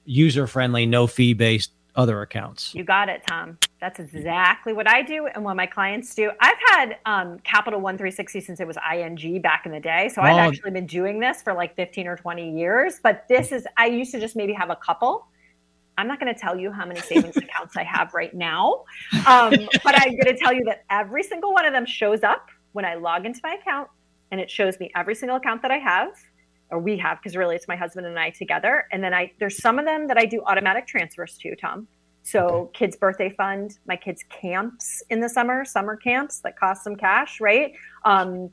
user 0.05 0.47
friendly, 0.47 0.85
no 0.85 1.05
fee 1.07 1.33
based 1.33 1.71
other 1.95 2.21
accounts. 2.21 2.73
You 2.75 2.83
got 2.83 3.09
it, 3.09 3.23
Tom. 3.27 3.57
That's 3.79 3.99
exactly 3.99 4.73
what 4.73 4.87
I 4.87 5.01
do 5.01 5.27
and 5.27 5.43
what 5.43 5.55
my 5.55 5.65
clients 5.65 6.13
do. 6.15 6.31
I've 6.39 6.57
had 6.69 6.97
um, 7.05 7.39
Capital 7.39 7.79
One 7.79 7.97
360 7.97 8.41
since 8.41 8.59
it 8.59 8.67
was 8.67 8.77
ING 8.91 9.41
back 9.41 9.65
in 9.65 9.71
the 9.71 9.79
day. 9.79 10.09
So 10.13 10.21
I've 10.21 10.37
actually 10.37 10.71
been 10.71 10.85
doing 10.87 11.19
this 11.19 11.41
for 11.41 11.53
like 11.53 11.75
15 11.75 12.07
or 12.07 12.17
20 12.17 12.57
years. 12.57 12.99
But 13.01 13.25
this 13.29 13.51
is, 13.51 13.67
I 13.77 13.87
used 13.87 14.11
to 14.11 14.19
just 14.19 14.35
maybe 14.35 14.53
have 14.53 14.69
a 14.69 14.75
couple. 14.75 15.27
I'm 15.97 16.07
not 16.07 16.19
going 16.19 16.33
to 16.33 16.39
tell 16.39 16.57
you 16.57 16.71
how 16.71 16.85
many 16.85 16.99
savings 16.99 17.37
accounts 17.37 17.77
I 17.77 17.83
have 17.83 18.13
right 18.13 18.33
now. 18.33 18.83
Um, 19.27 19.53
but 19.83 19.95
I'm 20.01 20.11
going 20.11 20.25
to 20.25 20.37
tell 20.37 20.53
you 20.53 20.63
that 20.65 20.83
every 20.89 21.23
single 21.23 21.53
one 21.53 21.65
of 21.65 21.73
them 21.73 21.85
shows 21.85 22.23
up 22.23 22.49
when 22.73 22.85
I 22.85 22.95
log 22.95 23.25
into 23.25 23.39
my 23.43 23.55
account 23.55 23.89
and 24.31 24.41
it 24.41 24.49
shows 24.49 24.79
me 24.79 24.91
every 24.95 25.15
single 25.15 25.37
account 25.37 25.61
that 25.61 25.71
I 25.71 25.77
have 25.77 26.09
or 26.71 26.79
we 26.79 26.97
have 26.97 27.19
because 27.19 27.35
really 27.35 27.55
it's 27.55 27.67
my 27.67 27.75
husband 27.75 28.07
and 28.07 28.17
I 28.17 28.29
together. 28.31 28.87
And 28.91 29.03
then 29.03 29.13
I 29.13 29.31
there's 29.39 29.61
some 29.61 29.79
of 29.79 29.85
them 29.85 30.07
that 30.07 30.17
I 30.17 30.25
do 30.25 30.41
automatic 30.45 30.87
transfers 30.87 31.37
to, 31.39 31.55
Tom. 31.55 31.87
So 32.23 32.47
okay. 32.47 32.79
kids' 32.79 32.95
birthday 32.95 33.29
fund, 33.29 33.77
my 33.87 33.95
kids' 33.95 34.23
camps 34.29 35.03
in 35.09 35.19
the 35.19 35.29
summer, 35.29 35.63
summer 35.63 35.95
camps 35.95 36.39
that 36.39 36.57
cost 36.57 36.83
some 36.83 36.95
cash, 36.95 37.39
right? 37.39 37.73
Um, 38.03 38.49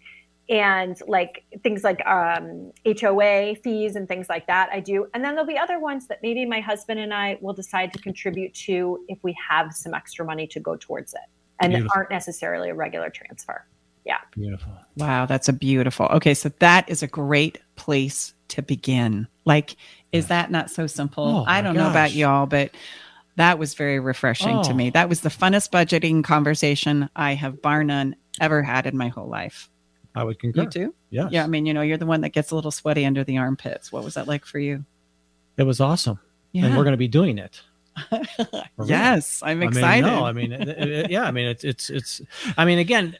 and 0.49 0.99
like 1.07 1.45
things 1.63 1.83
like 1.83 2.05
um, 2.07 2.73
HOA 2.85 3.55
fees 3.63 3.97
and 3.97 4.07
things 4.07 4.29
like 4.29 4.47
that, 4.49 4.69
I 4.71 4.81
do. 4.81 5.07
And 5.15 5.25
then 5.25 5.35
there'll 5.35 5.47
be 5.47 5.57
other 5.57 5.79
ones 5.79 6.07
that 6.09 6.19
maybe 6.23 6.45
my 6.45 6.61
husband 6.61 7.01
and 7.01 7.15
I 7.15 7.39
will 7.41 7.55
decide 7.55 7.93
to 7.95 7.99
contribute 8.01 8.53
to 8.67 9.03
if 9.09 9.19
we 9.23 9.35
have 9.49 9.73
some 9.73 9.95
extra 9.95 10.27
money 10.27 10.47
to 10.49 10.61
go 10.61 10.77
towards 10.77 11.15
it, 11.15 11.21
and 11.61 11.89
aren't 11.95 12.11
necessarily 12.11 12.69
a 12.69 12.75
regular 12.75 13.09
transfer. 13.09 13.65
Yeah. 14.05 14.19
Beautiful. 14.33 14.73
Wow, 14.97 15.27
that's 15.27 15.49
a 15.49 15.53
beautiful. 15.53 16.07
Okay, 16.07 16.35
so 16.35 16.51
that 16.59 16.89
is 16.89 17.03
a 17.03 17.07
great 17.07 17.59
place 17.77 18.35
to 18.49 18.63
begin. 18.63 19.29
Like, 19.45 19.77
is 20.13 20.25
yeah. 20.25 20.29
that 20.29 20.51
not 20.51 20.71
so 20.71 20.87
simple? 20.87 21.25
Oh, 21.25 21.45
I 21.47 21.63
don't 21.63 21.77
know 21.77 21.91
about 21.91 22.13
y'all, 22.13 22.47
but 22.47 22.73
that 23.37 23.59
was 23.59 23.75
very 23.75 24.01
refreshing 24.01 24.59
oh. 24.59 24.63
to 24.65 24.75
me. 24.75 24.91
That 24.91 25.09
was 25.09 25.21
the 25.21 25.29
funnest 25.29 25.71
budgeting 25.71 26.23
conversation 26.25 27.09
I 27.17 27.35
have, 27.35 27.63
bar 27.63 27.85
none, 27.85 28.17
ever 28.41 28.63
had 28.63 28.87
in 28.87 28.97
my 28.97 29.09
whole 29.09 29.29
life. 29.29 29.71
I 30.15 30.25
would 30.25 30.39
concur. 30.39 30.63
You 30.63 30.69
too? 30.69 30.95
Yeah. 31.11 31.29
Yeah. 31.31 31.45
I 31.45 31.47
mean, 31.47 31.65
you 31.65 31.73
know, 31.73 31.81
you're 31.81 31.97
the 31.97 32.07
one 32.07 32.21
that 32.21 32.31
gets 32.31 32.51
a 32.51 32.55
little 32.55 32.71
sweaty 32.71 33.07
under 33.07 33.25
the 33.25 33.39
armpits. 33.39 33.91
What 33.91 34.05
was 34.05 34.15
that 34.15 34.29
like 34.29 34.45
for 34.45 34.59
you? 34.59 34.85
It 35.57 35.63
was 35.63 35.81
awesome. 35.81 36.19
Yeah. 36.53 36.67
And 36.67 36.77
we're 36.77 36.85
going 36.85 36.93
to 36.93 36.99
be 36.99 37.09
doing 37.09 37.39
it. 37.39 37.63
yes, 38.85 39.43
I'm 39.43 39.63
excited. 39.63 40.09
I 40.09 40.33
mean, 40.33 40.51
no, 40.51 40.57
I 40.57 40.65
mean, 40.65 40.69
it, 40.69 40.69
it, 40.69 41.11
yeah, 41.11 41.25
I 41.25 41.31
mean, 41.31 41.47
it's, 41.47 41.65
it's, 41.65 41.91
it's, 41.91 42.23
I 42.57 42.65
mean, 42.65 42.79
again, 42.79 43.17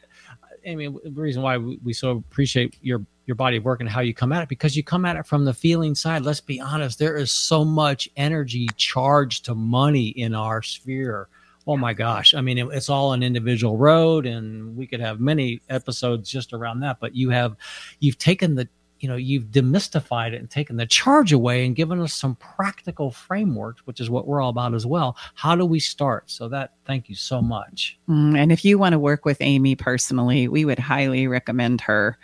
I 0.67 0.75
mean, 0.75 0.97
the 1.03 1.11
reason 1.11 1.41
why 1.41 1.57
we, 1.57 1.79
we 1.83 1.93
so 1.93 2.11
appreciate 2.11 2.77
your 2.81 3.05
your 3.25 3.35
body 3.35 3.57
of 3.57 3.63
work 3.63 3.79
and 3.79 3.89
how 3.89 4.01
you 4.01 4.13
come 4.13 4.31
at 4.33 4.43
it 4.43 4.49
because 4.49 4.75
you 4.75 4.83
come 4.83 5.05
at 5.05 5.15
it 5.15 5.25
from 5.25 5.45
the 5.45 5.53
feeling 5.53 5.95
side. 5.95 6.23
Let's 6.23 6.41
be 6.41 6.59
honest, 6.59 6.99
there 6.99 7.15
is 7.15 7.31
so 7.31 7.63
much 7.63 8.09
energy 8.17 8.67
charged 8.75 9.45
to 9.45 9.55
money 9.55 10.09
in 10.09 10.35
our 10.35 10.61
sphere. 10.61 11.29
Oh 11.65 11.77
my 11.77 11.93
gosh. 11.93 12.33
I 12.33 12.41
mean, 12.41 12.57
it, 12.57 12.67
it's 12.73 12.89
all 12.89 13.13
an 13.13 13.23
individual 13.23 13.77
road 13.77 14.25
and 14.25 14.75
we 14.75 14.85
could 14.85 14.99
have 14.99 15.21
many 15.21 15.61
episodes 15.69 16.29
just 16.29 16.51
around 16.51 16.81
that, 16.81 16.99
but 16.99 17.15
you 17.15 17.29
have, 17.29 17.55
you've 17.99 18.17
taken 18.17 18.55
the, 18.55 18.67
you 19.03 19.09
know, 19.09 19.15
you've 19.15 19.45
demystified 19.45 20.33
it 20.33 20.39
and 20.39 20.49
taken 20.49 20.77
the 20.77 20.85
charge 20.85 21.33
away 21.33 21.65
and 21.65 21.75
given 21.75 21.99
us 21.99 22.13
some 22.13 22.35
practical 22.37 23.11
frameworks, 23.11 23.85
which 23.85 23.99
is 23.99 24.09
what 24.09 24.25
we're 24.25 24.41
all 24.41 24.49
about 24.49 24.73
as 24.73 24.85
well. 24.85 25.17
How 25.35 25.55
do 25.55 25.65
we 25.65 25.79
start? 25.79 26.31
So 26.31 26.47
that, 26.49 26.73
thank 26.85 27.09
you 27.09 27.15
so 27.15 27.41
much. 27.41 27.99
Mm, 28.09 28.37
and 28.37 28.51
if 28.51 28.63
you 28.63 28.77
want 28.77 28.93
to 28.93 28.99
work 28.99 29.25
with 29.25 29.37
Amy 29.41 29.75
personally, 29.75 30.47
we 30.47 30.63
would 30.63 30.79
highly 30.79 31.27
recommend 31.27 31.81
her 31.81 32.17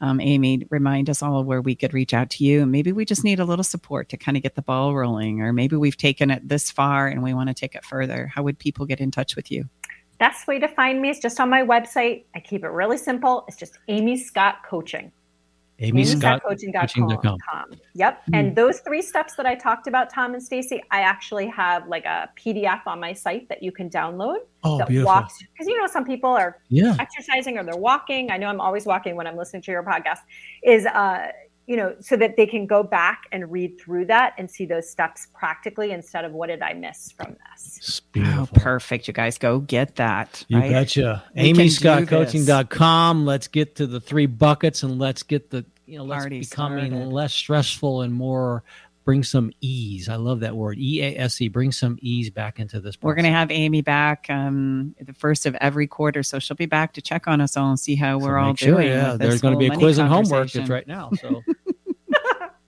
um, 0.00 0.20
Amy, 0.20 0.66
remind 0.70 1.08
us 1.08 1.22
all 1.22 1.44
where 1.44 1.62
we 1.62 1.74
could 1.74 1.94
reach 1.94 2.12
out 2.12 2.28
to 2.30 2.44
you. 2.44 2.66
Maybe 2.66 2.92
we 2.92 3.04
just 3.04 3.24
need 3.24 3.40
a 3.40 3.44
little 3.44 3.64
support 3.64 4.08
to 4.10 4.16
kind 4.16 4.36
of 4.36 4.42
get 4.42 4.54
the 4.54 4.60
ball 4.60 4.94
rolling, 4.94 5.40
or 5.40 5.52
maybe 5.52 5.76
we've 5.76 5.96
taken 5.96 6.30
it 6.30 6.46
this 6.46 6.70
far 6.70 7.06
and 7.06 7.22
we 7.22 7.32
want 7.32 7.48
to 7.48 7.54
take 7.54 7.74
it 7.74 7.84
further. 7.84 8.26
How 8.26 8.42
would 8.42 8.58
people 8.58 8.84
get 8.84 9.00
in 9.00 9.10
touch 9.10 9.34
with 9.34 9.50
you? 9.50 9.68
Best 10.18 10.46
way 10.46 10.58
to 10.58 10.68
find 10.68 11.00
me 11.00 11.10
is 11.10 11.20
just 11.20 11.40
on 11.40 11.48
my 11.48 11.62
website. 11.62 12.24
I 12.34 12.40
keep 12.40 12.64
it 12.64 12.68
really 12.68 12.98
simple. 12.98 13.44
It's 13.48 13.56
just 13.56 13.78
Amy 13.88 14.18
Scott 14.18 14.56
Coaching. 14.68 15.10
Amy 15.80 16.04
Scott 16.04 16.42
coaching.com. 16.46 17.72
Yep. 17.94 18.22
Mm. 18.26 18.38
And 18.38 18.56
those 18.56 18.80
three 18.80 19.02
steps 19.02 19.34
that 19.34 19.46
I 19.46 19.54
talked 19.54 19.86
about, 19.86 20.08
Tom 20.08 20.34
and 20.34 20.42
Stacy, 20.42 20.82
I 20.90 21.00
actually 21.00 21.48
have 21.48 21.88
like 21.88 22.04
a 22.04 22.30
PDF 22.38 22.86
on 22.86 23.00
my 23.00 23.12
site 23.12 23.48
that 23.48 23.62
you 23.62 23.72
can 23.72 23.90
download. 23.90 24.38
Oh, 24.62 24.78
that 24.78 24.88
beautiful. 24.88 25.12
walks 25.12 25.38
because 25.52 25.66
you 25.66 25.78
know 25.78 25.86
some 25.86 26.04
people 26.04 26.30
are 26.30 26.58
yeah. 26.68 26.96
exercising 26.98 27.58
or 27.58 27.64
they're 27.64 27.76
walking. 27.76 28.30
I 28.30 28.36
know 28.36 28.46
I'm 28.46 28.60
always 28.60 28.86
walking 28.86 29.16
when 29.16 29.26
I'm 29.26 29.36
listening 29.36 29.62
to 29.62 29.70
your 29.72 29.82
podcast. 29.82 30.20
Is 30.62 30.86
uh 30.86 31.32
you 31.66 31.76
know, 31.76 31.94
so 32.00 32.16
that 32.16 32.36
they 32.36 32.46
can 32.46 32.66
go 32.66 32.82
back 32.82 33.22
and 33.32 33.50
read 33.50 33.80
through 33.80 34.04
that 34.06 34.34
and 34.36 34.50
see 34.50 34.66
those 34.66 34.88
steps 34.88 35.28
practically 35.34 35.92
instead 35.92 36.24
of 36.24 36.32
what 36.32 36.48
did 36.48 36.60
I 36.60 36.74
miss 36.74 37.12
from 37.12 37.36
this. 37.50 38.02
Oh, 38.16 38.46
perfect. 38.54 39.08
You 39.08 39.14
guys 39.14 39.38
go 39.38 39.60
get 39.60 39.96
that. 39.96 40.44
You 40.48 40.58
right? 40.58 40.70
betcha. 40.70 41.24
AmyScottCoaching.com. 41.36 43.24
Let's 43.24 43.48
get 43.48 43.76
to 43.76 43.86
the 43.86 44.00
three 44.00 44.26
buckets 44.26 44.82
and 44.82 44.98
let's 44.98 45.22
get 45.22 45.50
the, 45.50 45.64
you 45.86 45.96
know, 45.98 46.04
let's 46.04 46.24
Party 46.24 46.40
becoming 46.40 46.90
started. 46.92 47.08
less 47.08 47.32
stressful 47.32 48.02
and 48.02 48.12
more 48.12 48.62
bring 49.04 49.22
some 49.22 49.52
ease. 49.60 50.08
I 50.08 50.16
love 50.16 50.40
that 50.40 50.56
word, 50.56 50.78
E 50.78 51.02
A 51.02 51.16
S 51.18 51.40
E. 51.40 51.48
Bring 51.48 51.72
some 51.72 51.98
ease 52.00 52.30
back 52.30 52.58
into 52.58 52.80
this. 52.80 52.96
Process. 52.96 53.04
We're 53.04 53.14
going 53.14 53.24
to 53.26 53.38
have 53.38 53.50
Amy 53.50 53.82
back 53.82 54.26
um, 54.28 54.94
the 55.00 55.12
first 55.12 55.46
of 55.46 55.54
every 55.56 55.86
quarter, 55.86 56.22
so 56.22 56.38
she'll 56.38 56.56
be 56.56 56.66
back 56.66 56.92
to 56.94 57.02
check 57.02 57.28
on 57.28 57.40
us 57.40 57.56
all 57.56 57.70
and 57.70 57.78
see 57.78 57.94
how 57.94 58.18
so 58.18 58.26
we're 58.26 58.38
all 58.38 58.54
sure, 58.54 58.76
doing. 58.76 58.88
Yeah, 58.88 59.16
there's 59.16 59.40
going 59.40 59.54
to 59.54 59.58
be 59.58 59.66
a 59.66 59.76
quiz 59.76 59.98
and 59.98 60.08
homework. 60.08 60.54
It's 60.54 60.68
right 60.68 60.86
now. 60.86 61.10
So. 61.20 61.42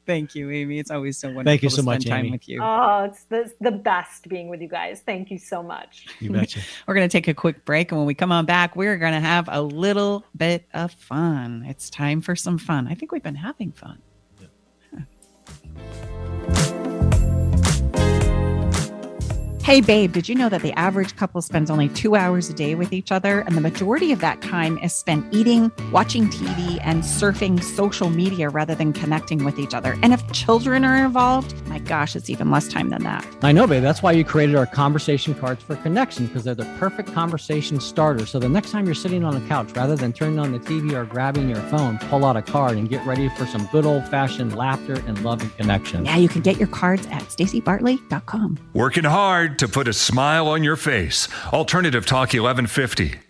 Thank 0.07 0.37
you, 0.37 0.53
Amy. 0.53 0.79
It's 0.79 0.93
always 0.93 1.19
so 1.19 1.27
wonderful 1.27 1.51
Thank 1.51 1.63
you 1.65 1.71
so 1.71 1.79
to 1.79 1.83
much, 1.83 2.03
spend 2.03 2.15
Amy. 2.15 2.29
time 2.29 2.33
with 2.33 2.49
you. 2.49 2.61
Oh, 2.63 3.05
it's 3.11 3.25
the, 3.25 3.53
the 3.61 3.73
best 3.73 4.29
being 4.29 4.49
with 4.49 4.63
you 4.63 4.69
guys. 4.69 5.03
Thank 5.05 5.33
you 5.33 5.39
so 5.39 5.65
much. 5.65 6.07
You 6.21 6.31
betcha. 6.31 6.61
we're 6.87 6.95
going 6.95 7.09
to 7.09 7.13
take 7.13 7.27
a 7.27 7.35
quick 7.35 7.65
break. 7.65 7.91
And 7.91 7.99
when 7.99 8.07
we 8.07 8.15
come 8.15 8.31
on 8.31 8.47
back, 8.47 8.77
we're 8.77 8.99
going 8.99 9.15
to 9.15 9.21
have 9.21 9.49
a 9.51 9.61
little 9.61 10.25
bit 10.37 10.65
of 10.75 10.93
fun. 10.93 11.65
It's 11.67 11.91
time 11.91 12.21
for 12.21 12.37
some 12.37 12.57
fun. 12.57 12.87
I 12.87 12.95
think 12.95 13.11
we've 13.11 13.23
been 13.23 13.35
having 13.35 13.73
fun. 13.73 13.99
Hey, 19.67 19.81
babe, 19.81 20.13
did 20.13 20.29
you 20.29 20.37
know 20.37 20.49
that 20.49 20.63
the 20.63 20.73
average 20.75 21.17
couple 21.17 21.43
spends 21.43 21.73
only 21.73 21.89
two 21.89 22.15
hours 22.15 22.49
a 22.49 22.55
day 22.55 22.77
with 22.77 22.93
each 22.93 23.11
other? 23.11 23.41
And 23.41 23.57
the 23.57 23.61
majority 23.61 24.13
of 24.13 24.21
that 24.21 24.41
time 24.41 24.79
is 24.79 24.95
spent 24.95 25.27
eating, 25.35 25.73
watching 25.91 26.29
TV, 26.29 26.79
and 26.83 27.03
surfing 27.03 27.61
social 27.61 28.09
media 28.09 28.49
rather 28.49 28.77
than 28.77 28.93
connecting 28.93 29.45
with 29.45 29.59
each 29.59 29.75
other. 29.75 29.99
And 30.05 30.13
if 30.13 30.25
children 30.31 30.85
are 30.85 31.05
involved, 31.05 31.67
my 31.67 31.81
gosh, 31.81 32.15
it's 32.15 32.31
even 32.31 32.49
less 32.49 32.69
time 32.69 32.91
than 32.91 33.03
that. 33.03 33.27
I 33.43 33.51
know, 33.51 33.67
babe. 33.67 33.83
That's 33.83 34.05
why 34.05 34.13
you 34.13 34.25
created 34.25 34.55
our 34.55 34.67
conversation 34.67 35.35
cards 35.35 35.65
for 35.65 35.75
connection 35.75 36.29
because 36.29 36.45
they're 36.45 36.55
the 36.55 36.73
perfect 36.79 37.13
conversation 37.13 37.81
starter. 37.81 38.25
So 38.25 38.39
the 38.39 38.49
next 38.49 38.71
time 38.71 38.87
you're 38.87 38.95
sitting 38.95 39.25
on 39.25 39.35
the 39.35 39.49
couch, 39.49 39.73
rather 39.73 39.97
than 39.97 40.13
turning 40.13 40.39
on 40.39 40.53
the 40.53 40.61
TV 40.61 40.93
or 40.93 41.07
grabbing 41.07 41.49
your 41.49 41.63
phone, 41.63 41.99
pull 41.99 42.25
out 42.25 42.37
a 42.37 42.43
card 42.43 42.77
and 42.77 42.89
get 42.89 43.05
ready 43.05 43.29
for 43.31 43.47
some 43.47 43.69
good 43.73 43.85
old 43.85 44.07
fashioned 44.07 44.55
laughter 44.55 45.03
and 45.09 45.25
love 45.25 45.43
and 45.43 45.57
connection. 45.57 46.05
Yeah, 46.05 46.19
you 46.19 46.29
can 46.29 46.43
get 46.43 46.57
your 46.57 46.69
cards 46.69 47.05
at 47.09 47.23
stacybartley.com. 47.23 48.59
Working 48.73 49.03
hard 49.03 49.56
to 49.59 49.69
put 49.69 49.89
a 49.89 49.93
smile 49.93 50.49
on 50.49 50.63
your 50.63 50.77
face. 50.77 51.29
Alternative 51.53 52.05
Talk 52.05 52.35
1150. 52.35 53.21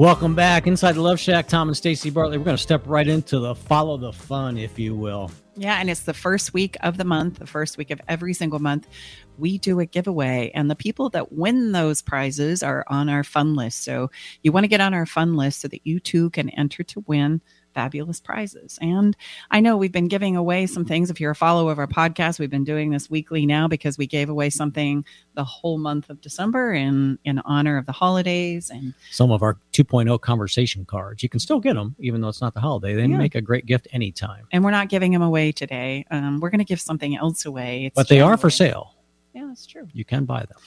Welcome 0.00 0.34
back 0.34 0.66
inside 0.66 0.92
the 0.92 1.02
Love 1.02 1.20
Shack. 1.20 1.46
Tom 1.46 1.68
and 1.68 1.76
Stacy 1.76 2.08
Bartley. 2.08 2.38
We're 2.38 2.44
going 2.44 2.56
to 2.56 2.62
step 2.62 2.82
right 2.86 3.06
into 3.06 3.38
the 3.38 3.54
follow 3.54 3.98
the 3.98 4.14
fun, 4.14 4.56
if 4.56 4.78
you 4.78 4.94
will. 4.94 5.30
Yeah, 5.56 5.78
and 5.78 5.90
it's 5.90 6.04
the 6.04 6.14
first 6.14 6.54
week 6.54 6.78
of 6.80 6.96
the 6.96 7.04
month, 7.04 7.38
the 7.38 7.46
first 7.46 7.76
week 7.76 7.90
of 7.90 8.00
every 8.08 8.32
single 8.32 8.60
month. 8.60 8.88
We 9.36 9.58
do 9.58 9.78
a 9.78 9.84
giveaway, 9.84 10.52
and 10.54 10.70
the 10.70 10.74
people 10.74 11.10
that 11.10 11.32
win 11.32 11.72
those 11.72 12.00
prizes 12.00 12.62
are 12.62 12.82
on 12.88 13.10
our 13.10 13.22
fun 13.22 13.54
list. 13.54 13.84
So 13.84 14.10
you 14.42 14.52
want 14.52 14.64
to 14.64 14.68
get 14.68 14.80
on 14.80 14.94
our 14.94 15.04
fun 15.04 15.36
list 15.36 15.60
so 15.60 15.68
that 15.68 15.86
you 15.86 16.00
too 16.00 16.30
can 16.30 16.48
enter 16.48 16.82
to 16.82 17.04
win 17.06 17.42
fabulous 17.74 18.20
prizes. 18.20 18.78
And 18.80 19.16
I 19.50 19.60
know 19.60 19.76
we've 19.76 19.92
been 19.92 20.08
giving 20.08 20.36
away 20.36 20.66
some 20.66 20.84
things. 20.84 21.10
If 21.10 21.20
you're 21.20 21.30
a 21.30 21.36
follower 21.36 21.72
of 21.72 21.78
our 21.78 21.86
podcast, 21.86 22.38
we've 22.38 22.50
been 22.50 22.64
doing 22.64 22.90
this 22.90 23.10
weekly 23.10 23.46
now 23.46 23.68
because 23.68 23.98
we 23.98 24.06
gave 24.06 24.28
away 24.28 24.50
something 24.50 25.04
the 25.34 25.44
whole 25.44 25.78
month 25.78 26.10
of 26.10 26.20
December 26.20 26.72
in 26.72 27.18
in 27.24 27.38
honor 27.40 27.76
of 27.76 27.86
the 27.86 27.92
holidays 27.92 28.70
and 28.70 28.94
some 29.10 29.30
of 29.30 29.42
our 29.42 29.58
2.0 29.72 30.20
conversation 30.20 30.84
cards. 30.84 31.22
You 31.22 31.28
can 31.28 31.40
still 31.40 31.60
get 31.60 31.74
them 31.74 31.96
even 31.98 32.20
though 32.20 32.28
it's 32.28 32.40
not 32.40 32.54
the 32.54 32.60
holiday. 32.60 32.94
They 32.94 33.06
yeah. 33.06 33.16
make 33.16 33.34
a 33.34 33.40
great 33.40 33.66
gift 33.66 33.88
anytime. 33.92 34.46
And 34.52 34.64
we're 34.64 34.70
not 34.70 34.88
giving 34.88 35.12
them 35.12 35.22
away 35.22 35.52
today. 35.52 36.04
Um, 36.10 36.40
we're 36.40 36.50
going 36.50 36.58
to 36.58 36.64
give 36.64 36.80
something 36.80 37.16
else 37.16 37.44
away. 37.44 37.86
It's 37.86 37.94
but 37.94 38.08
they 38.08 38.16
January. 38.16 38.34
are 38.34 38.36
for 38.36 38.50
sale. 38.50 38.94
Yeah, 39.34 39.46
that's 39.46 39.66
true. 39.66 39.86
You 39.92 40.04
can 40.04 40.24
buy 40.24 40.40
them. 40.40 40.58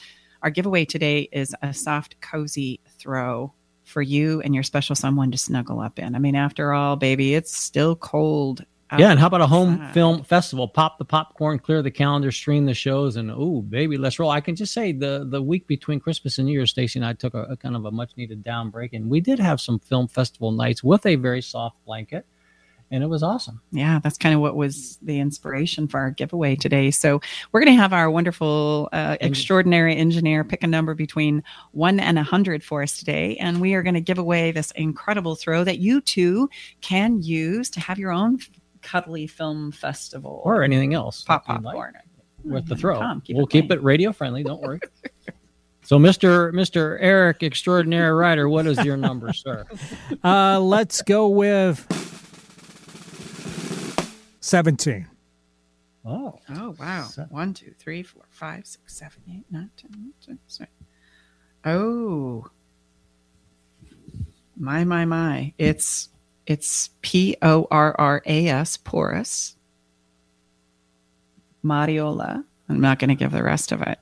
Our 0.42 0.50
giveaway 0.50 0.84
today 0.84 1.28
is 1.32 1.54
a 1.62 1.72
soft, 1.72 2.20
cozy 2.20 2.80
throw 2.98 3.54
for 3.94 4.02
you 4.02 4.40
and 4.42 4.52
your 4.52 4.64
special 4.64 4.96
someone 4.96 5.30
to 5.30 5.38
snuggle 5.38 5.80
up 5.80 6.00
in. 6.00 6.16
I 6.16 6.18
mean, 6.18 6.34
after 6.34 6.74
all, 6.74 6.96
baby, 6.96 7.34
it's 7.34 7.56
still 7.56 7.94
cold. 7.94 8.66
Yeah, 8.98 9.10
and 9.10 9.18
how 9.18 9.28
about 9.28 9.40
a 9.40 9.46
home 9.46 9.90
film 9.92 10.22
festival? 10.22 10.68
Pop 10.68 10.98
the 10.98 11.04
popcorn, 11.04 11.58
clear 11.58 11.82
the 11.82 11.90
calendar, 11.90 12.30
stream 12.30 12.66
the 12.66 12.74
shows, 12.74 13.16
and 13.16 13.30
oh, 13.30 13.62
baby, 13.62 13.96
let's 13.96 14.18
roll. 14.18 14.30
I 14.30 14.40
can 14.40 14.54
just 14.54 14.72
say 14.72 14.92
the 14.92 15.26
the 15.28 15.42
week 15.42 15.66
between 15.66 15.98
Christmas 15.98 16.38
and 16.38 16.46
New 16.46 16.52
Year's, 16.52 16.70
Stacy 16.70 16.98
and 17.00 17.06
I 17.06 17.12
took 17.12 17.34
a, 17.34 17.42
a 17.44 17.56
kind 17.56 17.74
of 17.74 17.86
a 17.86 17.90
much 17.90 18.12
needed 18.16 18.44
down 18.44 18.70
break, 18.70 18.92
and 18.92 19.08
we 19.10 19.20
did 19.20 19.40
have 19.40 19.60
some 19.60 19.80
film 19.80 20.06
festival 20.06 20.52
nights 20.52 20.84
with 20.84 21.06
a 21.06 21.16
very 21.16 21.42
soft 21.42 21.84
blanket 21.84 22.26
and 22.94 23.02
it 23.02 23.08
was 23.08 23.22
awesome. 23.24 23.60
Yeah, 23.72 23.98
that's 23.98 24.16
kind 24.16 24.34
of 24.34 24.40
what 24.40 24.54
was 24.54 24.98
the 25.02 25.18
inspiration 25.18 25.88
for 25.88 25.98
our 25.98 26.10
giveaway 26.10 26.54
today. 26.54 26.92
So 26.92 27.20
we're 27.50 27.60
going 27.60 27.74
to 27.74 27.80
have 27.80 27.92
our 27.92 28.08
wonderful, 28.08 28.88
uh, 28.92 29.16
extraordinary 29.20 29.96
engineer 29.96 30.44
pick 30.44 30.62
a 30.62 30.66
number 30.68 30.94
between 30.94 31.42
one 31.72 31.98
and 31.98 32.18
a 32.18 32.22
hundred 32.22 32.62
for 32.62 32.82
us 32.82 32.96
today, 32.96 33.36
and 33.36 33.60
we 33.60 33.74
are 33.74 33.82
going 33.82 33.94
to 33.94 34.00
give 34.00 34.18
away 34.18 34.52
this 34.52 34.70
incredible 34.72 35.34
throw 35.34 35.64
that 35.64 35.78
you 35.78 36.00
too 36.00 36.48
can 36.82 37.20
use 37.20 37.68
to 37.70 37.80
have 37.80 37.98
your 37.98 38.12
own 38.12 38.38
cuddly 38.80 39.26
film 39.26 39.72
festival 39.72 40.40
or 40.44 40.62
anything 40.62 40.94
else. 40.94 41.22
Pop 41.22 41.44
popcorn 41.46 41.94
like 41.94 42.04
with 42.44 42.68
the 42.68 42.76
throw. 42.76 43.00
Tom, 43.00 43.20
keep 43.22 43.36
we'll 43.36 43.46
it 43.46 43.50
keep 43.50 43.72
it 43.72 43.82
radio 43.82 44.12
friendly. 44.12 44.44
Don't 44.44 44.62
worry. 44.62 44.80
So, 45.86 45.98
Mister 45.98 46.50
Mister 46.52 46.98
Eric, 46.98 47.42
extraordinary 47.42 48.10
writer, 48.14 48.48
what 48.48 48.66
is 48.66 48.82
your 48.86 48.96
number, 48.96 49.34
sir? 49.34 49.66
Uh, 50.24 50.58
let's 50.58 51.02
go 51.02 51.28
with 51.28 51.86
17. 54.44 55.08
Oh. 56.04 56.38
Oh, 56.50 56.76
wow. 56.78 57.04
Seven. 57.04 57.30
One, 57.34 57.54
two, 57.54 57.72
three, 57.78 58.02
four, 58.02 58.24
five, 58.28 58.66
six, 58.66 58.94
seven, 58.94 59.22
eight, 59.30 59.46
nine, 59.50 59.70
ten, 59.74 60.12
ten, 60.24 60.38
ten. 60.54 60.66
Oh. 61.64 62.46
My, 64.54 64.84
my, 64.84 65.06
my. 65.06 65.54
It's 65.56 66.10
it's 66.46 66.90
P 67.00 67.38
O 67.40 67.66
R 67.70 67.96
R 67.98 68.22
A 68.26 68.48
S, 68.48 68.76
Porras. 68.76 69.56
Mariola. 71.64 72.44
I'm 72.68 72.80
not 72.82 72.98
going 72.98 73.08
to 73.08 73.14
give 73.14 73.32
the 73.32 73.42
rest 73.42 73.72
of 73.72 73.80
it. 73.80 73.98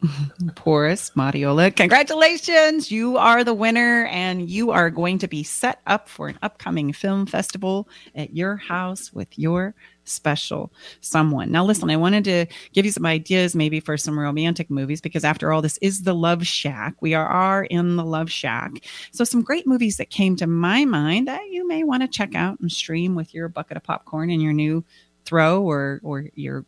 Porras 0.54 1.10
Mariola. 1.16 1.74
Congratulations. 1.74 2.90
You 2.90 3.16
are 3.16 3.42
the 3.42 3.54
winner, 3.54 4.06
and 4.06 4.48
you 4.48 4.70
are 4.70 4.90
going 4.90 5.18
to 5.18 5.28
be 5.28 5.42
set 5.42 5.80
up 5.86 6.08
for 6.08 6.28
an 6.28 6.38
upcoming 6.42 6.92
film 6.92 7.26
festival 7.26 7.88
at 8.14 8.34
your 8.34 8.56
house 8.56 9.12
with 9.12 9.36
your 9.36 9.74
special 10.04 10.72
someone. 11.00 11.50
Now, 11.50 11.64
listen, 11.64 11.90
I 11.90 11.96
wanted 11.96 12.24
to 12.24 12.46
give 12.72 12.86
you 12.86 12.92
some 12.92 13.06
ideas 13.06 13.56
maybe 13.56 13.80
for 13.80 13.96
some 13.96 14.18
romantic 14.18 14.70
movies 14.70 15.00
because, 15.00 15.24
after 15.24 15.52
all, 15.52 15.62
this 15.62 15.78
is 15.78 16.04
the 16.04 16.14
Love 16.14 16.46
Shack. 16.46 16.94
We 17.00 17.14
are, 17.14 17.26
are 17.26 17.64
in 17.64 17.96
the 17.96 18.04
Love 18.04 18.30
Shack. 18.30 18.84
So, 19.10 19.24
some 19.24 19.42
great 19.42 19.66
movies 19.66 19.96
that 19.96 20.10
came 20.10 20.36
to 20.36 20.46
my 20.46 20.84
mind 20.84 21.26
that 21.26 21.50
you 21.50 21.66
may 21.66 21.82
want 21.82 22.02
to 22.02 22.08
check 22.08 22.36
out 22.36 22.60
and 22.60 22.70
stream 22.70 23.16
with 23.16 23.34
your 23.34 23.48
bucket 23.48 23.76
of 23.76 23.82
popcorn 23.82 24.30
and 24.30 24.40
your 24.40 24.52
new 24.52 24.84
throw 25.24 25.62
or, 25.62 26.00
or 26.04 26.26
your 26.34 26.64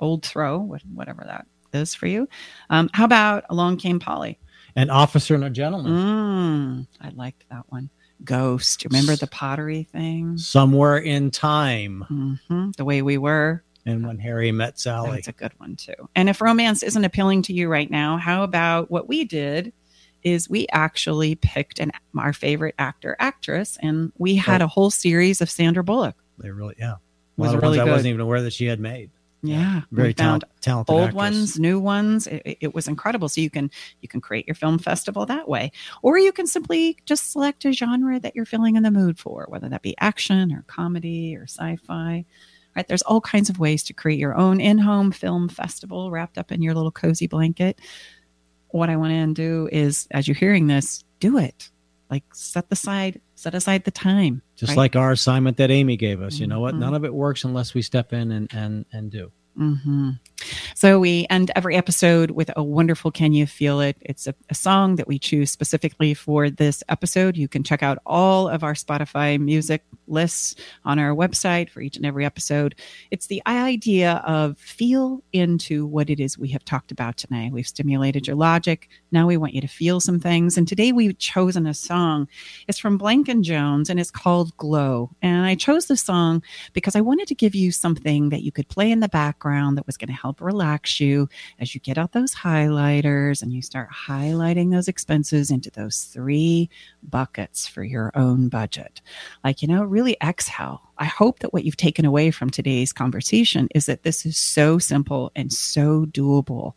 old 0.00 0.24
throw, 0.24 0.58
whatever 0.58 1.24
that 1.26 1.46
is 1.74 1.94
for 1.94 2.06
you. 2.06 2.28
Um, 2.70 2.90
how 2.92 3.04
about 3.04 3.44
Along 3.50 3.76
Came 3.76 3.98
Polly? 3.98 4.38
An 4.76 4.90
Officer 4.90 5.34
and 5.34 5.44
a 5.44 5.50
Gentleman. 5.50 5.92
Mm, 5.92 6.86
I 7.00 7.10
liked 7.10 7.44
that 7.50 7.64
one. 7.68 7.90
Ghost. 8.24 8.84
Remember 8.84 9.16
the 9.16 9.26
pottery 9.26 9.84
thing? 9.84 10.38
Somewhere 10.38 10.98
in 10.98 11.30
Time. 11.30 12.04
Mm-hmm. 12.10 12.70
The 12.76 12.84
way 12.84 13.02
we 13.02 13.18
were. 13.18 13.62
And 13.86 14.06
when 14.06 14.18
Harry 14.18 14.50
met 14.50 14.78
Sally. 14.78 15.10
That's 15.12 15.28
a 15.28 15.32
good 15.32 15.52
one 15.58 15.76
too. 15.76 15.92
And 16.16 16.28
if 16.28 16.40
romance 16.40 16.82
isn't 16.82 17.04
appealing 17.04 17.42
to 17.42 17.52
you 17.52 17.68
right 17.68 17.90
now, 17.90 18.16
how 18.16 18.42
about 18.42 18.90
what 18.90 19.08
we 19.08 19.24
did? 19.24 19.72
Is 20.22 20.48
we 20.48 20.66
actually 20.72 21.34
picked 21.34 21.78
an 21.78 21.92
our 22.18 22.32
favorite 22.32 22.74
actor 22.78 23.14
actress, 23.18 23.76
and 23.82 24.10
we 24.16 24.36
had 24.36 24.62
oh. 24.62 24.64
a 24.64 24.68
whole 24.68 24.90
series 24.90 25.42
of 25.42 25.50
Sandra 25.50 25.84
Bullock. 25.84 26.16
They 26.38 26.50
really, 26.50 26.76
yeah, 26.78 26.94
was 27.36 27.54
really 27.54 27.78
I 27.78 27.84
wasn't 27.84 28.06
even 28.06 28.22
aware 28.22 28.40
that 28.40 28.54
she 28.54 28.64
had 28.64 28.80
made. 28.80 29.10
Yeah, 29.46 29.82
very 29.92 30.14
talent, 30.14 30.44
talented. 30.62 30.94
Old 30.94 31.02
actress. 31.02 31.14
ones, 31.14 31.60
new 31.60 31.78
ones. 31.78 32.26
It, 32.26 32.56
it, 32.62 32.74
was 32.74 32.88
incredible. 32.88 33.28
So 33.28 33.42
you 33.42 33.50
can 33.50 33.70
you 34.00 34.08
can 34.08 34.22
create 34.22 34.46
your 34.46 34.54
film 34.54 34.78
festival 34.78 35.26
that 35.26 35.46
way, 35.46 35.70
or 36.02 36.18
you 36.18 36.32
can 36.32 36.46
simply 36.46 36.96
just 37.04 37.30
select 37.30 37.66
a 37.66 37.72
genre 37.72 38.18
that 38.18 38.34
you're 38.34 38.46
feeling 38.46 38.76
in 38.76 38.82
the 38.82 38.90
mood 38.90 39.18
for, 39.18 39.44
whether 39.50 39.68
that 39.68 39.82
be 39.82 39.94
action 40.00 40.50
or 40.50 40.64
comedy 40.66 41.36
or 41.36 41.42
sci-fi. 41.42 42.24
Right? 42.74 42.88
There's 42.88 43.02
all 43.02 43.20
kinds 43.20 43.50
of 43.50 43.58
ways 43.58 43.84
to 43.84 43.92
create 43.92 44.18
your 44.18 44.34
own 44.34 44.60
in-home 44.60 45.12
film 45.12 45.50
festival 45.50 46.10
wrapped 46.10 46.38
up 46.38 46.50
in 46.50 46.62
your 46.62 46.72
little 46.72 46.90
cozy 46.90 47.26
blanket. 47.26 47.78
What 48.68 48.88
I 48.88 48.96
want 48.96 49.12
to 49.12 49.34
do 49.34 49.68
is, 49.70 50.08
as 50.10 50.26
you're 50.26 50.34
hearing 50.34 50.68
this, 50.68 51.04
do 51.20 51.36
it. 51.36 51.70
Like 52.10 52.24
set 52.32 52.64
aside 52.70 53.20
set 53.44 53.54
aside 53.54 53.84
the 53.84 53.90
time. 53.90 54.42
Just 54.56 54.70
right? 54.70 54.78
like 54.78 54.96
our 54.96 55.12
assignment 55.12 55.58
that 55.58 55.70
Amy 55.70 55.96
gave 55.96 56.22
us. 56.22 56.34
Mm-hmm. 56.34 56.42
You 56.42 56.46
know 56.48 56.60
what? 56.60 56.72
Mm-hmm. 56.72 56.80
None 56.80 56.94
of 56.94 57.04
it 57.04 57.14
works 57.14 57.44
unless 57.44 57.74
we 57.74 57.82
step 57.82 58.12
in 58.12 58.32
and 58.32 58.52
and 58.52 58.86
and 58.90 59.10
do. 59.10 59.30
Mm-hmm. 59.58 60.10
So 60.74 60.98
we 60.98 61.26
end 61.30 61.50
every 61.56 61.76
episode 61.76 62.30
with 62.30 62.50
a 62.56 62.62
wonderful 62.62 63.10
Can 63.10 63.32
You 63.32 63.46
Feel 63.46 63.80
It? 63.80 63.96
It's 64.00 64.26
a, 64.26 64.34
a, 64.50 64.54
song 64.54 64.96
that 64.96 65.08
we 65.08 65.18
choose 65.18 65.50
specifically 65.50 66.14
for 66.14 66.48
this 66.48 66.82
episode. 66.88 67.36
You 67.36 67.48
can 67.48 67.62
check 67.62 67.82
out 67.82 67.98
all 68.06 68.48
of 68.48 68.64
our 68.64 68.74
Spotify 68.74 69.38
music 69.38 69.84
lists 70.06 70.54
on 70.84 70.98
our 70.98 71.14
website 71.14 71.70
for 71.70 71.80
each 71.80 71.96
and 71.96 72.06
every 72.06 72.24
episode. 72.24 72.74
It's 73.10 73.26
the 73.26 73.42
idea 73.46 74.22
of 74.26 74.58
feel 74.58 75.22
into 75.32 75.86
what 75.86 76.10
it 76.10 76.20
is 76.20 76.38
we 76.38 76.48
have 76.48 76.64
talked 76.64 76.92
about 76.92 77.16
tonight. 77.16 77.52
We've 77.52 77.66
stimulated 77.66 78.26
your 78.26 78.36
logic. 78.36 78.88
Now 79.12 79.26
we 79.26 79.36
want 79.36 79.54
you 79.54 79.60
to 79.60 79.68
feel 79.68 80.00
some 80.00 80.20
things. 80.20 80.56
And 80.56 80.66
today 80.66 80.92
we've 80.92 81.18
chosen 81.18 81.66
a 81.66 81.74
song. 81.74 82.28
It's 82.68 82.78
from 82.78 82.98
Blank 82.98 83.28
and 83.28 83.44
Jones 83.44 83.90
and 83.90 83.98
it's 83.98 84.10
called 84.10 84.56
Glow. 84.56 85.10
And 85.22 85.46
I 85.46 85.54
chose 85.54 85.86
the 85.86 85.96
song 85.96 86.42
because 86.72 86.96
I 86.96 87.00
wanted 87.00 87.28
to 87.28 87.34
give 87.34 87.54
you 87.54 87.72
something 87.72 88.28
that 88.30 88.42
you 88.42 88.52
could 88.52 88.68
play 88.68 88.90
in 88.90 89.00
the 89.00 89.08
background 89.08 89.76
that 89.76 89.86
was 89.86 89.96
going 89.96 90.08
to 90.08 90.14
help 90.14 90.33
relax 90.40 91.00
you 91.00 91.28
as 91.58 91.74
you 91.74 91.80
get 91.80 91.98
out 91.98 92.12
those 92.12 92.34
highlighters 92.34 93.42
and 93.42 93.52
you 93.52 93.62
start 93.62 93.88
highlighting 93.90 94.70
those 94.70 94.88
expenses 94.88 95.50
into 95.50 95.70
those 95.70 96.04
three 96.04 96.68
buckets 97.02 97.66
for 97.66 97.84
your 97.84 98.10
own 98.14 98.48
budget. 98.48 99.00
Like, 99.42 99.62
you 99.62 99.68
know, 99.68 99.82
really 99.84 100.16
exhale. 100.22 100.82
I 100.98 101.06
hope 101.06 101.40
that 101.40 101.52
what 101.52 101.64
you've 101.64 101.76
taken 101.76 102.04
away 102.04 102.30
from 102.30 102.50
today's 102.50 102.92
conversation 102.92 103.68
is 103.74 103.86
that 103.86 104.02
this 104.02 104.24
is 104.24 104.36
so 104.36 104.78
simple 104.78 105.32
and 105.34 105.52
so 105.52 106.06
doable. 106.06 106.76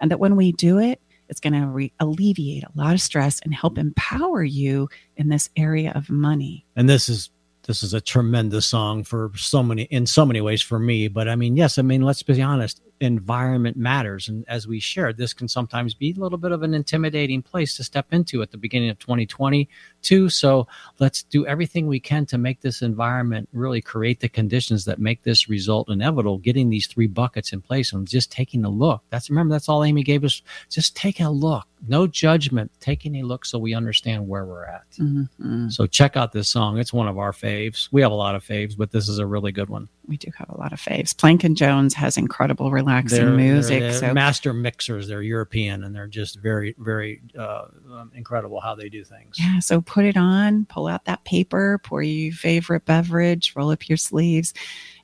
And 0.00 0.10
that 0.10 0.20
when 0.20 0.36
we 0.36 0.52
do 0.52 0.78
it, 0.78 1.00
it's 1.28 1.40
going 1.40 1.60
to 1.60 1.66
re- 1.66 1.92
alleviate 1.98 2.64
a 2.64 2.70
lot 2.74 2.94
of 2.94 3.00
stress 3.00 3.40
and 3.40 3.52
help 3.54 3.78
empower 3.78 4.44
you 4.44 4.88
in 5.16 5.28
this 5.28 5.50
area 5.56 5.92
of 5.94 6.08
money. 6.08 6.64
And 6.76 6.88
this 6.88 7.08
is 7.08 7.30
this 7.66 7.82
is 7.82 7.92
a 7.92 8.00
tremendous 8.00 8.64
song 8.64 9.02
for 9.02 9.32
so 9.34 9.62
many 9.62 9.82
in 9.84 10.06
so 10.06 10.24
many 10.24 10.40
ways 10.40 10.62
for 10.62 10.78
me 10.78 11.08
but 11.08 11.28
i 11.28 11.34
mean 11.34 11.56
yes 11.56 11.78
i 11.78 11.82
mean 11.82 12.02
let's 12.02 12.22
be 12.22 12.40
honest 12.40 12.80
environment 13.00 13.76
matters. 13.76 14.28
And 14.28 14.44
as 14.48 14.66
we 14.66 14.80
shared, 14.80 15.16
this 15.16 15.34
can 15.34 15.48
sometimes 15.48 15.94
be 15.94 16.12
a 16.12 16.20
little 16.20 16.38
bit 16.38 16.52
of 16.52 16.62
an 16.62 16.74
intimidating 16.74 17.42
place 17.42 17.76
to 17.76 17.84
step 17.84 18.06
into 18.12 18.42
at 18.42 18.50
the 18.50 18.56
beginning 18.56 18.90
of 18.90 18.98
2022. 18.98 20.28
So 20.28 20.66
let's 20.98 21.22
do 21.22 21.46
everything 21.46 21.86
we 21.86 22.00
can 22.00 22.26
to 22.26 22.38
make 22.38 22.60
this 22.60 22.82
environment 22.82 23.48
really 23.52 23.80
create 23.80 24.20
the 24.20 24.28
conditions 24.28 24.84
that 24.86 24.98
make 24.98 25.22
this 25.22 25.48
result 25.48 25.90
inevitable, 25.90 26.38
getting 26.38 26.70
these 26.70 26.86
three 26.86 27.06
buckets 27.06 27.52
in 27.52 27.60
place 27.60 27.92
and 27.92 28.06
just 28.06 28.32
taking 28.32 28.64
a 28.64 28.70
look. 28.70 29.02
That's 29.10 29.30
remember, 29.30 29.54
that's 29.54 29.68
all 29.68 29.84
Amy 29.84 30.02
gave 30.02 30.24
us. 30.24 30.42
Just 30.70 30.96
take 30.96 31.20
a 31.20 31.28
look. 31.28 31.66
No 31.88 32.06
judgment, 32.06 32.70
taking 32.80 33.16
a 33.16 33.22
look 33.22 33.44
so 33.44 33.58
we 33.58 33.74
understand 33.74 34.26
where 34.26 34.46
we're 34.46 34.64
at. 34.64 34.90
Mm-hmm. 34.98 35.68
So 35.68 35.86
check 35.86 36.16
out 36.16 36.32
this 36.32 36.48
song. 36.48 36.78
It's 36.78 36.92
one 36.92 37.08
of 37.08 37.18
our 37.18 37.32
faves. 37.32 37.88
We 37.92 38.00
have 38.02 38.12
a 38.12 38.16
lot 38.16 38.34
of 38.34 38.44
faves, 38.44 38.76
but 38.76 38.90
this 38.90 39.08
is 39.08 39.18
a 39.18 39.26
really 39.26 39.52
good 39.52 39.68
one. 39.68 39.88
We 40.08 40.16
do 40.16 40.30
have 40.36 40.48
a 40.50 40.56
lot 40.56 40.72
of 40.72 40.80
faves. 40.80 41.16
Blank 41.16 41.44
and 41.44 41.56
Jones 41.56 41.94
has 41.94 42.16
incredible 42.16 42.70
relaxing 42.70 43.18
They're, 43.26 43.30
music. 43.34 43.80
they're- 43.80 43.90
they're 43.92 44.00
so 44.10 44.14
master 44.14 44.52
mixers. 44.52 45.08
They're 45.08 45.22
European 45.22 45.84
and 45.84 45.94
they're 45.94 46.06
just 46.06 46.38
very, 46.40 46.74
very 46.78 47.20
uh, 47.38 47.66
um, 47.92 48.12
incredible 48.14 48.60
how 48.60 48.74
they 48.74 48.88
do 48.88 49.04
things. 49.04 49.36
Yeah, 49.38 49.58
so 49.60 49.80
put 49.80 50.04
it 50.04 50.16
on, 50.16 50.66
pull 50.66 50.86
out 50.86 51.04
that 51.06 51.24
paper, 51.24 51.80
pour 51.82 52.02
your 52.02 52.32
favorite 52.32 52.84
beverage, 52.84 53.52
roll 53.56 53.70
up 53.70 53.88
your 53.88 53.98
sleeves. 53.98 54.54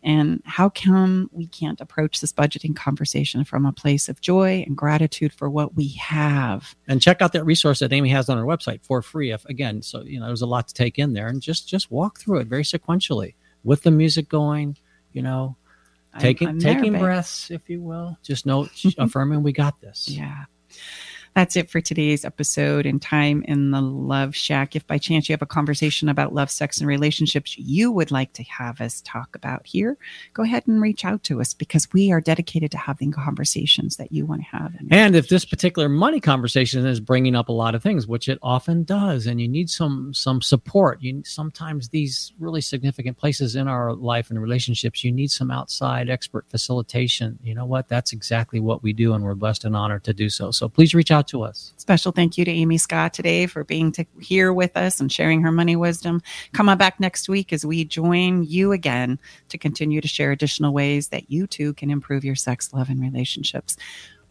And 0.05 0.43
how 0.45 0.69
come 0.69 1.31
we 1.33 1.47
can't 1.47 1.81
approach 1.81 2.21
this 2.21 2.33
budgeting 2.33 2.75
conversation 2.75 3.45
from 3.45 3.65
a 3.65 3.73
place 3.73 4.09
of 4.09 4.21
joy 4.21 4.65
and 4.67 4.77
gratitude 4.77 5.33
for 5.33 5.49
what 5.49 5.77
we 5.77 5.89
have? 5.91 6.75
And 6.89 7.01
check 7.01 7.23
out 7.23 7.33
that 7.35 7.45
resource 7.45 7.79
that 7.79 7.93
Amy 7.93 8.09
has 8.09 8.29
on 8.29 8.37
her 8.37 8.45
website 8.45 8.85
for 8.85 9.01
free. 9.01 9.31
If 9.31 9.45
again, 9.45 9.81
so 9.81 10.03
you 10.03 10.19
know, 10.19 10.27
there's 10.27 10.43
a 10.43 10.47
lot 10.47 10.67
to 10.69 10.75
take 10.75 10.99
in 10.99 11.13
there, 11.13 11.29
and 11.29 11.41
just 11.41 11.69
just 11.69 11.91
walk 11.93 12.19
through 12.19 12.41
it 12.41 12.49
very 12.49 12.65
sequentially 12.65 13.35
with 13.63 13.83
the 13.83 13.93
music 13.93 14.29
going. 14.29 14.77
You 15.13 15.23
know, 15.23 15.57
I'm- 16.13 16.21
taking 16.23 16.49
I'm 16.49 16.59
there, 16.61 16.75
taking 16.75 16.93
babe. 16.93 17.01
breaths, 17.03 17.51
if 17.51 17.69
you 17.71 17.81
will. 17.81 18.17
Just 18.23 18.47
know, 18.47 18.69
affirming 18.99 19.43
we 19.43 19.53
got 19.53 19.81
this. 19.81 20.09
Yeah. 20.09 20.45
That's 21.35 21.57
it 21.57 21.71
for 21.71 21.81
today's 21.81 22.27
episode 22.27 22.85
and 22.85 23.01
time 23.01 23.43
in 23.49 23.71
the 23.71 23.81
Love 23.81 24.37
Shack. 24.37 24.77
If 24.77 24.87
by 24.87 24.99
chance 24.99 25.29
you 25.29 25.33
have 25.33 25.41
a 25.41 25.47
conversation 25.47 26.11
about 26.11 26.35
love, 26.35 26.51
sex, 26.51 26.79
and 26.79 26.87
relationships 26.87 27.57
you 27.57 27.91
would 27.91 28.11
like 28.11 28.35
to 28.35 28.43
have 28.43 28.83
us 28.83 29.01
talk 29.01 29.35
about 29.35 29.67
here, 29.67 29.97
go 30.35 30.43
ahead 30.43 30.67
and 30.67 30.83
reach 30.83 31.07
out 31.07 31.23
to 31.25 31.41
us 31.41 31.55
because 31.55 31.91
we 31.95 32.13
are 32.13 32.21
dedicated 32.21 32.71
to 32.73 32.77
having 32.77 33.13
conversations 33.13 33.97
that 33.97 34.13
you 34.13 34.27
want 34.27 34.43
to 34.43 34.47
have. 34.49 34.75
And 34.91 35.17
if 35.17 35.29
this 35.29 35.47
particular 35.47 35.89
money 35.89 36.21
conversation 36.21 36.85
is 36.85 37.01
bringing 37.01 37.35
up 37.35 37.49
a 37.49 37.53
lot 37.53 37.75
of 37.75 37.83
things, 37.83 38.07
which 38.07 38.29
it 38.29 38.39
often 38.43 38.85
does, 38.85 39.27
and 39.27 39.41
you 39.41 39.49
need 39.49 39.71
some 39.71 40.13
some 40.13 40.43
support, 40.43 41.01
you 41.01 41.23
sometimes 41.25 41.89
these 41.89 42.35
really 42.39 42.61
significant 42.61 43.17
places 43.17 43.57
in 43.57 43.69
our 43.69 43.95
life 43.95 44.29
and 44.29 44.43
relationships, 44.43 45.03
you 45.03 45.11
need 45.11 45.31
some 45.31 45.51
outside 45.51 46.11
expert 46.11 46.45
facilitation. 46.51 47.39
You 47.43 47.55
know 47.55 47.65
what? 47.65 47.89
That's 47.89 48.13
exactly 48.13 48.61
what 48.61 48.83
we 48.83 48.93
do, 48.93 49.15
and 49.15 49.25
we're 49.25 49.35
blessed 49.35 49.65
and 49.65 49.75
honored 49.75 50.05
to 50.05 50.13
do 50.13 50.29
so. 50.29 50.51
So 50.51 50.69
please 50.69 50.95
reach 50.95 51.11
out 51.11 51.22
to 51.29 51.43
us. 51.43 51.73
Special 51.77 52.13
thank 52.13 52.39
you 52.39 52.45
to 52.45 52.51
Amy 52.51 52.79
Scott 52.79 53.15
today 53.15 53.47
for 53.47 53.65
being 53.65 53.93
to, 53.93 54.05
here 54.21 54.53
with 54.53 54.77
us 54.77 55.01
and 55.01 55.11
sharing 55.11 55.43
her 55.43 55.53
money 55.53 55.77
wisdom. 55.77 56.23
Come 56.53 56.69
on 56.69 56.79
back 56.79 57.01
next 57.01 57.29
week 57.29 57.53
as 57.53 57.65
we 57.65 57.85
join 57.85 58.45
you 58.45 58.73
again 58.73 59.19
to 59.49 59.59
continue 59.59 60.01
to 60.01 60.09
share 60.09 60.33
additional 60.33 60.73
ways 60.73 61.09
that 61.09 61.31
you 61.31 61.47
too 61.47 61.75
can 61.75 61.91
improve 61.91 62.25
your 62.25 62.37
sex, 62.37 62.73
love, 62.73 62.89
and 62.89 63.01
relationships. 63.01 63.77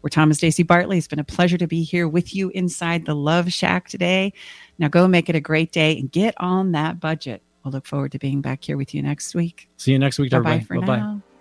We're 0.02 0.08
Tom 0.08 0.30
and 0.30 0.36
Stacy 0.36 0.64
Bartley. 0.64 0.98
It's 0.98 1.06
been 1.06 1.20
a 1.20 1.24
pleasure 1.24 1.58
to 1.58 1.68
be 1.68 1.84
here 1.84 2.08
with 2.08 2.34
you 2.34 2.50
inside 2.50 3.06
the 3.06 3.14
Love 3.14 3.52
Shack 3.52 3.88
today. 3.88 4.32
Now 4.78 4.88
go 4.88 5.06
make 5.06 5.28
it 5.28 5.36
a 5.36 5.40
great 5.40 5.70
day 5.70 5.96
and 5.96 6.10
get 6.10 6.34
on 6.38 6.72
that 6.72 6.98
budget. 6.98 7.40
We'll 7.64 7.72
look 7.72 7.86
forward 7.86 8.10
to 8.12 8.18
being 8.18 8.40
back 8.40 8.64
here 8.64 8.76
with 8.76 8.94
you 8.94 9.02
next 9.02 9.34
week. 9.34 9.68
See 9.76 9.92
you 9.92 9.98
next 10.00 10.18
week, 10.18 10.32
Bye 10.32 10.38
everybody. 10.38 10.58
bye 10.58 10.64
for 10.64 11.31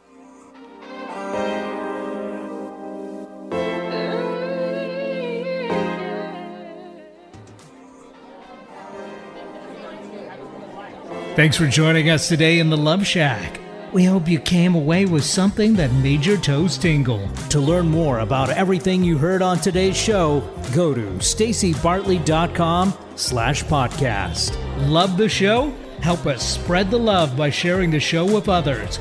Thanks 11.42 11.58
for 11.58 11.66
joining 11.66 12.12
us 12.12 12.28
today 12.28 12.60
in 12.60 12.70
the 12.70 12.78
Love 12.78 13.04
Shack. 13.04 13.60
We 13.92 14.04
hope 14.04 14.28
you 14.28 14.38
came 14.40 14.76
away 14.76 15.08
with 15.08 15.24
something 15.24 15.74
that 15.74 15.92
made 15.92 16.24
your 16.24 16.38
toes 16.38 16.78
tingle. 16.78 17.28
To 17.50 17.60
learn 17.60 17.90
more 17.90 18.20
about 18.20 18.52
everything 18.52 19.04
you 19.04 19.18
heard 19.18 19.42
on 19.42 19.58
today's 19.58 19.98
show, 19.98 20.42
go 20.72 20.94
to 20.94 21.02
stacybartley.com 21.02 22.94
slash 23.16 23.64
podcast. 23.64 24.56
Love 24.88 25.18
the 25.18 25.28
show? 25.28 25.74
Help 26.02 26.28
us 26.28 26.48
spread 26.48 26.92
the 26.92 27.00
love 27.00 27.36
by 27.36 27.50
sharing 27.50 27.90
the 27.90 28.00
show 28.00 28.24
with 28.24 28.48
others. 28.48 29.00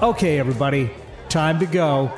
Okay, 0.00 0.38
everybody, 0.38 0.90
time 1.28 1.58
to 1.58 1.66
go. 1.66 2.10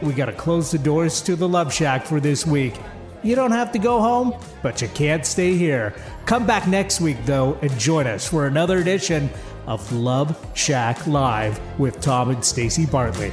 We 0.00 0.14
got 0.14 0.26
to 0.26 0.32
close 0.32 0.70
the 0.70 0.78
doors 0.78 1.20
to 1.24 1.36
the 1.36 1.46
Love 1.46 1.74
Shack 1.74 2.06
for 2.06 2.20
this 2.20 2.46
week. 2.46 2.80
You 3.24 3.34
don't 3.34 3.52
have 3.52 3.72
to 3.72 3.78
go 3.78 4.02
home, 4.02 4.34
but 4.62 4.82
you 4.82 4.88
can't 4.88 5.24
stay 5.24 5.56
here. 5.56 5.94
Come 6.26 6.46
back 6.46 6.68
next 6.68 7.00
week, 7.00 7.16
though, 7.24 7.58
and 7.62 7.70
join 7.78 8.06
us 8.06 8.28
for 8.28 8.46
another 8.46 8.78
edition 8.78 9.30
of 9.66 9.90
Love 9.92 10.36
Shack 10.52 11.06
Live 11.06 11.58
with 11.80 12.02
Tom 12.02 12.28
and 12.28 12.44
Stacy 12.44 12.84
Bartley. 12.84 13.32